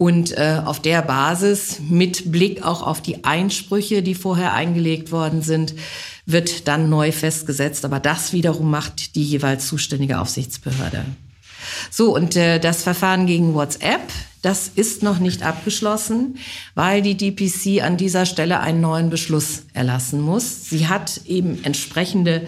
Und 0.00 0.32
äh, 0.38 0.62
auf 0.64 0.80
der 0.80 1.02
Basis, 1.02 1.78
mit 1.86 2.32
Blick 2.32 2.64
auch 2.64 2.80
auf 2.80 3.02
die 3.02 3.22
Einsprüche, 3.24 4.02
die 4.02 4.14
vorher 4.14 4.54
eingelegt 4.54 5.12
worden 5.12 5.42
sind, 5.42 5.74
wird 6.24 6.68
dann 6.68 6.88
neu 6.88 7.12
festgesetzt. 7.12 7.84
Aber 7.84 8.00
das 8.00 8.32
wiederum 8.32 8.70
macht 8.70 9.14
die 9.14 9.22
jeweils 9.22 9.68
zuständige 9.68 10.18
Aufsichtsbehörde. 10.18 11.04
So, 11.90 12.14
und 12.16 12.34
äh, 12.34 12.58
das 12.58 12.82
Verfahren 12.82 13.26
gegen 13.26 13.52
WhatsApp, 13.52 14.00
das 14.40 14.68
ist 14.74 15.02
noch 15.02 15.18
nicht 15.18 15.42
abgeschlossen, 15.42 16.38
weil 16.74 17.02
die 17.02 17.18
DPC 17.18 17.82
an 17.84 17.98
dieser 17.98 18.24
Stelle 18.24 18.60
einen 18.60 18.80
neuen 18.80 19.10
Beschluss 19.10 19.64
erlassen 19.74 20.22
muss. 20.22 20.64
Sie 20.70 20.88
hat 20.88 21.20
eben 21.26 21.62
entsprechende 21.62 22.46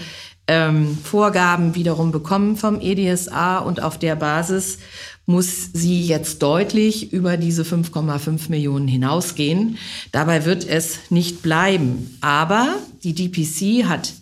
ähm, 0.48 0.96
Vorgaben 1.04 1.74
wiederum 1.74 2.12
bekommen 2.12 2.56
vom 2.56 2.80
EDSA 2.80 3.58
und 3.58 3.82
auf 3.82 3.98
der 3.98 4.16
Basis 4.16 4.78
muss 5.26 5.70
sie 5.72 6.02
jetzt 6.02 6.42
deutlich 6.42 7.12
über 7.12 7.36
diese 7.36 7.62
5,5 7.62 8.50
Millionen 8.50 8.88
hinausgehen. 8.88 9.78
Dabei 10.10 10.44
wird 10.44 10.66
es 10.66 11.10
nicht 11.10 11.42
bleiben. 11.42 12.18
Aber 12.20 12.76
die 13.04 13.14
DPC 13.14 13.88
hat 13.88 14.12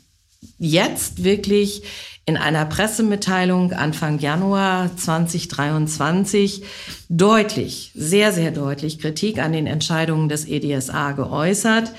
jetzt 0.58 1.24
wirklich 1.24 1.82
in 2.26 2.36
einer 2.36 2.64
Pressemitteilung 2.64 3.72
Anfang 3.72 4.18
Januar 4.18 4.94
2023 4.96 6.62
deutlich, 7.08 7.90
sehr, 7.94 8.32
sehr 8.32 8.52
deutlich 8.52 9.00
Kritik 9.00 9.38
an 9.38 9.52
den 9.52 9.66
Entscheidungen 9.66 10.28
des 10.28 10.46
EDSA 10.46 11.12
geäußert. 11.12 11.92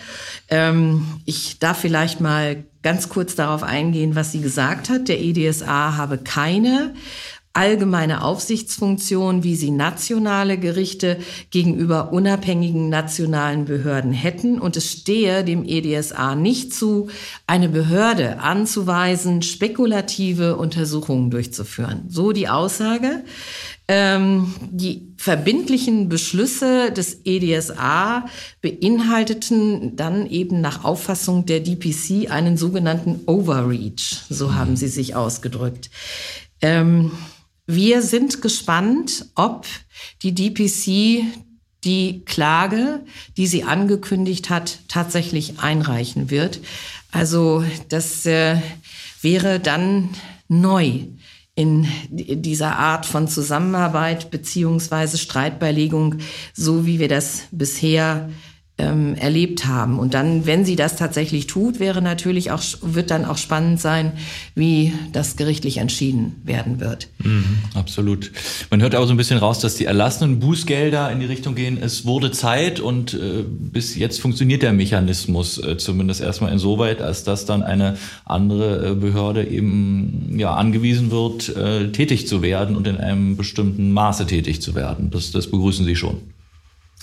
Ähm, 0.50 1.06
ich 1.26 1.60
darf 1.60 1.80
vielleicht 1.80 2.22
mal 2.22 2.64
ganz 2.84 3.10
kurz 3.10 3.36
darauf 3.36 3.64
eingehen, 3.64 4.16
was 4.16 4.32
sie 4.32 4.42
gesagt 4.42 4.90
hat. 4.90 5.10
Der 5.10 5.20
EDSA 5.20 5.98
habe 5.98 6.18
keine 6.18 6.94
allgemeine 7.54 8.24
Aufsichtsfunktion, 8.24 9.44
wie 9.44 9.56
sie 9.56 9.72
nationale 9.72 10.58
Gerichte 10.58 11.18
gegenüber 11.50 12.14
unabhängigen 12.14 12.90
nationalen 12.90 13.66
Behörden 13.66 14.14
hätten. 14.14 14.60
Und 14.60 14.78
es 14.78 14.92
stehe 14.92 15.44
dem 15.44 15.66
EDSA 15.66 16.36
nicht 16.36 16.74
zu, 16.74 17.10
eine 17.48 17.70
Behörde 17.70 18.40
anzuweisen, 18.40 19.42
spekulative 19.42 20.56
Untersuchungen 20.56 21.30
durchzuführen. 21.30 22.06
So 22.08 22.32
die 22.32 22.48
Aussage. 22.48 23.24
Ähm, 23.94 24.54
die 24.70 25.14
verbindlichen 25.18 26.08
Beschlüsse 26.08 26.92
des 26.92 27.26
EDSA 27.26 28.26
beinhalteten 28.62 29.98
dann 29.98 30.28
eben 30.28 30.62
nach 30.62 30.86
Auffassung 30.86 31.46
der 31.46 31.60
DPC 31.60 32.32
einen 32.32 32.56
sogenannten 32.56 33.20
Overreach. 33.26 34.24
So 34.30 34.54
haben 34.56 34.78
sie 34.78 34.88
sich 34.88 35.16
ausgedrückt. 35.16 35.90
Ähm, 36.62 37.12
wir 37.74 38.02
sind 38.02 38.42
gespannt, 38.42 39.26
ob 39.36 39.66
die 40.24 40.34
DPC 40.34 41.24
die 41.84 42.22
Klage, 42.26 43.02
die 43.38 43.48
sie 43.48 43.64
angekündigt 43.64 44.50
hat, 44.50 44.80
tatsächlich 44.88 45.60
einreichen 45.60 46.30
wird. 46.30 46.60
Also 47.12 47.64
das 47.90 48.26
äh, 48.26 48.58
wäre 49.22 49.60
dann 49.60 50.10
neu 50.48 51.06
in 51.56 51.88
dieser 52.10 52.78
Art 52.78 53.06
von 53.06 53.28
Zusammenarbeit 53.28 54.32
beziehungsweise 54.32 55.18
Streitbeilegung, 55.18 56.16
so 56.54 56.86
wie 56.86 57.00
wir 57.00 57.08
das 57.08 57.44
bisher 57.52 58.30
ähm, 58.82 59.16
erlebt 59.16 59.66
haben. 59.68 60.00
Und 60.00 60.14
dann, 60.14 60.46
wenn 60.46 60.66
sie 60.66 60.76
das 60.76 60.96
tatsächlich 60.96 61.48
tut, 61.48 61.80
wäre 61.80 62.02
natürlich 62.02 62.52
auch, 62.52 62.64
wird 62.82 63.12
dann 63.12 63.26
auch 63.26 63.38
spannend 63.38 63.80
sein, 63.80 64.14
wie 64.56 64.94
das 65.14 65.36
gerichtlich 65.36 65.78
entschieden 65.78 66.42
werden 66.44 66.80
wird. 66.80 67.08
Mhm, 67.20 67.60
absolut. 67.76 68.32
Man 68.70 68.82
hört 68.82 68.96
auch 68.96 69.06
so 69.06 69.14
ein 69.14 69.18
bisschen 69.18 69.38
raus, 69.38 69.60
dass 69.60 69.76
die 69.76 69.86
erlassenen 69.86 70.40
Bußgelder 70.40 71.12
in 71.12 71.20
die 71.20 71.26
Richtung 71.28 71.56
gehen. 71.56 71.78
Es 71.82 72.06
wurde 72.06 72.32
Zeit 72.32 72.80
und 72.80 73.14
äh, 73.14 73.44
bis 73.48 73.96
jetzt 73.96 74.20
funktioniert 74.20 74.64
der 74.64 74.74
Mechanismus 74.74 75.58
äh, 75.60 75.78
zumindest 75.78 76.22
erstmal 76.22 76.52
insoweit, 76.52 77.02
als 77.02 77.24
dass 77.24 77.46
dann 77.46 77.64
eine 77.64 77.98
andere 78.26 78.92
äh, 78.92 78.96
Behörde 78.96 79.46
eben 79.46 80.38
ja 80.38 80.56
angewiesen 80.56 81.12
wird, 81.12 81.56
äh, 81.56 81.92
tätig 81.92 82.28
zu 82.28 82.42
werden 82.42 82.76
und 82.76 82.88
in 82.88 82.98
einem 82.98 83.38
bestimmten 83.38 83.92
Maße 83.92 84.26
tätig 84.26 84.62
zu 84.62 84.74
werden. 84.74 85.12
Das, 85.12 85.32
das 85.32 85.48
begrüßen 85.48 85.86
Sie 85.86 85.96
schon. 85.96 86.18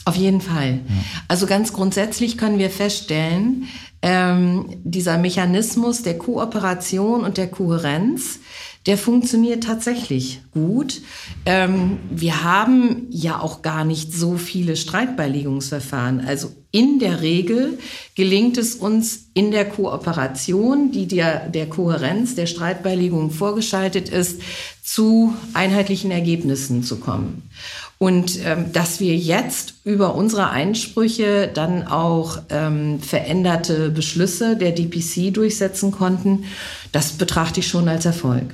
Auf 0.09 0.17
jeden 0.17 0.41
Fall. 0.41 0.81
Ja. 0.89 0.95
Also 1.29 1.47
ganz 1.47 1.73
grundsätzlich 1.73 2.39
können 2.39 2.59
wir 2.59 2.71
feststellen, 2.71 3.69
ähm, 4.01 4.67
dieser 4.85 5.19
Mechanismus 5.19 6.03
der 6.03 6.17
Kooperation 6.17 7.25
und 7.25 7.37
der 7.37 7.49
Kohärenz, 7.49 8.39
der 8.87 8.97
funktioniert 8.97 9.65
tatsächlich 9.65 10.41
gut. 10.53 11.03
Ähm, 11.45 11.99
wir 12.11 12.43
haben 12.43 13.07
ja 13.11 13.41
auch 13.41 13.61
gar 13.61 13.85
nicht 13.85 14.15
so 14.15 14.39
viele 14.39 14.77
Streitbeilegungsverfahren. 14.77 16.25
Also 16.27 16.53
in 16.71 16.99
der 16.99 17.21
Regel 17.21 17.79
gelingt 18.15 18.57
es 18.57 18.77
uns 18.77 19.31
in 19.35 19.51
der 19.51 19.69
Kooperation, 19.69 20.91
die 20.91 21.07
der, 21.07 21.49
der 21.49 21.69
Kohärenz 21.69 22.35
der 22.35 22.47
Streitbeilegung 22.47 23.31
vorgeschaltet 23.31 24.09
ist, 24.09 24.41
zu 24.83 25.35
einheitlichen 25.53 26.11
Ergebnissen 26.11 26.83
zu 26.83 26.97
kommen. 26.97 27.51
Und 27.99 28.39
ähm, 28.45 28.73
dass 28.73 29.01
wir 29.01 29.17
jetzt 29.17 29.75
über 29.85 30.15
unsere 30.15 30.51
Einsprüche 30.51 31.51
dann 31.53 31.85
auch 31.87 32.39
ähm, 32.49 33.01
veränderte 33.01 33.91
Beschlüsse 33.91 34.57
der 34.57 34.71
DPC 34.71 35.35
durchsetzen 35.35 35.91
konnten, 35.91 36.45
das 36.93 37.13
betrachte 37.13 37.59
ich 37.59 37.67
schon 37.67 37.89
als 37.89 38.07
Erfolg. 38.07 38.45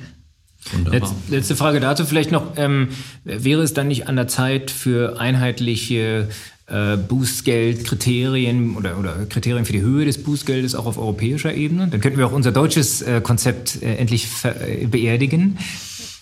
Letz, 0.91 1.13
letzte 1.29 1.55
Frage 1.55 1.79
dazu 1.79 2.05
vielleicht 2.05 2.31
noch. 2.31 2.53
Ähm, 2.57 2.89
wäre 3.23 3.61
es 3.61 3.75
dann 3.75 3.87
nicht 3.87 4.07
an 4.07 4.15
der 4.15 4.27
Zeit 4.27 4.71
für 4.71 5.19
einheitliche 5.19 6.27
äh, 6.67 6.97
Bußgeldkriterien 6.97 8.75
oder, 8.75 8.97
oder 8.97 9.25
Kriterien 9.29 9.65
für 9.65 9.73
die 9.73 9.81
Höhe 9.81 10.05
des 10.05 10.23
Bußgeldes 10.23 10.73
auch 10.73 10.87
auf 10.87 10.97
europäischer 10.97 11.53
Ebene? 11.53 11.87
Dann 11.87 12.01
könnten 12.01 12.17
wir 12.17 12.25
auch 12.25 12.31
unser 12.31 12.51
deutsches 12.51 13.03
äh, 13.03 13.21
Konzept 13.21 13.83
äh, 13.83 13.95
endlich 13.95 14.27
äh, 14.43 14.87
beerdigen. 14.87 15.59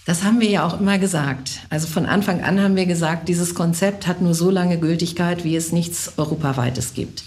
Das 0.06 0.24
haben 0.24 0.42
wir 0.42 0.50
ja 0.50 0.66
auch 0.66 0.80
immer 0.80 1.00
gesagt. 1.00 1.62
Also 1.70 1.88
von 1.88 2.06
Anfang 2.06 2.44
an 2.44 2.62
haben 2.62 2.76
wir 2.76 2.86
gesagt, 2.86 3.30
dieses 3.30 3.56
Konzept 3.56 4.06
hat 4.06 4.22
nur 4.22 4.34
so 4.34 4.50
lange 4.50 4.78
Gültigkeit, 4.78 5.46
wie 5.46 5.56
es 5.56 5.72
nichts 5.72 6.14
Europaweites 6.18 6.94
gibt. 6.94 7.24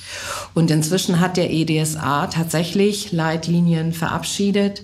Und 0.53 0.71
inzwischen 0.71 1.21
hat 1.21 1.39
der 1.39 1.51
EDSA 1.51 2.27
tatsächlich 2.27 3.13
Leitlinien 3.13 3.95
verabschiedet, 3.95 4.83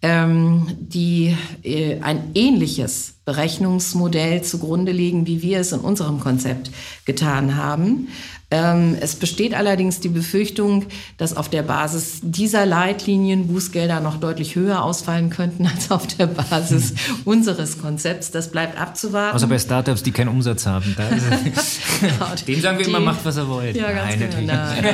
ähm, 0.00 0.68
die 0.78 1.36
äh, 1.62 2.00
ein 2.00 2.30
ähnliches 2.34 3.16
Berechnungsmodell 3.24 4.42
zugrunde 4.42 4.92
legen, 4.92 5.26
wie 5.26 5.42
wir 5.42 5.60
es 5.60 5.72
in 5.72 5.80
unserem 5.80 6.20
Konzept 6.20 6.70
getan 7.04 7.56
haben. 7.56 8.08
Ähm, 8.50 8.96
es 9.00 9.16
besteht 9.16 9.52
allerdings 9.52 9.98
die 9.98 10.10
Befürchtung, 10.10 10.86
dass 11.16 11.36
auf 11.36 11.48
der 11.48 11.62
Basis 11.62 12.20
dieser 12.22 12.66
Leitlinien 12.66 13.48
Bußgelder 13.48 13.98
noch 14.00 14.18
deutlich 14.18 14.54
höher 14.54 14.84
ausfallen 14.84 15.30
könnten 15.30 15.66
als 15.66 15.90
auf 15.90 16.06
der 16.06 16.26
Basis 16.26 16.94
unseres 17.24 17.80
Konzepts. 17.80 18.30
Das 18.30 18.52
bleibt 18.52 18.78
abzuwarten. 18.78 19.34
Außer 19.34 19.48
bei 19.48 19.58
Startups, 19.58 20.04
die 20.04 20.12
keinen 20.12 20.28
Umsatz 20.28 20.66
haben. 20.66 20.94
Da 20.96 21.08
genau, 21.08 22.34
Dem 22.46 22.60
sagen 22.60 22.78
wir 22.78 22.84
die, 22.84 22.90
immer, 22.90 23.00
macht 23.00 23.24
was 23.24 23.36
er 23.38 23.48
wollt. 23.48 23.74
Ja, 23.74 23.92
nein, 23.92 24.20
genau. 24.20 24.52
Nein. 24.52 24.84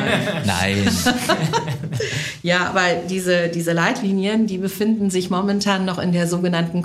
nein. 0.47 0.89
ja, 2.43 2.67
aber 2.69 2.85
diese, 3.11 3.49
diese 3.49 3.73
Leitlinien, 3.73 4.47
die 4.47 4.59
befinden 4.59 5.11
sich 5.11 5.29
momentan 5.29 5.85
noch 5.85 5.99
in 5.99 6.13
der 6.13 6.29
sogenannten 6.29 6.81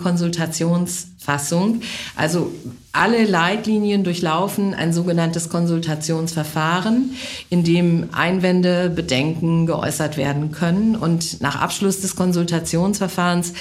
Konsultationsfassung. 1.16 1.82
Also 2.16 2.51
alle 2.91 3.26
Leitlinien 3.26 4.03
durchlaufen 4.03 4.74
ein 4.74 4.93
sogenanntes 4.93 5.49
Konsultationsverfahren, 5.49 7.11
in 7.49 7.63
dem 7.63 8.09
Einwände, 8.13 8.89
Bedenken 8.89 9.66
geäußert 9.66 10.16
werden 10.18 10.51
können. 10.51 10.95
Und 10.95 11.41
nach 11.41 11.61
Abschluss 11.61 11.99
des 11.99 12.16
Konsultationsverfahrens 12.16 13.53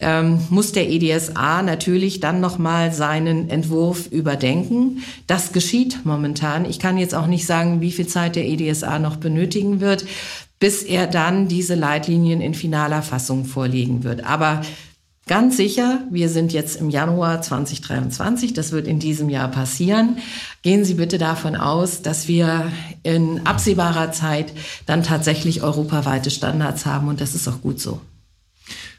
ähm, 0.00 0.40
muss 0.50 0.72
der 0.72 0.90
EDSA 0.90 1.62
natürlich 1.62 2.20
dann 2.20 2.40
nochmal 2.40 2.92
seinen 2.92 3.48
Entwurf 3.48 4.08
überdenken. 4.08 5.02
Das 5.26 5.52
geschieht 5.52 6.00
momentan. 6.04 6.66
Ich 6.66 6.78
kann 6.78 6.98
jetzt 6.98 7.14
auch 7.14 7.26
nicht 7.26 7.46
sagen, 7.46 7.80
wie 7.80 7.92
viel 7.92 8.06
Zeit 8.06 8.36
der 8.36 8.46
EDSA 8.46 8.98
noch 8.98 9.16
benötigen 9.16 9.80
wird, 9.80 10.04
bis 10.58 10.82
er 10.82 11.06
dann 11.06 11.48
diese 11.48 11.74
Leitlinien 11.74 12.40
in 12.40 12.54
finaler 12.54 13.02
Fassung 13.02 13.46
vorlegen 13.46 14.04
wird. 14.04 14.24
Aber 14.24 14.60
Ganz 15.28 15.56
sicher, 15.56 16.00
wir 16.10 16.28
sind 16.28 16.52
jetzt 16.52 16.80
im 16.80 16.90
Januar 16.90 17.40
2023, 17.40 18.54
das 18.54 18.72
wird 18.72 18.88
in 18.88 18.98
diesem 18.98 19.28
Jahr 19.28 19.48
passieren. 19.48 20.18
Gehen 20.62 20.84
Sie 20.84 20.94
bitte 20.94 21.16
davon 21.16 21.54
aus, 21.54 22.02
dass 22.02 22.26
wir 22.26 22.72
in 23.04 23.46
absehbarer 23.46 24.10
Zeit 24.10 24.52
dann 24.86 25.04
tatsächlich 25.04 25.62
europaweite 25.62 26.30
Standards 26.30 26.86
haben 26.86 27.06
und 27.06 27.20
das 27.20 27.36
ist 27.36 27.46
auch 27.46 27.60
gut 27.60 27.80
so. 27.80 28.00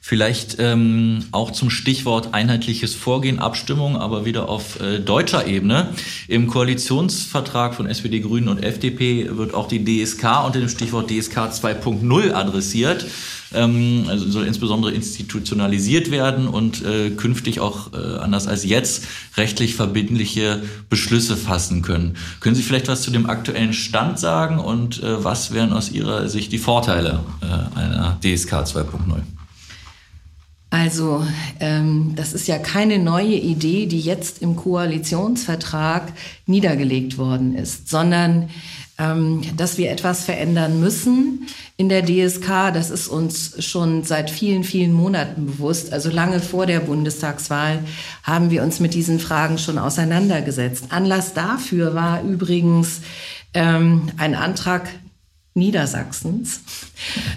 Vielleicht 0.06 0.58
ähm, 0.60 1.26
auch 1.32 1.52
zum 1.52 1.70
Stichwort 1.70 2.34
einheitliches 2.34 2.94
Vorgehen, 2.94 3.40
Abstimmung, 3.40 3.96
aber 3.96 4.26
wieder 4.26 4.50
auf 4.50 4.82
äh, 4.82 5.00
deutscher 5.00 5.48
Ebene. 5.48 5.94
Im 6.28 6.48
Koalitionsvertrag 6.48 7.74
von 7.74 7.86
SPD, 7.86 8.20
Grünen 8.20 8.50
und 8.50 8.64
FDP 8.64 9.30
wird 9.38 9.54
auch 9.54 9.70
die 9.70 9.84
DSK 9.84 10.46
unter 10.46 10.60
dem 10.60 10.68
Stichwort 10.68 11.10
DSK 11.10 11.38
2.0 11.38 12.34
adressiert. 12.34 13.06
Ähm, 13.54 14.06
also 14.08 14.30
soll 14.30 14.46
insbesondere 14.46 14.92
institutionalisiert 14.92 16.12
werden 16.12 16.48
und 16.48 16.84
äh, 16.84 17.12
künftig 17.12 17.60
auch 17.60 17.94
äh, 17.94 18.18
anders 18.18 18.48
als 18.48 18.64
jetzt 18.64 19.06
rechtlich 19.38 19.76
verbindliche 19.76 20.64
Beschlüsse 20.90 21.38
fassen 21.38 21.82
können. 21.82 22.16
Können 22.40 22.56
Sie 22.56 22.64
vielleicht 22.64 22.88
was 22.88 23.02
zu 23.02 23.12
dem 23.12 23.30
aktuellen 23.30 23.74
Stand 23.74 24.20
sagen 24.20 24.60
und 24.60 25.02
äh, 25.02 25.24
was 25.24 25.54
wären 25.54 25.74
aus 25.74 25.92
Ihrer 25.92 26.30
Sicht 26.30 26.52
die 26.52 26.58
Vorteile 26.58 27.20
äh, 27.42 27.80
einer 27.80 28.20
DSK 28.22 28.54
2.0? 28.54 29.22
Also 30.74 31.24
ähm, 31.60 32.14
das 32.16 32.34
ist 32.34 32.48
ja 32.48 32.58
keine 32.58 32.98
neue 32.98 33.36
Idee, 33.36 33.86
die 33.86 34.00
jetzt 34.00 34.42
im 34.42 34.56
Koalitionsvertrag 34.56 36.12
niedergelegt 36.48 37.20
worden 37.20 37.54
ist, 37.54 37.90
sondern 37.90 38.50
dass 39.58 39.78
wir 39.78 39.92
etwas 39.92 40.24
verändern 40.24 40.80
müssen 40.80 41.48
in 41.78 41.90
der 41.90 42.04
DSK. 42.04 42.74
Das 42.74 42.90
ist 42.90 43.08
uns 43.08 43.64
schon 43.64 44.04
seit 44.04 44.30
vielen, 44.30 44.64
vielen 44.64 44.94
Monaten 44.94 45.46
bewusst. 45.46 45.94
Also 45.94 46.10
lange 46.10 46.40
vor 46.40 46.66
der 46.66 46.80
Bundestagswahl 46.80 47.80
haben 48.24 48.52
wir 48.52 48.64
uns 48.64 48.80
mit 48.80 48.94
diesen 48.94 49.20
Fragen 49.20 49.58
schon 49.58 49.78
auseinandergesetzt. 49.78 50.86
Anlass 50.90 51.34
dafür 51.34 51.96
war 51.96 52.22
übrigens 52.24 53.02
ähm, 53.54 54.04
ein 54.18 54.36
Antrag 54.36 54.90
Niedersachsens, 55.56 56.62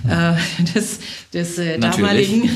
äh, 0.08 0.34
des, 0.74 1.00
des, 1.34 1.58
äh, 1.58 1.78
damaligen, 1.78 2.48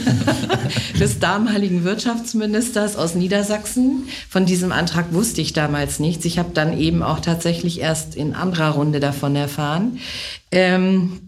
des 0.99 1.19
damaligen 1.19 1.85
Wirtschaftsministers 1.85 2.97
aus 2.97 3.15
Niedersachsen. 3.15 4.05
Von 4.31 4.47
diesem 4.47 4.73
Antrag 4.73 5.13
wusste 5.13 5.43
ich 5.43 5.53
damals 5.53 6.01
nichts. 6.01 6.25
Ich 6.25 6.39
habe 6.39 6.51
dann 6.55 6.79
eben 6.79 7.03
auch 7.03 7.21
tatsächlich 7.21 7.81
erst 7.81 8.15
in 8.15 8.35
anderer 8.35 8.71
Runde 8.71 9.01
davon 9.01 9.37
erfahren. 9.37 9.99
Ähm, 10.51 11.21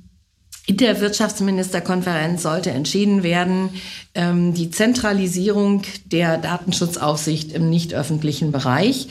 in 0.64 0.76
der 0.76 1.00
Wirtschaftsministerkonferenz 1.00 2.42
sollte 2.42 2.70
entschieden 2.70 3.22
werden, 3.22 3.68
ähm, 4.14 4.54
die 4.54 4.70
Zentralisierung 4.70 5.82
der 6.06 6.38
Datenschutzaufsicht 6.38 7.52
im 7.52 7.68
nicht 7.68 7.92
öffentlichen 7.92 8.52
Bereich. 8.52 9.08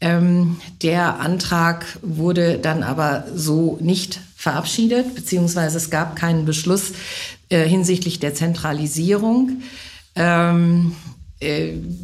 Ähm, 0.00 0.56
der 0.82 1.20
Antrag 1.20 1.84
wurde 2.02 2.58
dann 2.58 2.82
aber 2.82 3.26
so 3.34 3.78
nicht 3.80 4.18
verabschiedet, 4.44 5.14
beziehungsweise 5.14 5.78
es 5.78 5.88
gab 5.88 6.16
keinen 6.16 6.44
Beschluss 6.44 6.92
äh, 7.48 7.66
hinsichtlich 7.66 8.20
der 8.20 8.34
Zentralisierung. 8.34 9.62
Ähm, 10.16 10.92
äh, 10.92 11.13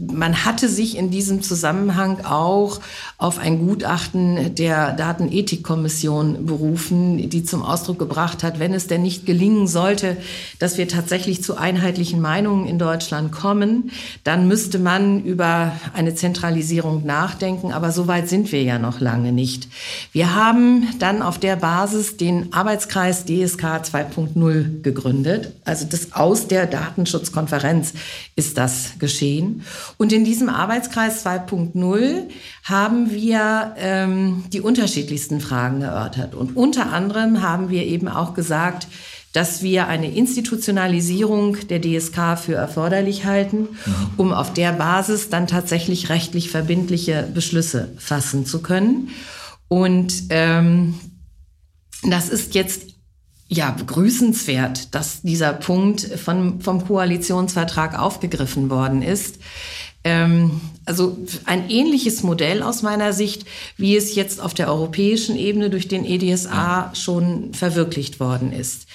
man 0.06 0.44
hatte 0.44 0.68
sich 0.68 0.96
in 0.96 1.10
diesem 1.10 1.42
Zusammenhang 1.42 2.24
auch 2.24 2.80
auf 3.18 3.38
ein 3.38 3.58
Gutachten 3.66 4.54
der 4.54 4.92
Datenethikkommission 4.92 6.46
berufen, 6.46 7.30
die 7.30 7.44
zum 7.44 7.62
Ausdruck 7.62 7.98
gebracht 7.98 8.42
hat, 8.42 8.58
wenn 8.58 8.74
es 8.74 8.86
denn 8.86 9.02
nicht 9.02 9.26
gelingen 9.26 9.66
sollte, 9.66 10.16
dass 10.58 10.78
wir 10.78 10.88
tatsächlich 10.88 11.42
zu 11.42 11.56
einheitlichen 11.56 12.20
Meinungen 12.20 12.66
in 12.66 12.78
Deutschland 12.78 13.32
kommen, 13.32 13.90
dann 14.24 14.48
müsste 14.48 14.78
man 14.78 15.22
über 15.22 15.72
eine 15.94 16.14
Zentralisierung 16.14 17.04
nachdenken. 17.04 17.72
Aber 17.72 17.92
so 17.92 18.06
weit 18.06 18.28
sind 18.28 18.52
wir 18.52 18.62
ja 18.62 18.78
noch 18.78 19.00
lange 19.00 19.32
nicht. 19.32 19.68
Wir 20.12 20.34
haben 20.34 20.88
dann 20.98 21.22
auf 21.22 21.38
der 21.38 21.56
Basis 21.56 22.16
den 22.16 22.52
Arbeitskreis 22.52 23.24
DSK 23.24 23.64
2.0 23.64 24.82
gegründet. 24.82 25.52
Also 25.64 25.86
das 25.88 26.12
aus 26.12 26.48
der 26.48 26.66
Datenschutzkonferenz 26.66 27.92
ist 28.36 28.58
das 28.58 28.92
geschehen 28.98 29.29
stehen. 29.30 29.62
Und 29.96 30.12
in 30.12 30.24
diesem 30.24 30.48
Arbeitskreis 30.48 31.24
2.0 31.24 32.28
haben 32.64 33.10
wir 33.10 33.74
ähm, 33.78 34.44
die 34.52 34.60
unterschiedlichsten 34.60 35.40
Fragen 35.40 35.82
erörtert. 35.82 36.34
Und 36.34 36.56
unter 36.56 36.92
anderem 36.92 37.42
haben 37.42 37.70
wir 37.70 37.84
eben 37.84 38.08
auch 38.08 38.34
gesagt, 38.34 38.88
dass 39.32 39.62
wir 39.62 39.86
eine 39.86 40.10
Institutionalisierung 40.12 41.56
der 41.68 41.80
DSK 41.80 42.36
für 42.36 42.54
erforderlich 42.54 43.24
halten, 43.24 43.60
mhm. 43.60 43.94
um 44.16 44.32
auf 44.32 44.52
der 44.52 44.72
Basis 44.72 45.28
dann 45.28 45.46
tatsächlich 45.46 46.08
rechtlich 46.08 46.50
verbindliche 46.50 47.28
Beschlüsse 47.32 47.92
fassen 47.96 48.44
zu 48.44 48.60
können. 48.60 49.10
Und 49.68 50.12
ähm, 50.30 50.94
das 52.02 52.28
ist 52.28 52.56
jetzt 52.56 52.89
ja, 53.52 53.72
begrüßenswert, 53.72 54.94
dass 54.94 55.22
dieser 55.22 55.52
Punkt 55.52 56.02
von, 56.02 56.60
vom 56.60 56.86
Koalitionsvertrag 56.86 57.98
aufgegriffen 57.98 58.70
worden 58.70 59.02
ist. 59.02 59.40
Ähm, 60.04 60.60
also 60.84 61.18
ein 61.46 61.68
ähnliches 61.68 62.22
Modell 62.22 62.62
aus 62.62 62.82
meiner 62.82 63.12
Sicht, 63.12 63.44
wie 63.76 63.96
es 63.96 64.14
jetzt 64.14 64.40
auf 64.40 64.54
der 64.54 64.68
europäischen 64.68 65.36
Ebene 65.36 65.68
durch 65.68 65.88
den 65.88 66.04
EDSA 66.04 66.92
schon 66.94 67.52
verwirklicht 67.52 68.20
worden 68.20 68.52
ist. 68.52 68.86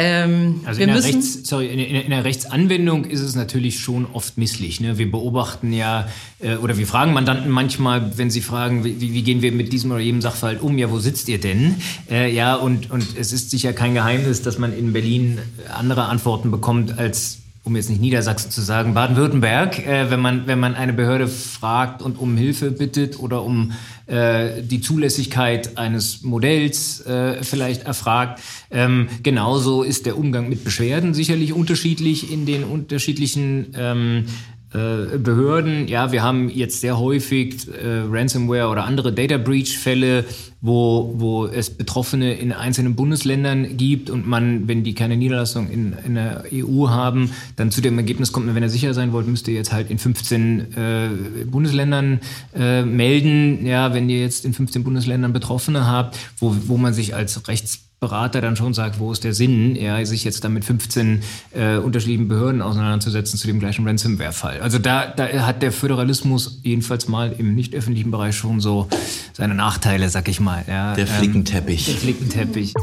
Ähm, 0.00 0.60
also 0.64 0.80
in 0.80 0.86
der, 0.86 1.02
Rechts, 1.02 1.40
sorry, 1.42 1.66
in, 1.66 1.80
in, 1.80 2.10
der 2.10 2.24
Rechtsanwendung 2.24 3.04
ist 3.04 3.20
es 3.20 3.34
natürlich 3.34 3.80
schon 3.80 4.06
oft 4.12 4.38
misslich. 4.38 4.80
Ne? 4.80 4.96
Wir 4.96 5.10
beobachten 5.10 5.72
ja 5.72 6.06
äh, 6.38 6.54
oder 6.54 6.78
wir 6.78 6.86
fragen 6.86 7.12
Mandanten 7.12 7.50
manchmal, 7.50 8.16
wenn 8.16 8.30
sie 8.30 8.40
fragen, 8.40 8.84
wie, 8.84 9.00
wie, 9.00 9.22
gehen 9.22 9.42
wir 9.42 9.50
mit 9.50 9.72
diesem 9.72 9.90
oder 9.90 10.00
jedem 10.00 10.22
Sachverhalt 10.22 10.62
um, 10.62 10.78
ja, 10.78 10.88
wo 10.92 11.00
sitzt 11.00 11.28
ihr 11.28 11.40
denn? 11.40 11.74
Äh, 12.08 12.32
ja, 12.32 12.54
und, 12.54 12.92
und 12.92 13.18
es 13.18 13.32
ist 13.32 13.50
sicher 13.50 13.72
kein 13.72 13.94
Geheimnis, 13.94 14.40
dass 14.40 14.58
man 14.58 14.72
in 14.72 14.92
Berlin 14.92 15.40
andere 15.76 16.04
Antworten 16.04 16.52
bekommt 16.52 16.96
als 16.96 17.37
um 17.68 17.76
jetzt 17.76 17.90
nicht 17.90 18.00
Niedersachsen 18.00 18.50
zu 18.50 18.62
sagen, 18.62 18.94
Baden-Württemberg, 18.94 19.86
äh, 19.86 20.10
wenn, 20.10 20.20
man, 20.20 20.46
wenn 20.46 20.58
man 20.58 20.74
eine 20.74 20.94
Behörde 20.94 21.28
fragt 21.28 22.00
und 22.00 22.18
um 22.18 22.36
Hilfe 22.36 22.70
bittet 22.70 23.18
oder 23.18 23.42
um 23.42 23.72
äh, 24.06 24.62
die 24.62 24.80
Zulässigkeit 24.80 25.76
eines 25.76 26.22
Modells 26.22 27.04
äh, 27.04 27.44
vielleicht 27.44 27.82
erfragt. 27.82 28.40
Ähm, 28.70 29.08
genauso 29.22 29.82
ist 29.82 30.06
der 30.06 30.16
Umgang 30.16 30.48
mit 30.48 30.64
Beschwerden 30.64 31.12
sicherlich 31.12 31.52
unterschiedlich 31.52 32.32
in 32.32 32.46
den 32.46 32.64
unterschiedlichen 32.64 33.74
ähm, 33.76 34.24
äh, 34.24 34.57
Behörden, 34.70 35.88
ja, 35.88 36.12
wir 36.12 36.22
haben 36.22 36.50
jetzt 36.50 36.82
sehr 36.82 36.98
häufig 36.98 37.68
äh, 37.68 38.02
Ransomware 38.06 38.68
oder 38.68 38.84
andere 38.84 39.12
Data 39.14 39.38
Breach 39.38 39.78
Fälle, 39.78 40.26
wo, 40.60 41.14
wo 41.16 41.46
es 41.46 41.70
Betroffene 41.70 42.34
in 42.34 42.52
einzelnen 42.52 42.94
Bundesländern 42.94 43.78
gibt 43.78 44.10
und 44.10 44.26
man, 44.26 44.68
wenn 44.68 44.84
die 44.84 44.94
keine 44.94 45.16
Niederlassung 45.16 45.70
in, 45.70 45.94
in 46.04 46.14
der 46.16 46.44
EU 46.52 46.88
haben, 46.88 47.30
dann 47.56 47.70
zu 47.70 47.80
dem 47.80 47.96
Ergebnis 47.96 48.32
kommt, 48.32 48.54
wenn 48.54 48.62
ihr 48.62 48.68
sicher 48.68 48.92
sein 48.92 49.12
wollt, 49.12 49.26
müsst 49.26 49.48
ihr 49.48 49.54
jetzt 49.54 49.72
halt 49.72 49.90
in 49.90 49.98
15 49.98 50.60
äh, 50.76 51.08
Bundesländern 51.46 52.20
äh, 52.54 52.82
melden. 52.82 53.64
Ja, 53.64 53.94
wenn 53.94 54.10
ihr 54.10 54.20
jetzt 54.20 54.44
in 54.44 54.52
15 54.52 54.84
Bundesländern 54.84 55.32
Betroffene 55.32 55.86
habt, 55.86 56.18
wo, 56.38 56.54
wo 56.66 56.76
man 56.76 56.92
sich 56.92 57.14
als 57.14 57.48
Rechts 57.48 57.87
Berater 58.00 58.40
dann 58.40 58.54
schon 58.54 58.74
sagt, 58.74 59.00
wo 59.00 59.10
ist 59.10 59.24
der 59.24 59.34
Sinn, 59.34 59.74
ja, 59.74 60.04
sich 60.04 60.22
jetzt 60.22 60.48
mit 60.48 60.64
15 60.64 61.22
äh, 61.52 61.76
unterschiedlichen 61.78 62.28
Behörden 62.28 62.62
auseinanderzusetzen 62.62 63.38
zu 63.38 63.48
dem 63.48 63.58
gleichen 63.58 63.86
Ransomware-Fall. 63.86 64.60
Also 64.60 64.78
da, 64.78 65.06
da 65.06 65.26
hat 65.46 65.62
der 65.62 65.72
Föderalismus 65.72 66.60
jedenfalls 66.62 67.08
mal 67.08 67.34
im 67.36 67.56
nicht 67.56 67.74
öffentlichen 67.74 68.12
Bereich 68.12 68.36
schon 68.36 68.60
so 68.60 68.86
seine 69.32 69.54
Nachteile, 69.54 70.08
sag 70.10 70.28
ich 70.28 70.38
mal. 70.38 70.64
Ja. 70.68 70.94
Der 70.94 71.08
Flickenteppich. 71.08 71.88
Ähm, 71.88 71.94
der 71.94 72.00
Flickenteppich. 72.00 72.74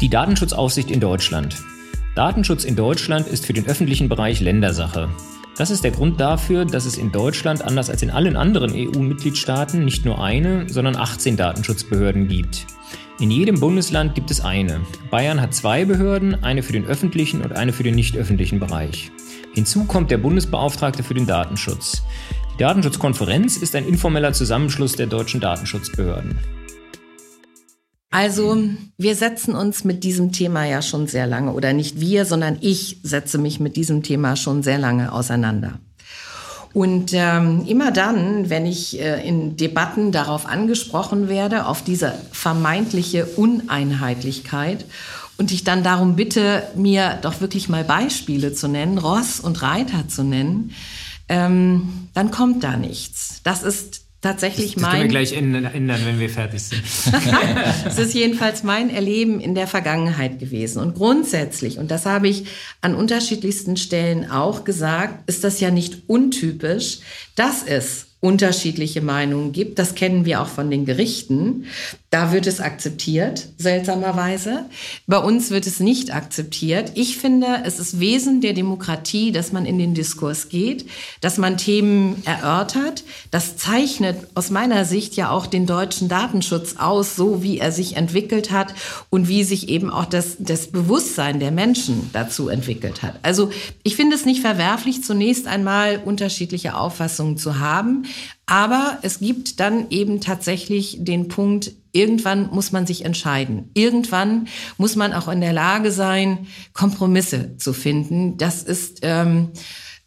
Die 0.00 0.08
Datenschutzaufsicht 0.08 0.90
in 0.90 1.00
Deutschland. 1.00 1.56
Datenschutz 2.14 2.64
in 2.64 2.74
Deutschland 2.74 3.26
ist 3.26 3.44
für 3.44 3.52
den 3.52 3.66
öffentlichen 3.66 4.08
Bereich 4.08 4.40
Ländersache. 4.40 5.10
Das 5.58 5.70
ist 5.70 5.84
der 5.84 5.90
Grund 5.90 6.20
dafür, 6.20 6.64
dass 6.64 6.86
es 6.86 6.96
in 6.96 7.12
Deutschland 7.12 7.62
anders 7.62 7.90
als 7.90 8.02
in 8.02 8.10
allen 8.10 8.36
anderen 8.36 8.72
EU-Mitgliedstaaten 8.72 9.84
nicht 9.84 10.06
nur 10.06 10.22
eine, 10.22 10.68
sondern 10.70 10.96
18 10.96 11.36
Datenschutzbehörden 11.36 12.28
gibt. 12.28 12.66
In 13.18 13.30
jedem 13.30 13.58
Bundesland 13.58 14.14
gibt 14.14 14.30
es 14.30 14.42
eine. 14.42 14.82
Bayern 15.10 15.40
hat 15.40 15.54
zwei 15.54 15.86
Behörden, 15.86 16.44
eine 16.44 16.62
für 16.62 16.74
den 16.74 16.84
öffentlichen 16.84 17.40
und 17.40 17.52
eine 17.54 17.72
für 17.72 17.82
den 17.82 17.94
nicht 17.94 18.14
öffentlichen 18.14 18.60
Bereich. 18.60 19.10
Hinzu 19.54 19.84
kommt 19.84 20.10
der 20.10 20.18
Bundesbeauftragte 20.18 21.02
für 21.02 21.14
den 21.14 21.26
Datenschutz. 21.26 22.02
Die 22.52 22.58
Datenschutzkonferenz 22.58 23.56
ist 23.56 23.74
ein 23.74 23.86
informeller 23.86 24.34
Zusammenschluss 24.34 24.96
der 24.96 25.06
deutschen 25.06 25.40
Datenschutzbehörden. 25.40 26.38
Also, 28.10 28.58
wir 28.98 29.14
setzen 29.14 29.54
uns 29.54 29.84
mit 29.84 30.04
diesem 30.04 30.32
Thema 30.32 30.66
ja 30.66 30.82
schon 30.82 31.06
sehr 31.06 31.26
lange, 31.26 31.54
oder 31.54 31.72
nicht 31.72 31.98
wir, 31.98 32.26
sondern 32.26 32.58
ich 32.60 32.98
setze 33.02 33.38
mich 33.38 33.60
mit 33.60 33.76
diesem 33.76 34.02
Thema 34.02 34.36
schon 34.36 34.62
sehr 34.62 34.78
lange 34.78 35.10
auseinander. 35.10 35.80
Und 36.76 37.14
ähm, 37.14 37.64
immer 37.66 37.90
dann, 37.90 38.50
wenn 38.50 38.66
ich 38.66 39.00
äh, 39.00 39.26
in 39.26 39.56
Debatten 39.56 40.12
darauf 40.12 40.44
angesprochen 40.44 41.26
werde, 41.26 41.64
auf 41.64 41.82
diese 41.82 42.12
vermeintliche 42.32 43.24
Uneinheitlichkeit, 43.24 44.84
und 45.38 45.52
ich 45.52 45.64
dann 45.64 45.82
darum 45.82 46.16
bitte, 46.16 46.64
mir 46.74 47.18
doch 47.22 47.40
wirklich 47.40 47.70
mal 47.70 47.82
Beispiele 47.82 48.52
zu 48.52 48.68
nennen, 48.68 48.98
Ross 48.98 49.40
und 49.40 49.62
Reiter 49.62 50.06
zu 50.08 50.22
nennen, 50.22 50.72
ähm, 51.30 52.08
dann 52.12 52.30
kommt 52.30 52.62
da 52.62 52.76
nichts. 52.76 53.40
Das 53.42 53.62
ist 53.62 54.05
tatsächlich 54.20 54.74
das, 54.74 54.74
das 54.74 54.82
mein. 54.82 54.90
Können 54.92 55.02
wir 55.04 55.08
gleich 55.08 55.32
ändern, 55.32 56.00
wenn 56.04 56.20
wir 56.20 56.30
fertig 56.30 56.62
sind. 56.62 56.82
Es 57.86 57.98
ist 57.98 58.14
jedenfalls 58.14 58.62
mein 58.62 58.90
Erleben 58.90 59.40
in 59.40 59.54
der 59.54 59.66
Vergangenheit 59.66 60.38
gewesen. 60.38 60.80
Und 60.80 60.94
grundsätzlich, 60.94 61.78
und 61.78 61.90
das 61.90 62.06
habe 62.06 62.28
ich 62.28 62.46
an 62.80 62.94
unterschiedlichsten 62.94 63.76
Stellen 63.76 64.30
auch 64.30 64.64
gesagt, 64.64 65.28
ist 65.28 65.44
das 65.44 65.60
ja 65.60 65.70
nicht 65.70 66.08
untypisch, 66.08 66.98
dass 67.34 67.62
es 67.62 68.05
unterschiedliche 68.26 69.02
Meinungen 69.02 69.52
gibt. 69.52 69.78
Das 69.78 69.94
kennen 69.94 70.24
wir 70.24 70.42
auch 70.42 70.48
von 70.48 70.68
den 70.68 70.84
Gerichten. 70.84 71.66
Da 72.10 72.32
wird 72.32 72.48
es 72.48 72.60
akzeptiert, 72.60 73.48
seltsamerweise. 73.56 74.64
Bei 75.06 75.18
uns 75.18 75.50
wird 75.50 75.66
es 75.66 75.78
nicht 75.78 76.12
akzeptiert. 76.12 76.92
Ich 76.94 77.18
finde, 77.18 77.62
es 77.64 77.78
ist 77.78 78.00
Wesen 78.00 78.40
der 78.40 78.52
Demokratie, 78.52 79.30
dass 79.30 79.52
man 79.52 79.64
in 79.64 79.78
den 79.78 79.94
Diskurs 79.94 80.48
geht, 80.48 80.86
dass 81.20 81.38
man 81.38 81.56
Themen 81.56 82.22
erörtert. 82.24 83.04
Das 83.30 83.56
zeichnet 83.56 84.16
aus 84.34 84.50
meiner 84.50 84.84
Sicht 84.84 85.14
ja 85.14 85.30
auch 85.30 85.46
den 85.46 85.66
deutschen 85.66 86.08
Datenschutz 86.08 86.76
aus, 86.78 87.14
so 87.14 87.44
wie 87.44 87.58
er 87.58 87.70
sich 87.70 87.96
entwickelt 87.96 88.50
hat 88.50 88.74
und 89.08 89.28
wie 89.28 89.44
sich 89.44 89.68
eben 89.68 89.90
auch 89.90 90.06
das, 90.06 90.36
das 90.40 90.68
Bewusstsein 90.68 91.38
der 91.38 91.52
Menschen 91.52 92.10
dazu 92.12 92.48
entwickelt 92.48 93.02
hat. 93.02 93.20
Also 93.22 93.50
ich 93.84 93.94
finde 93.94 94.16
es 94.16 94.24
nicht 94.24 94.40
verwerflich, 94.40 95.04
zunächst 95.04 95.46
einmal 95.46 96.00
unterschiedliche 96.04 96.76
Auffassungen 96.76 97.36
zu 97.36 97.60
haben. 97.60 98.06
Aber 98.46 98.98
es 99.02 99.18
gibt 99.18 99.58
dann 99.60 99.90
eben 99.90 100.20
tatsächlich 100.20 100.98
den 101.00 101.28
Punkt, 101.28 101.72
irgendwann 101.92 102.50
muss 102.50 102.70
man 102.70 102.86
sich 102.86 103.04
entscheiden. 103.04 103.70
Irgendwann 103.74 104.46
muss 104.78 104.94
man 104.94 105.12
auch 105.12 105.28
in 105.28 105.40
der 105.40 105.52
Lage 105.52 105.90
sein, 105.90 106.46
Kompromisse 106.72 107.56
zu 107.56 107.72
finden. 107.72 108.36
Das 108.36 108.62
ist, 108.62 109.00
ähm, 109.02 109.48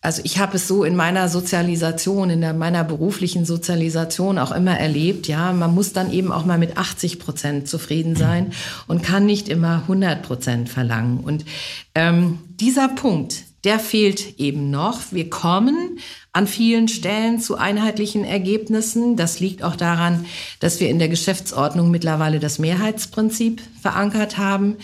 also 0.01 0.22
ich 0.24 0.39
habe 0.39 0.55
es 0.55 0.68
so 0.68 0.86
in 0.86 0.95
meiner 0.95 1.28
Sozialisation, 1.28 2.30
in 2.30 2.39
der, 2.39 2.53
meiner 2.53 2.86
beruflichen 2.86 3.43
Sozialisation 3.43 4.38
auch 4.38 4.53
immer 4.53 4.80
erlebt. 4.80 5.28
Ja, 5.28 5.51
man 5.51 5.76
muss 5.76 5.91
dann 5.91 6.14
eben 6.14 6.32
auch 6.32 6.45
mal 6.45 6.57
mit 6.57 6.78
80 6.78 7.20
Prozent 7.20 7.68
zufrieden 7.68 8.16
sein 8.16 8.53
und 8.88 9.03
kann 9.03 9.26
nicht 9.26 9.49
immer 9.49 9.82
100 9.82 10.22
Prozent 10.22 10.70
verlangen. 10.70 11.20
Und 11.20 11.43
ähm, 11.95 12.39
dieser 12.62 12.88
Punkt, 12.88 13.43
der 13.64 13.80
fehlt 13.80 14.39
eben 14.39 14.70
noch. 14.72 15.12
Wir 15.12 15.30
kommen 15.30 15.99
an 16.32 16.47
vielen 16.47 16.88
Stellen 16.88 17.39
zu 17.39 17.57
einheitlichen 17.57 18.24
Ergebnissen. 18.24 19.16
Das 19.16 19.39
liegt 19.39 19.64
auch 19.64 19.76
daran, 19.76 20.26
dass 20.60 20.80
wir 20.80 20.89
in 20.89 20.99
der 20.99 21.10
Geschäftsordnung 21.10 21.91
mittlerweile 21.91 22.39
das 22.39 22.60
Mehrheitsprinzip 22.60 23.62
verankert 23.82 24.38
haben. 24.38 24.78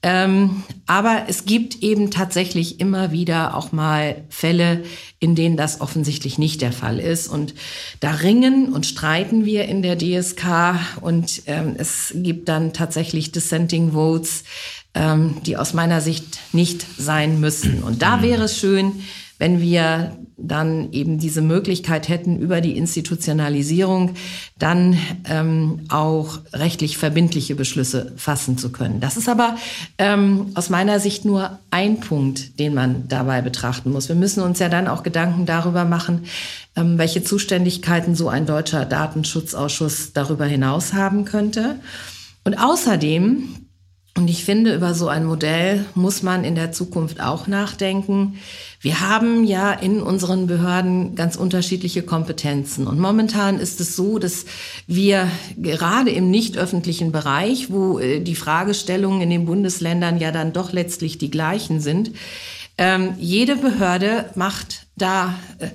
Ähm, 0.00 0.62
aber 0.86 1.24
es 1.28 1.44
gibt 1.44 1.82
eben 1.82 2.10
tatsächlich 2.12 2.78
immer 2.78 3.10
wieder 3.10 3.56
auch 3.56 3.72
mal 3.72 4.24
Fälle, 4.28 4.84
in 5.18 5.34
denen 5.34 5.56
das 5.56 5.80
offensichtlich 5.80 6.38
nicht 6.38 6.62
der 6.62 6.72
Fall 6.72 7.00
ist. 7.00 7.26
Und 7.26 7.54
da 7.98 8.12
ringen 8.12 8.72
und 8.72 8.86
streiten 8.86 9.44
wir 9.44 9.64
in 9.64 9.82
der 9.82 9.98
DSK 9.98 10.78
und 11.00 11.42
ähm, 11.46 11.74
es 11.76 12.12
gibt 12.14 12.48
dann 12.48 12.72
tatsächlich 12.72 13.32
Dissenting 13.32 13.92
Votes, 13.92 14.44
ähm, 14.94 15.36
die 15.46 15.56
aus 15.56 15.74
meiner 15.74 16.00
Sicht 16.00 16.38
nicht 16.52 16.86
sein 16.98 17.40
müssen. 17.40 17.82
Und 17.82 18.02
da 18.02 18.22
wäre 18.22 18.44
es 18.44 18.58
schön, 18.58 18.92
wenn 19.38 19.60
wir 19.60 20.16
dann 20.36 20.92
eben 20.92 21.18
diese 21.18 21.42
Möglichkeit 21.42 22.08
hätten, 22.08 22.38
über 22.38 22.60
die 22.60 22.76
Institutionalisierung 22.76 24.14
dann 24.58 24.96
ähm, 25.28 25.80
auch 25.88 26.38
rechtlich 26.52 26.96
verbindliche 26.96 27.56
Beschlüsse 27.56 28.12
fassen 28.16 28.56
zu 28.56 28.70
können. 28.70 29.00
Das 29.00 29.16
ist 29.16 29.28
aber 29.28 29.56
ähm, 29.98 30.52
aus 30.54 30.70
meiner 30.70 31.00
Sicht 31.00 31.24
nur 31.24 31.58
ein 31.70 32.00
Punkt, 32.00 32.58
den 32.58 32.74
man 32.74 33.08
dabei 33.08 33.42
betrachten 33.42 33.90
muss. 33.90 34.08
Wir 34.08 34.16
müssen 34.16 34.42
uns 34.42 34.60
ja 34.60 34.68
dann 34.68 34.86
auch 34.86 35.02
Gedanken 35.02 35.44
darüber 35.44 35.84
machen, 35.84 36.24
ähm, 36.76 36.98
welche 36.98 37.22
Zuständigkeiten 37.22 38.14
so 38.14 38.28
ein 38.28 38.46
deutscher 38.46 38.84
Datenschutzausschuss 38.84 40.12
darüber 40.12 40.46
hinaus 40.46 40.92
haben 40.92 41.24
könnte. 41.24 41.80
Und 42.44 42.54
außerdem 42.54 43.67
und 44.18 44.28
ich 44.28 44.44
finde, 44.44 44.74
über 44.74 44.94
so 44.94 45.06
ein 45.06 45.24
Modell 45.24 45.84
muss 45.94 46.24
man 46.24 46.42
in 46.42 46.56
der 46.56 46.72
Zukunft 46.72 47.20
auch 47.20 47.46
nachdenken. 47.46 48.40
Wir 48.80 48.98
haben 48.98 49.44
ja 49.44 49.72
in 49.72 50.02
unseren 50.02 50.48
Behörden 50.48 51.14
ganz 51.14 51.36
unterschiedliche 51.36 52.02
Kompetenzen. 52.02 52.88
Und 52.88 52.98
momentan 52.98 53.60
ist 53.60 53.80
es 53.80 53.94
so, 53.94 54.18
dass 54.18 54.44
wir 54.88 55.30
gerade 55.56 56.10
im 56.10 56.32
nicht 56.32 56.58
öffentlichen 56.58 57.12
Bereich, 57.12 57.70
wo 57.70 58.00
äh, 58.00 58.18
die 58.18 58.34
Fragestellungen 58.34 59.20
in 59.20 59.30
den 59.30 59.46
Bundesländern 59.46 60.18
ja 60.18 60.32
dann 60.32 60.52
doch 60.52 60.72
letztlich 60.72 61.18
die 61.18 61.30
gleichen 61.30 61.80
sind, 61.80 62.10
ähm, 62.76 63.14
jede 63.20 63.54
Behörde 63.54 64.30
macht 64.34 64.88
da 64.96 65.38
äh, 65.60 65.68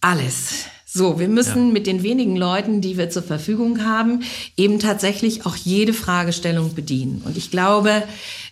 alles. 0.00 0.64
So, 0.94 1.18
wir 1.18 1.28
müssen 1.28 1.68
ja. 1.68 1.72
mit 1.72 1.86
den 1.86 2.02
wenigen 2.02 2.36
Leuten, 2.36 2.82
die 2.82 2.98
wir 2.98 3.08
zur 3.08 3.22
Verfügung 3.22 3.82
haben, 3.82 4.24
eben 4.58 4.78
tatsächlich 4.78 5.46
auch 5.46 5.56
jede 5.56 5.94
Fragestellung 5.94 6.74
bedienen. 6.74 7.22
Und 7.24 7.38
ich 7.38 7.50
glaube, 7.50 8.02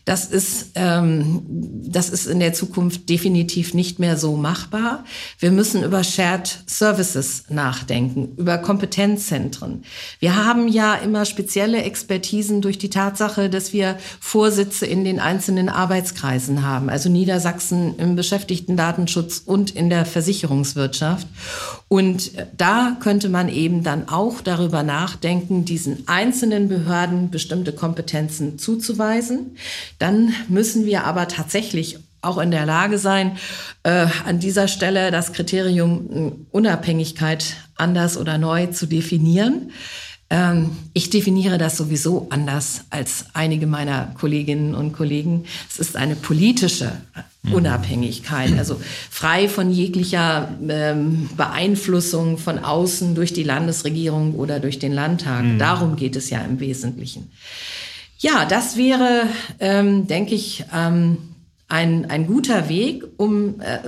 das 0.04 0.26
ist, 0.26 0.70
ähm, 0.74 1.42
das 1.46 2.08
ist 2.08 2.26
in 2.26 2.40
der 2.40 2.52
Zukunft 2.52 3.08
definitiv 3.08 3.74
nicht 3.74 3.98
mehr 3.98 4.16
so 4.16 4.36
machbar. 4.36 5.04
Wir 5.38 5.50
müssen 5.50 5.82
über 5.82 6.02
Shared 6.04 6.62
Services 6.66 7.44
nachdenken, 7.48 8.32
über 8.36 8.58
Kompetenzzentren. 8.58 9.84
Wir 10.18 10.36
haben 10.36 10.68
ja 10.68 10.94
immer 10.94 11.24
spezielle 11.24 11.82
Expertisen 11.82 12.62
durch 12.62 12.78
die 12.78 12.90
Tatsache, 12.90 13.50
dass 13.50 13.72
wir 13.72 13.98
Vorsitze 14.20 14.86
in 14.86 15.04
den 15.04 15.20
einzelnen 15.20 15.68
Arbeitskreisen 15.68 16.62
haben, 16.62 16.88
also 16.88 17.08
Niedersachsen 17.08 17.96
im 17.98 18.16
Beschäftigtendatenschutz 18.16 19.42
und 19.44 19.70
in 19.70 19.90
der 19.90 20.06
Versicherungswirtschaft. 20.06 21.26
Und 21.88 22.32
da 22.56 22.96
könnte 23.00 23.28
man 23.28 23.48
eben 23.48 23.82
dann 23.82 24.08
auch 24.08 24.40
darüber 24.40 24.82
nachdenken, 24.82 25.64
diesen 25.64 26.06
einzelnen 26.06 26.68
Behörden 26.68 27.30
bestimmte 27.30 27.72
Kompetenzen 27.72 28.58
zuzuweisen. 28.58 29.56
Dann 30.00 30.34
müssen 30.48 30.86
wir 30.86 31.04
aber 31.04 31.28
tatsächlich 31.28 31.98
auch 32.22 32.38
in 32.38 32.50
der 32.50 32.66
Lage 32.66 32.98
sein, 32.98 33.38
äh, 33.82 34.06
an 34.26 34.40
dieser 34.40 34.66
Stelle 34.66 35.10
das 35.10 35.32
Kriterium 35.32 36.46
Unabhängigkeit 36.50 37.54
anders 37.76 38.16
oder 38.16 38.38
neu 38.38 38.66
zu 38.66 38.86
definieren. 38.86 39.70
Ähm, 40.30 40.70
ich 40.94 41.10
definiere 41.10 41.58
das 41.58 41.76
sowieso 41.76 42.28
anders 42.30 42.84
als 42.88 43.26
einige 43.34 43.66
meiner 43.66 44.14
Kolleginnen 44.18 44.74
und 44.74 44.92
Kollegen. 44.92 45.44
Es 45.68 45.78
ist 45.78 45.96
eine 45.96 46.16
politische 46.16 46.92
mhm. 47.42 47.54
Unabhängigkeit, 47.54 48.56
also 48.56 48.80
frei 49.10 49.48
von 49.48 49.70
jeglicher 49.70 50.48
ähm, 50.66 51.28
Beeinflussung 51.36 52.38
von 52.38 52.58
außen 52.58 53.14
durch 53.14 53.32
die 53.32 53.42
Landesregierung 53.42 54.34
oder 54.34 54.60
durch 54.60 54.78
den 54.78 54.92
Landtag. 54.92 55.44
Mhm. 55.44 55.58
Darum 55.58 55.96
geht 55.96 56.16
es 56.16 56.30
ja 56.30 56.40
im 56.40 56.58
Wesentlichen. 56.60 57.30
Ja, 58.22 58.44
das 58.44 58.76
wäre, 58.76 59.28
ähm, 59.60 60.06
denke 60.06 60.34
ich, 60.34 60.64
ähm, 60.74 61.16
ein, 61.68 62.10
ein 62.10 62.26
guter 62.26 62.68
Weg, 62.68 63.02
um 63.16 63.60
äh, 63.60 63.78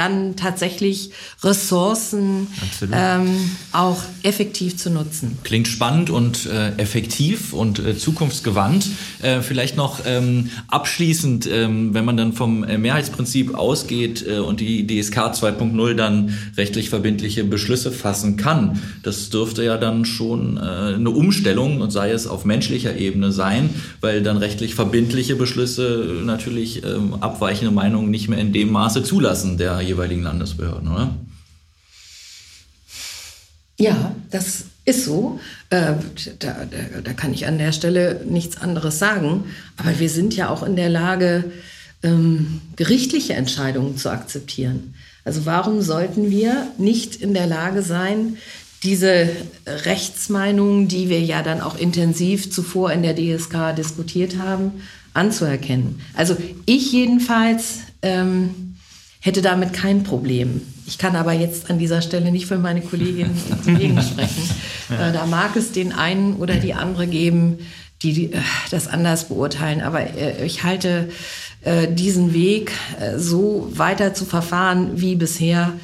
dann 0.00 0.34
tatsächlich 0.34 1.10
Ressourcen 1.44 2.46
ähm, 2.90 3.50
auch 3.72 3.98
effektiv 4.22 4.78
zu 4.78 4.88
nutzen. 4.88 5.36
Klingt 5.44 5.68
spannend 5.68 6.08
und 6.08 6.46
äh, 6.46 6.70
effektiv 6.78 7.52
und 7.52 7.78
äh, 7.78 7.98
zukunftsgewandt. 7.98 8.86
Äh, 9.20 9.42
vielleicht 9.42 9.76
noch 9.76 10.00
ähm, 10.06 10.48
abschließend, 10.68 11.46
ähm, 11.52 11.92
wenn 11.92 12.06
man 12.06 12.16
dann 12.16 12.32
vom 12.32 12.64
äh, 12.64 12.78
Mehrheitsprinzip 12.78 13.54
ausgeht 13.54 14.24
äh, 14.26 14.38
und 14.38 14.60
die 14.60 14.86
DSK 14.86 15.18
2.0 15.34 15.94
dann 15.94 16.34
rechtlich 16.56 16.88
verbindliche 16.88 17.44
Beschlüsse 17.44 17.92
fassen 17.92 18.38
kann, 18.38 18.80
das 19.02 19.28
dürfte 19.28 19.62
ja 19.64 19.76
dann 19.76 20.06
schon 20.06 20.56
äh, 20.56 20.60
eine 20.60 21.10
Umstellung 21.10 21.82
und 21.82 21.90
sei 21.90 22.10
es 22.10 22.26
auf 22.26 22.46
menschlicher 22.46 22.96
Ebene 22.96 23.32
sein, 23.32 23.68
weil 24.00 24.22
dann 24.22 24.38
rechtlich 24.38 24.74
verbindliche 24.74 25.36
Beschlüsse 25.36 26.22
natürlich 26.24 26.84
ähm, 26.84 27.16
abweichende 27.20 27.70
Meinungen 27.70 28.10
nicht 28.10 28.30
mehr 28.30 28.38
in 28.38 28.54
dem 28.54 28.72
Maße 28.72 29.02
zulassen 29.02 29.58
der 29.58 29.89
jeweiligen 29.90 30.22
Landesbehörden, 30.22 30.88
oder? 30.88 31.14
Ja, 33.78 34.14
das 34.30 34.64
ist 34.84 35.04
so. 35.04 35.40
Äh, 35.70 35.94
da, 36.38 36.66
da, 36.70 37.00
da, 37.02 37.12
kann 37.14 37.32
ich 37.32 37.46
an 37.46 37.56
der 37.56 37.72
Stelle 37.72 38.24
nichts 38.28 38.58
anderes 38.58 38.98
sagen. 38.98 39.44
Aber 39.78 39.98
wir 39.98 40.10
sind 40.10 40.36
ja 40.36 40.50
auch 40.50 40.62
in 40.62 40.76
der 40.76 40.90
Lage, 40.90 41.50
ähm, 42.02 42.60
gerichtliche 42.76 43.34
Entscheidungen 43.34 43.96
zu 43.96 44.10
akzeptieren. 44.10 44.94
Also 45.24 45.46
warum 45.46 45.80
sollten 45.80 46.30
wir 46.30 46.66
nicht 46.76 47.16
in 47.16 47.32
der 47.32 47.46
Lage 47.46 47.82
sein, 47.82 48.36
diese 48.82 49.28
Rechtsmeinungen, 49.66 50.88
die 50.88 51.08
wir 51.08 51.20
ja 51.20 51.42
dann 51.42 51.60
auch 51.60 51.78
intensiv 51.78 52.50
zuvor 52.50 52.92
in 52.92 53.02
der 53.02 53.14
DSK 53.14 53.74
diskutiert 53.76 54.36
haben, 54.38 54.82
anzuerkennen? 55.14 56.00
Also 56.14 56.36
ich 56.66 56.92
jedenfalls 56.92 57.80
ähm, 58.02 58.69
hätte 59.20 59.42
damit 59.42 59.72
kein 59.72 60.02
Problem. 60.02 60.62
Ich 60.86 60.98
kann 60.98 61.14
aber 61.14 61.32
jetzt 61.32 61.70
an 61.70 61.78
dieser 61.78 62.02
Stelle 62.02 62.32
nicht 62.32 62.46
für 62.46 62.58
meine 62.58 62.80
Kolleginnen 62.80 63.38
und 63.50 63.64
Kollegen 63.64 64.02
sprechen. 64.02 64.48
Ja. 64.88 65.08
Äh, 65.08 65.12
da 65.12 65.26
mag 65.26 65.54
es 65.56 65.72
den 65.72 65.92
einen 65.92 66.36
oder 66.36 66.54
die 66.54 66.74
andere 66.74 67.06
geben, 67.06 67.58
die 68.02 68.32
äh, 68.32 68.38
das 68.70 68.88
anders 68.88 69.28
beurteilen. 69.28 69.82
Aber 69.82 70.00
äh, 70.00 70.44
ich 70.44 70.64
halte 70.64 71.10
diesen 71.90 72.32
Weg 72.32 72.72
so 73.18 73.70
weiter 73.74 74.14
zu 74.14 74.24
verfahren 74.24 74.92
wie 74.94 75.14
bisher 75.14 75.74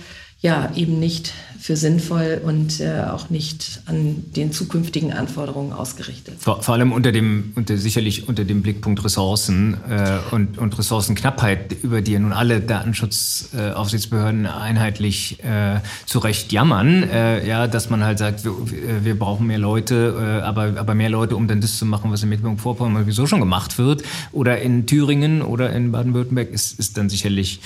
ja 0.40 0.72
eben 0.74 0.98
nicht 0.98 1.34
für 1.66 1.76
sinnvoll 1.76 2.40
und 2.44 2.78
äh, 2.78 3.00
auch 3.10 3.28
nicht 3.28 3.80
an 3.86 4.22
den 4.36 4.52
zukünftigen 4.52 5.12
Anforderungen 5.12 5.72
ausgerichtet. 5.72 6.36
Vor, 6.38 6.62
vor 6.62 6.76
allem 6.76 6.92
unter 6.92 7.10
dem, 7.10 7.54
unter, 7.56 7.76
sicherlich 7.76 8.28
unter 8.28 8.44
dem 8.44 8.62
Blickpunkt 8.62 9.02
Ressourcen 9.04 9.76
äh, 9.90 10.18
und, 10.30 10.58
und 10.58 10.78
Ressourcenknappheit, 10.78 11.72
über 11.82 12.02
die 12.02 12.12
ja 12.12 12.20
nun 12.20 12.32
alle 12.32 12.60
Datenschutzaufsichtsbehörden 12.60 14.44
äh, 14.44 14.48
einheitlich 14.48 15.42
äh, 15.42 15.80
zu 16.04 16.20
Recht 16.20 16.52
jammern, 16.52 17.02
äh, 17.02 17.44
ja, 17.44 17.66
dass 17.66 17.90
man 17.90 18.04
halt 18.04 18.20
sagt, 18.20 18.44
wir, 18.44 19.04
wir 19.04 19.18
brauchen 19.18 19.48
mehr 19.48 19.58
Leute, 19.58 20.38
äh, 20.40 20.42
aber, 20.44 20.74
aber 20.76 20.94
mehr 20.94 21.10
Leute, 21.10 21.34
um 21.34 21.48
dann 21.48 21.60
das 21.60 21.78
zu 21.78 21.84
machen, 21.84 22.12
was 22.12 22.22
in 22.22 22.28
Mecklenburg-Vorpommern 22.28 23.02
sowieso 23.02 23.26
schon 23.26 23.40
gemacht 23.40 23.76
wird, 23.76 24.04
oder 24.30 24.60
in 24.60 24.86
Thüringen 24.86 25.42
oder 25.42 25.72
in 25.72 25.90
Baden-Württemberg, 25.90 26.48
ist, 26.48 26.78
ist 26.78 26.96
dann 26.96 27.08
sicherlich 27.08 27.58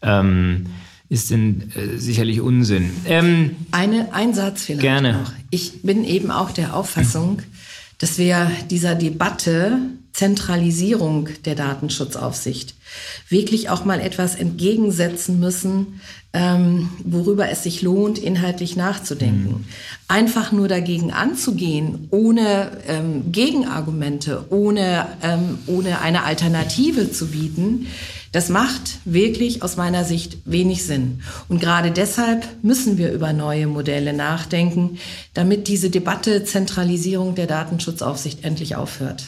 ähm, 0.00 0.68
ist 1.12 1.30
denn 1.30 1.70
äh, 1.74 1.98
sicherlich 1.98 2.40
Unsinn. 2.40 2.90
Ähm, 3.04 3.56
Eine, 3.70 4.14
ein 4.14 4.32
Satz 4.32 4.62
vielleicht 4.62 4.80
gerne. 4.80 5.12
noch. 5.12 5.32
Ich 5.50 5.82
bin 5.82 6.04
eben 6.04 6.30
auch 6.30 6.52
der 6.52 6.74
Auffassung, 6.74 7.42
dass 7.98 8.16
wir 8.16 8.50
dieser 8.70 8.94
Debatte 8.94 9.78
Zentralisierung 10.14 11.28
der 11.44 11.54
Datenschutzaufsicht 11.54 12.74
wirklich 13.28 13.68
auch 13.68 13.84
mal 13.84 14.00
etwas 14.00 14.34
entgegensetzen 14.34 15.38
müssen, 15.38 16.00
ähm, 16.32 16.88
worüber 17.04 17.50
es 17.50 17.62
sich 17.62 17.82
lohnt, 17.82 18.18
inhaltlich 18.18 18.74
nachzudenken. 18.76 19.50
Mhm. 19.50 19.64
Einfach 20.08 20.50
nur 20.50 20.66
dagegen 20.66 21.12
anzugehen, 21.12 22.08
ohne 22.10 22.70
ähm, 22.88 23.32
Gegenargumente, 23.32 24.46
ohne, 24.48 25.08
ähm, 25.22 25.58
ohne 25.66 26.00
eine 26.00 26.24
Alternative 26.24 27.12
zu 27.12 27.28
bieten, 27.28 27.86
das 28.32 28.48
macht 28.48 28.98
wirklich 29.04 29.62
aus 29.62 29.76
meiner 29.76 30.04
Sicht 30.04 30.38
wenig 30.46 30.84
Sinn. 30.84 31.20
Und 31.48 31.60
gerade 31.60 31.90
deshalb 31.90 32.46
müssen 32.62 32.96
wir 32.96 33.12
über 33.12 33.32
neue 33.32 33.66
Modelle 33.66 34.14
nachdenken, 34.14 34.98
damit 35.34 35.68
diese 35.68 35.90
Debatte 35.90 36.42
Zentralisierung 36.44 37.34
der 37.34 37.46
Datenschutzaufsicht 37.46 38.42
endlich 38.42 38.74
aufhört. 38.74 39.24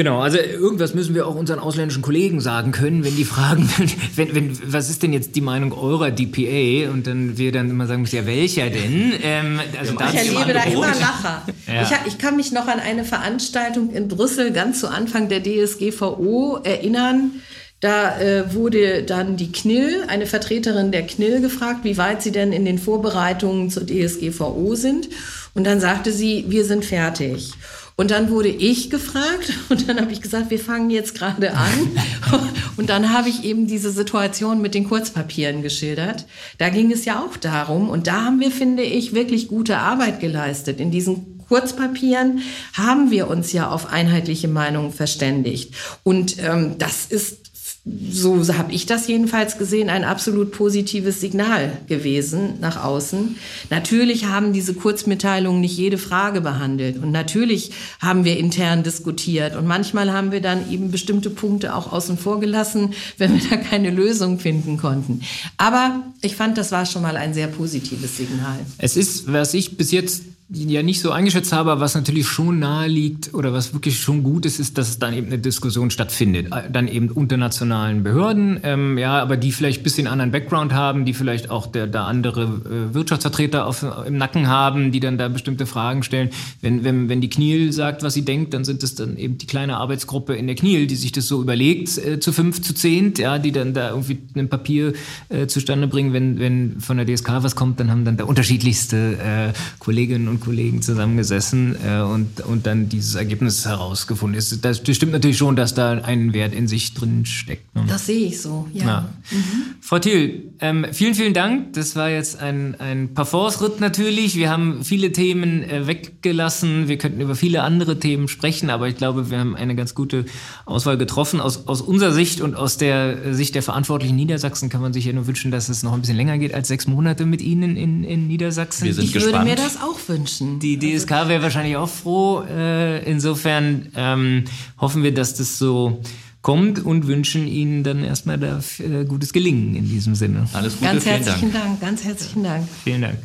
Genau, 0.00 0.20
also 0.20 0.38
irgendwas 0.38 0.94
müssen 0.94 1.14
wir 1.14 1.26
auch 1.26 1.34
unseren 1.34 1.58
ausländischen 1.58 2.00
Kollegen 2.00 2.40
sagen 2.40 2.72
können, 2.72 3.04
wenn 3.04 3.16
die 3.16 3.26
fragen, 3.26 3.68
wenn, 4.16 4.34
wenn, 4.34 4.72
was 4.72 4.88
ist 4.88 5.02
denn 5.02 5.12
jetzt 5.12 5.36
die 5.36 5.42
Meinung 5.42 5.74
eurer 5.74 6.10
DPA? 6.10 6.90
Und 6.90 7.06
dann 7.06 7.36
wir 7.36 7.52
dann 7.52 7.68
immer 7.68 7.86
sagen, 7.86 8.06
ja, 8.10 8.24
welcher 8.24 8.70
denn? 8.70 9.12
Ähm, 9.22 9.60
also 9.78 9.92
ich 9.92 10.00
erlebe 10.00 10.54
da 10.54 10.62
immer 10.62 10.86
Lacher. 10.86 11.42
Ja. 11.66 11.82
Ich, 11.82 12.12
ich, 12.14 12.18
kann 12.18 12.36
mich 12.36 12.50
noch 12.50 12.66
an 12.66 12.80
eine 12.80 13.04
Veranstaltung 13.04 13.90
in 13.90 14.08
Brüssel 14.08 14.52
ganz 14.52 14.80
zu 14.80 14.88
Anfang 14.88 15.28
der 15.28 15.42
DSGVO 15.42 16.60
erinnern. 16.64 17.32
Da 17.80 18.18
äh, 18.20 18.54
wurde 18.54 19.02
dann 19.02 19.36
die 19.36 19.52
KNIL, 19.52 20.04
eine 20.08 20.24
Vertreterin 20.24 20.92
der 20.92 21.06
KNIL, 21.06 21.42
gefragt, 21.42 21.80
wie 21.82 21.98
weit 21.98 22.22
sie 22.22 22.32
denn 22.32 22.54
in 22.54 22.64
den 22.64 22.78
Vorbereitungen 22.78 23.68
zur 23.68 23.86
DSGVO 23.86 24.74
sind. 24.76 25.10
Und 25.52 25.64
dann 25.64 25.78
sagte 25.78 26.10
sie, 26.10 26.46
wir 26.48 26.64
sind 26.64 26.86
fertig. 26.86 27.52
Und 28.00 28.10
dann 28.12 28.30
wurde 28.30 28.48
ich 28.48 28.88
gefragt 28.88 29.52
und 29.68 29.86
dann 29.86 30.00
habe 30.00 30.10
ich 30.10 30.22
gesagt, 30.22 30.48
wir 30.48 30.58
fangen 30.58 30.88
jetzt 30.88 31.14
gerade 31.14 31.52
an. 31.52 31.90
Und 32.78 32.88
dann 32.88 33.12
habe 33.12 33.28
ich 33.28 33.44
eben 33.44 33.66
diese 33.66 33.90
Situation 33.90 34.62
mit 34.62 34.72
den 34.72 34.88
Kurzpapieren 34.88 35.60
geschildert. 35.60 36.24
Da 36.56 36.70
ging 36.70 36.90
es 36.90 37.04
ja 37.04 37.22
auch 37.22 37.36
darum 37.36 37.90
und 37.90 38.06
da 38.06 38.24
haben 38.24 38.40
wir, 38.40 38.50
finde 38.50 38.82
ich, 38.82 39.12
wirklich 39.12 39.48
gute 39.48 39.76
Arbeit 39.76 40.18
geleistet. 40.18 40.80
In 40.80 40.90
diesen 40.90 41.40
Kurzpapieren 41.46 42.40
haben 42.72 43.10
wir 43.10 43.28
uns 43.28 43.52
ja 43.52 43.68
auf 43.68 43.92
einheitliche 43.92 44.48
Meinungen 44.48 44.92
verständigt. 44.92 45.74
Und 46.02 46.36
ähm, 46.38 46.76
das 46.78 47.04
ist 47.04 47.39
so 47.84 48.46
habe 48.56 48.72
ich 48.72 48.84
das 48.84 49.08
jedenfalls 49.08 49.56
gesehen, 49.56 49.88
ein 49.88 50.04
absolut 50.04 50.52
positives 50.52 51.20
Signal 51.20 51.78
gewesen 51.86 52.54
nach 52.60 52.84
außen. 52.84 53.36
Natürlich 53.70 54.26
haben 54.26 54.52
diese 54.52 54.74
Kurzmitteilungen 54.74 55.62
nicht 55.62 55.76
jede 55.78 55.96
Frage 55.96 56.42
behandelt 56.42 57.02
und 57.02 57.10
natürlich 57.10 57.70
haben 57.98 58.24
wir 58.24 58.36
intern 58.36 58.82
diskutiert 58.82 59.56
und 59.56 59.66
manchmal 59.66 60.12
haben 60.12 60.30
wir 60.30 60.42
dann 60.42 60.70
eben 60.70 60.90
bestimmte 60.90 61.30
Punkte 61.30 61.74
auch 61.74 61.90
außen 61.90 62.18
vor 62.18 62.38
gelassen, 62.38 62.92
wenn 63.16 63.32
wir 63.32 63.48
da 63.48 63.56
keine 63.56 63.90
Lösung 63.90 64.38
finden 64.38 64.76
konnten. 64.76 65.22
Aber 65.56 66.02
ich 66.20 66.36
fand, 66.36 66.58
das 66.58 66.72
war 66.72 66.84
schon 66.84 67.02
mal 67.02 67.16
ein 67.16 67.32
sehr 67.32 67.46
positives 67.46 68.18
Signal. 68.18 68.58
Es 68.76 68.96
ist, 68.96 69.32
was 69.32 69.54
ich 69.54 69.78
bis 69.78 69.90
jetzt 69.90 70.22
ja 70.52 70.82
nicht 70.82 71.00
so 71.00 71.12
eingeschätzt 71.12 71.52
habe, 71.52 71.78
was 71.78 71.94
natürlich 71.94 72.26
schon 72.26 72.58
nahe 72.58 72.88
liegt 72.88 73.34
oder 73.34 73.52
was 73.52 73.72
wirklich 73.72 74.00
schon 74.00 74.22
gut 74.22 74.44
ist, 74.46 74.58
ist, 74.58 74.78
dass 74.78 74.98
dann 74.98 75.14
eben 75.14 75.28
eine 75.28 75.38
Diskussion 75.38 75.90
stattfindet. 75.90 76.48
Dann 76.72 76.88
eben 76.88 77.08
unter 77.08 77.36
nationalen 77.36 78.02
Behörden, 78.02 78.58
ähm, 78.64 78.98
ja, 78.98 79.20
aber 79.20 79.36
die 79.36 79.52
vielleicht 79.52 79.80
ein 79.80 79.82
bisschen 79.84 80.06
anderen 80.08 80.32
Background 80.32 80.72
haben, 80.72 81.04
die 81.04 81.14
vielleicht 81.14 81.50
auch 81.50 81.66
der, 81.66 81.86
der 81.86 82.02
andere 82.02 82.42
äh, 82.42 82.94
Wirtschaftsvertreter 82.94 83.66
auf, 83.66 83.84
im 84.06 84.16
Nacken 84.16 84.48
haben, 84.48 84.90
die 84.90 84.98
dann 84.98 85.18
da 85.18 85.28
bestimmte 85.28 85.66
Fragen 85.66 86.02
stellen. 86.02 86.30
Wenn, 86.60 86.82
wenn, 86.82 87.08
wenn 87.08 87.20
die 87.20 87.30
Kniel 87.30 87.72
sagt, 87.72 88.02
was 88.02 88.14
sie 88.14 88.24
denkt, 88.24 88.52
dann 88.52 88.64
sind 88.64 88.82
es 88.82 88.96
dann 88.96 89.16
eben 89.16 89.38
die 89.38 89.46
kleine 89.46 89.76
Arbeitsgruppe 89.76 90.34
in 90.34 90.48
der 90.48 90.56
Kniel, 90.56 90.88
die 90.88 90.96
sich 90.96 91.12
das 91.12 91.28
so 91.28 91.40
überlegt, 91.40 91.96
äh, 91.98 92.18
zu 92.18 92.32
fünf, 92.32 92.60
zu 92.60 92.74
zehn, 92.74 93.14
ja, 93.18 93.38
die 93.38 93.52
dann 93.52 93.72
da 93.72 93.90
irgendwie 93.90 94.18
ein 94.34 94.48
Papier 94.48 94.94
äh, 95.28 95.46
zustande 95.46 95.86
bringen. 95.86 96.12
Wenn, 96.12 96.40
wenn 96.40 96.80
von 96.80 96.96
der 96.96 97.06
DSK 97.06 97.28
was 97.42 97.54
kommt, 97.54 97.78
dann 97.78 97.90
haben 97.90 98.04
dann 98.04 98.16
da 98.16 98.24
unterschiedlichste 98.24 99.18
äh, 99.18 99.52
Kolleginnen 99.78 100.26
und 100.26 100.39
Kollegen 100.40 100.82
zusammengesessen 100.82 101.76
äh, 101.84 102.00
und, 102.00 102.40
und 102.40 102.66
dann 102.66 102.88
dieses 102.88 103.14
Ergebnis 103.14 103.66
herausgefunden. 103.66 104.38
ist. 104.38 104.64
Das, 104.64 104.82
das 104.82 104.96
stimmt 104.96 105.12
natürlich 105.12 105.38
schon, 105.38 105.56
dass 105.56 105.74
da 105.74 105.92
ein 105.92 106.32
Wert 106.32 106.54
in 106.54 106.68
sich 106.68 106.94
drin 106.94 107.26
steckt. 107.26 107.74
Ne? 107.74 107.84
Das 107.86 108.06
sehe 108.06 108.26
ich 108.26 108.40
so, 108.40 108.66
ja. 108.72 108.84
ja. 108.84 109.10
Mhm. 109.30 109.36
Frau 109.80 109.98
Thiel, 109.98 110.52
ähm, 110.60 110.86
vielen, 110.92 111.14
vielen 111.14 111.34
Dank. 111.34 111.72
Das 111.74 111.96
war 111.96 112.10
jetzt 112.10 112.40
ein, 112.40 112.74
ein 112.80 113.14
Parforce-Ritt 113.14 113.80
natürlich. 113.80 114.36
Wir 114.36 114.50
haben 114.50 114.84
viele 114.84 115.12
Themen 115.12 115.62
äh, 115.62 115.86
weggelassen. 115.86 116.88
Wir 116.88 116.98
könnten 116.98 117.20
über 117.20 117.34
viele 117.34 117.62
andere 117.62 117.98
Themen 117.98 118.28
sprechen, 118.28 118.70
aber 118.70 118.88
ich 118.88 118.96
glaube, 118.96 119.30
wir 119.30 119.38
haben 119.38 119.56
eine 119.56 119.74
ganz 119.74 119.94
gute 119.94 120.24
Auswahl 120.64 120.98
getroffen. 120.98 121.40
Aus, 121.40 121.66
aus 121.66 121.80
unserer 121.80 122.12
Sicht 122.12 122.40
und 122.40 122.54
aus 122.54 122.76
der 122.76 123.34
Sicht 123.34 123.54
der 123.54 123.62
Verantwortlichen 123.62 124.16
Niedersachsen 124.16 124.68
kann 124.68 124.80
man 124.80 124.92
sich 124.92 125.04
ja 125.04 125.12
nur 125.12 125.26
wünschen, 125.26 125.50
dass 125.50 125.68
es 125.68 125.82
noch 125.82 125.92
ein 125.92 126.00
bisschen 126.00 126.16
länger 126.16 126.38
geht 126.38 126.54
als 126.54 126.68
sechs 126.68 126.86
Monate 126.86 127.26
mit 127.26 127.42
Ihnen 127.42 127.76
in, 127.76 128.04
in 128.04 128.28
Niedersachsen. 128.28 128.86
Wir 128.86 128.94
sind 128.94 129.04
ich 129.04 129.12
gespannt. 129.12 129.34
würde 129.34 129.44
mir 129.44 129.56
das 129.56 129.76
auch 129.76 129.98
wünschen. 130.08 130.29
Wünschen. 130.38 130.58
Die 130.60 130.78
DSK 130.78 131.10
wäre 131.28 131.42
wahrscheinlich 131.42 131.76
auch 131.76 131.88
froh. 131.88 132.42
Äh, 132.42 133.02
insofern 133.04 133.88
ähm, 133.96 134.44
hoffen 134.78 135.02
wir, 135.02 135.14
dass 135.14 135.34
das 135.34 135.58
so 135.58 136.02
kommt 136.42 136.84
und 136.84 137.06
wünschen 137.06 137.46
Ihnen 137.46 137.82
dann 137.84 138.02
erstmal 138.02 138.38
da, 138.38 138.60
äh, 138.78 139.04
gutes 139.04 139.32
Gelingen 139.32 139.76
in 139.76 139.88
diesem 139.88 140.14
Sinne. 140.14 140.46
Alles 140.52 140.74
Gute, 140.74 140.84
ganz 140.92 141.02
vielen 141.02 141.16
herzlichen 141.16 141.52
Dank. 141.52 141.64
Dank. 141.64 141.80
Ganz 141.80 142.04
herzlichen 142.04 142.42
Dank. 142.44 142.68
Vielen 142.84 143.02
Dank. 143.02 143.18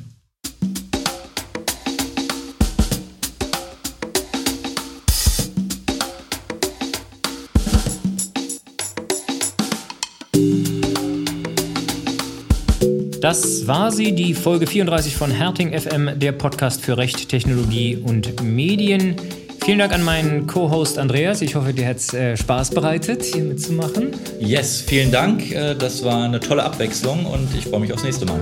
Das 13.26 13.66
war 13.66 13.92
sie, 13.92 14.14
die 14.14 14.36
Folge 14.36 14.68
34 14.68 15.16
von 15.16 15.32
Herting 15.32 15.74
FM, 15.74 16.20
der 16.20 16.32
Podcast 16.32 16.82
für 16.82 16.96
Recht, 16.96 17.28
Technologie 17.28 17.96
und 17.96 18.44
Medien. 18.44 19.16
Vielen 19.64 19.80
Dank 19.80 19.94
an 19.94 20.04
meinen 20.04 20.46
Co-Host 20.46 21.00
Andreas. 21.00 21.42
Ich 21.42 21.56
hoffe, 21.56 21.74
dir 21.74 21.88
hat 21.88 21.98
es 21.98 22.14
äh, 22.14 22.38
Spaß 22.38 22.70
bereitet, 22.70 23.24
hier 23.24 23.44
mitzumachen. 23.44 24.12
Yes, 24.40 24.82
vielen 24.82 25.12
Dank. 25.12 25.52
Äh, 25.52 25.74
Das 25.74 26.04
war 26.04 26.24
eine 26.24 26.40
tolle 26.40 26.62
Abwechslung 26.62 27.26
und 27.26 27.48
ich 27.58 27.66
freue 27.66 27.80
mich 27.80 27.92
aufs 27.92 28.04
nächste 28.04 28.28
Mal. 28.28 28.42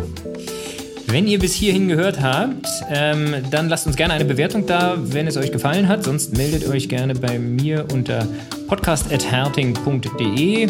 Wenn 1.13 1.27
ihr 1.27 1.37
bis 1.37 1.53
hierhin 1.53 1.87
gehört 1.89 2.23
habt, 2.23 2.65
ähm, 2.89 3.35
dann 3.51 3.69
lasst 3.69 3.85
uns 3.85 3.95
gerne 3.95 4.15
eine 4.15 4.25
Bewertung 4.25 4.65
da, 4.65 4.95
wenn 4.97 5.27
es 5.27 5.37
euch 5.37 5.51
gefallen 5.51 5.87
hat. 5.87 6.05
Sonst 6.05 6.35
meldet 6.35 6.67
euch 6.67 6.89
gerne 6.89 7.13
bei 7.13 7.37
mir 7.37 7.85
unter 7.93 8.27
podcast.herting.de. 8.67 10.69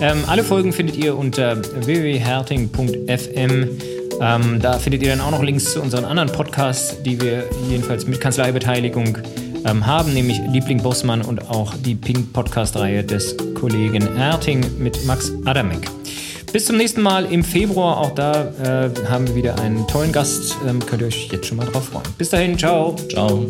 Ähm, 0.00 0.24
alle 0.28 0.44
Folgen 0.44 0.72
findet 0.72 0.96
ihr 0.96 1.14
unter 1.14 1.62
www.herting.fm. 1.62 3.68
Ähm, 4.22 4.60
da 4.62 4.78
findet 4.78 5.02
ihr 5.02 5.10
dann 5.10 5.20
auch 5.20 5.32
noch 5.32 5.42
Links 5.42 5.74
zu 5.74 5.82
unseren 5.82 6.06
anderen 6.06 6.32
Podcasts, 6.32 7.02
die 7.02 7.20
wir 7.20 7.44
jedenfalls 7.68 8.06
mit 8.06 8.18
Kanzleibeteiligung 8.18 9.18
ähm, 9.66 9.86
haben, 9.86 10.14
nämlich 10.14 10.40
Liebling 10.48 10.82
Bossmann 10.82 11.20
und 11.20 11.50
auch 11.50 11.74
die 11.74 11.96
Pink 11.96 12.32
Podcast-Reihe 12.32 13.04
des 13.04 13.36
Kollegen 13.60 14.16
Erting 14.16 14.64
mit 14.78 15.04
Max 15.04 15.30
Adamek. 15.44 16.01
Bis 16.52 16.66
zum 16.66 16.76
nächsten 16.76 17.00
Mal 17.00 17.24
im 17.32 17.42
Februar. 17.42 17.96
Auch 17.98 18.14
da 18.14 18.52
äh, 18.62 18.90
haben 19.08 19.26
wir 19.26 19.34
wieder 19.34 19.58
einen 19.60 19.86
tollen 19.88 20.12
Gast. 20.12 20.56
Ähm, 20.68 20.84
könnt 20.84 21.00
ihr 21.00 21.08
euch 21.08 21.28
jetzt 21.32 21.46
schon 21.46 21.56
mal 21.56 21.66
drauf 21.66 21.86
freuen. 21.86 22.04
Bis 22.18 22.28
dahin, 22.28 22.58
ciao. 22.58 22.94
Ciao. 23.10 23.46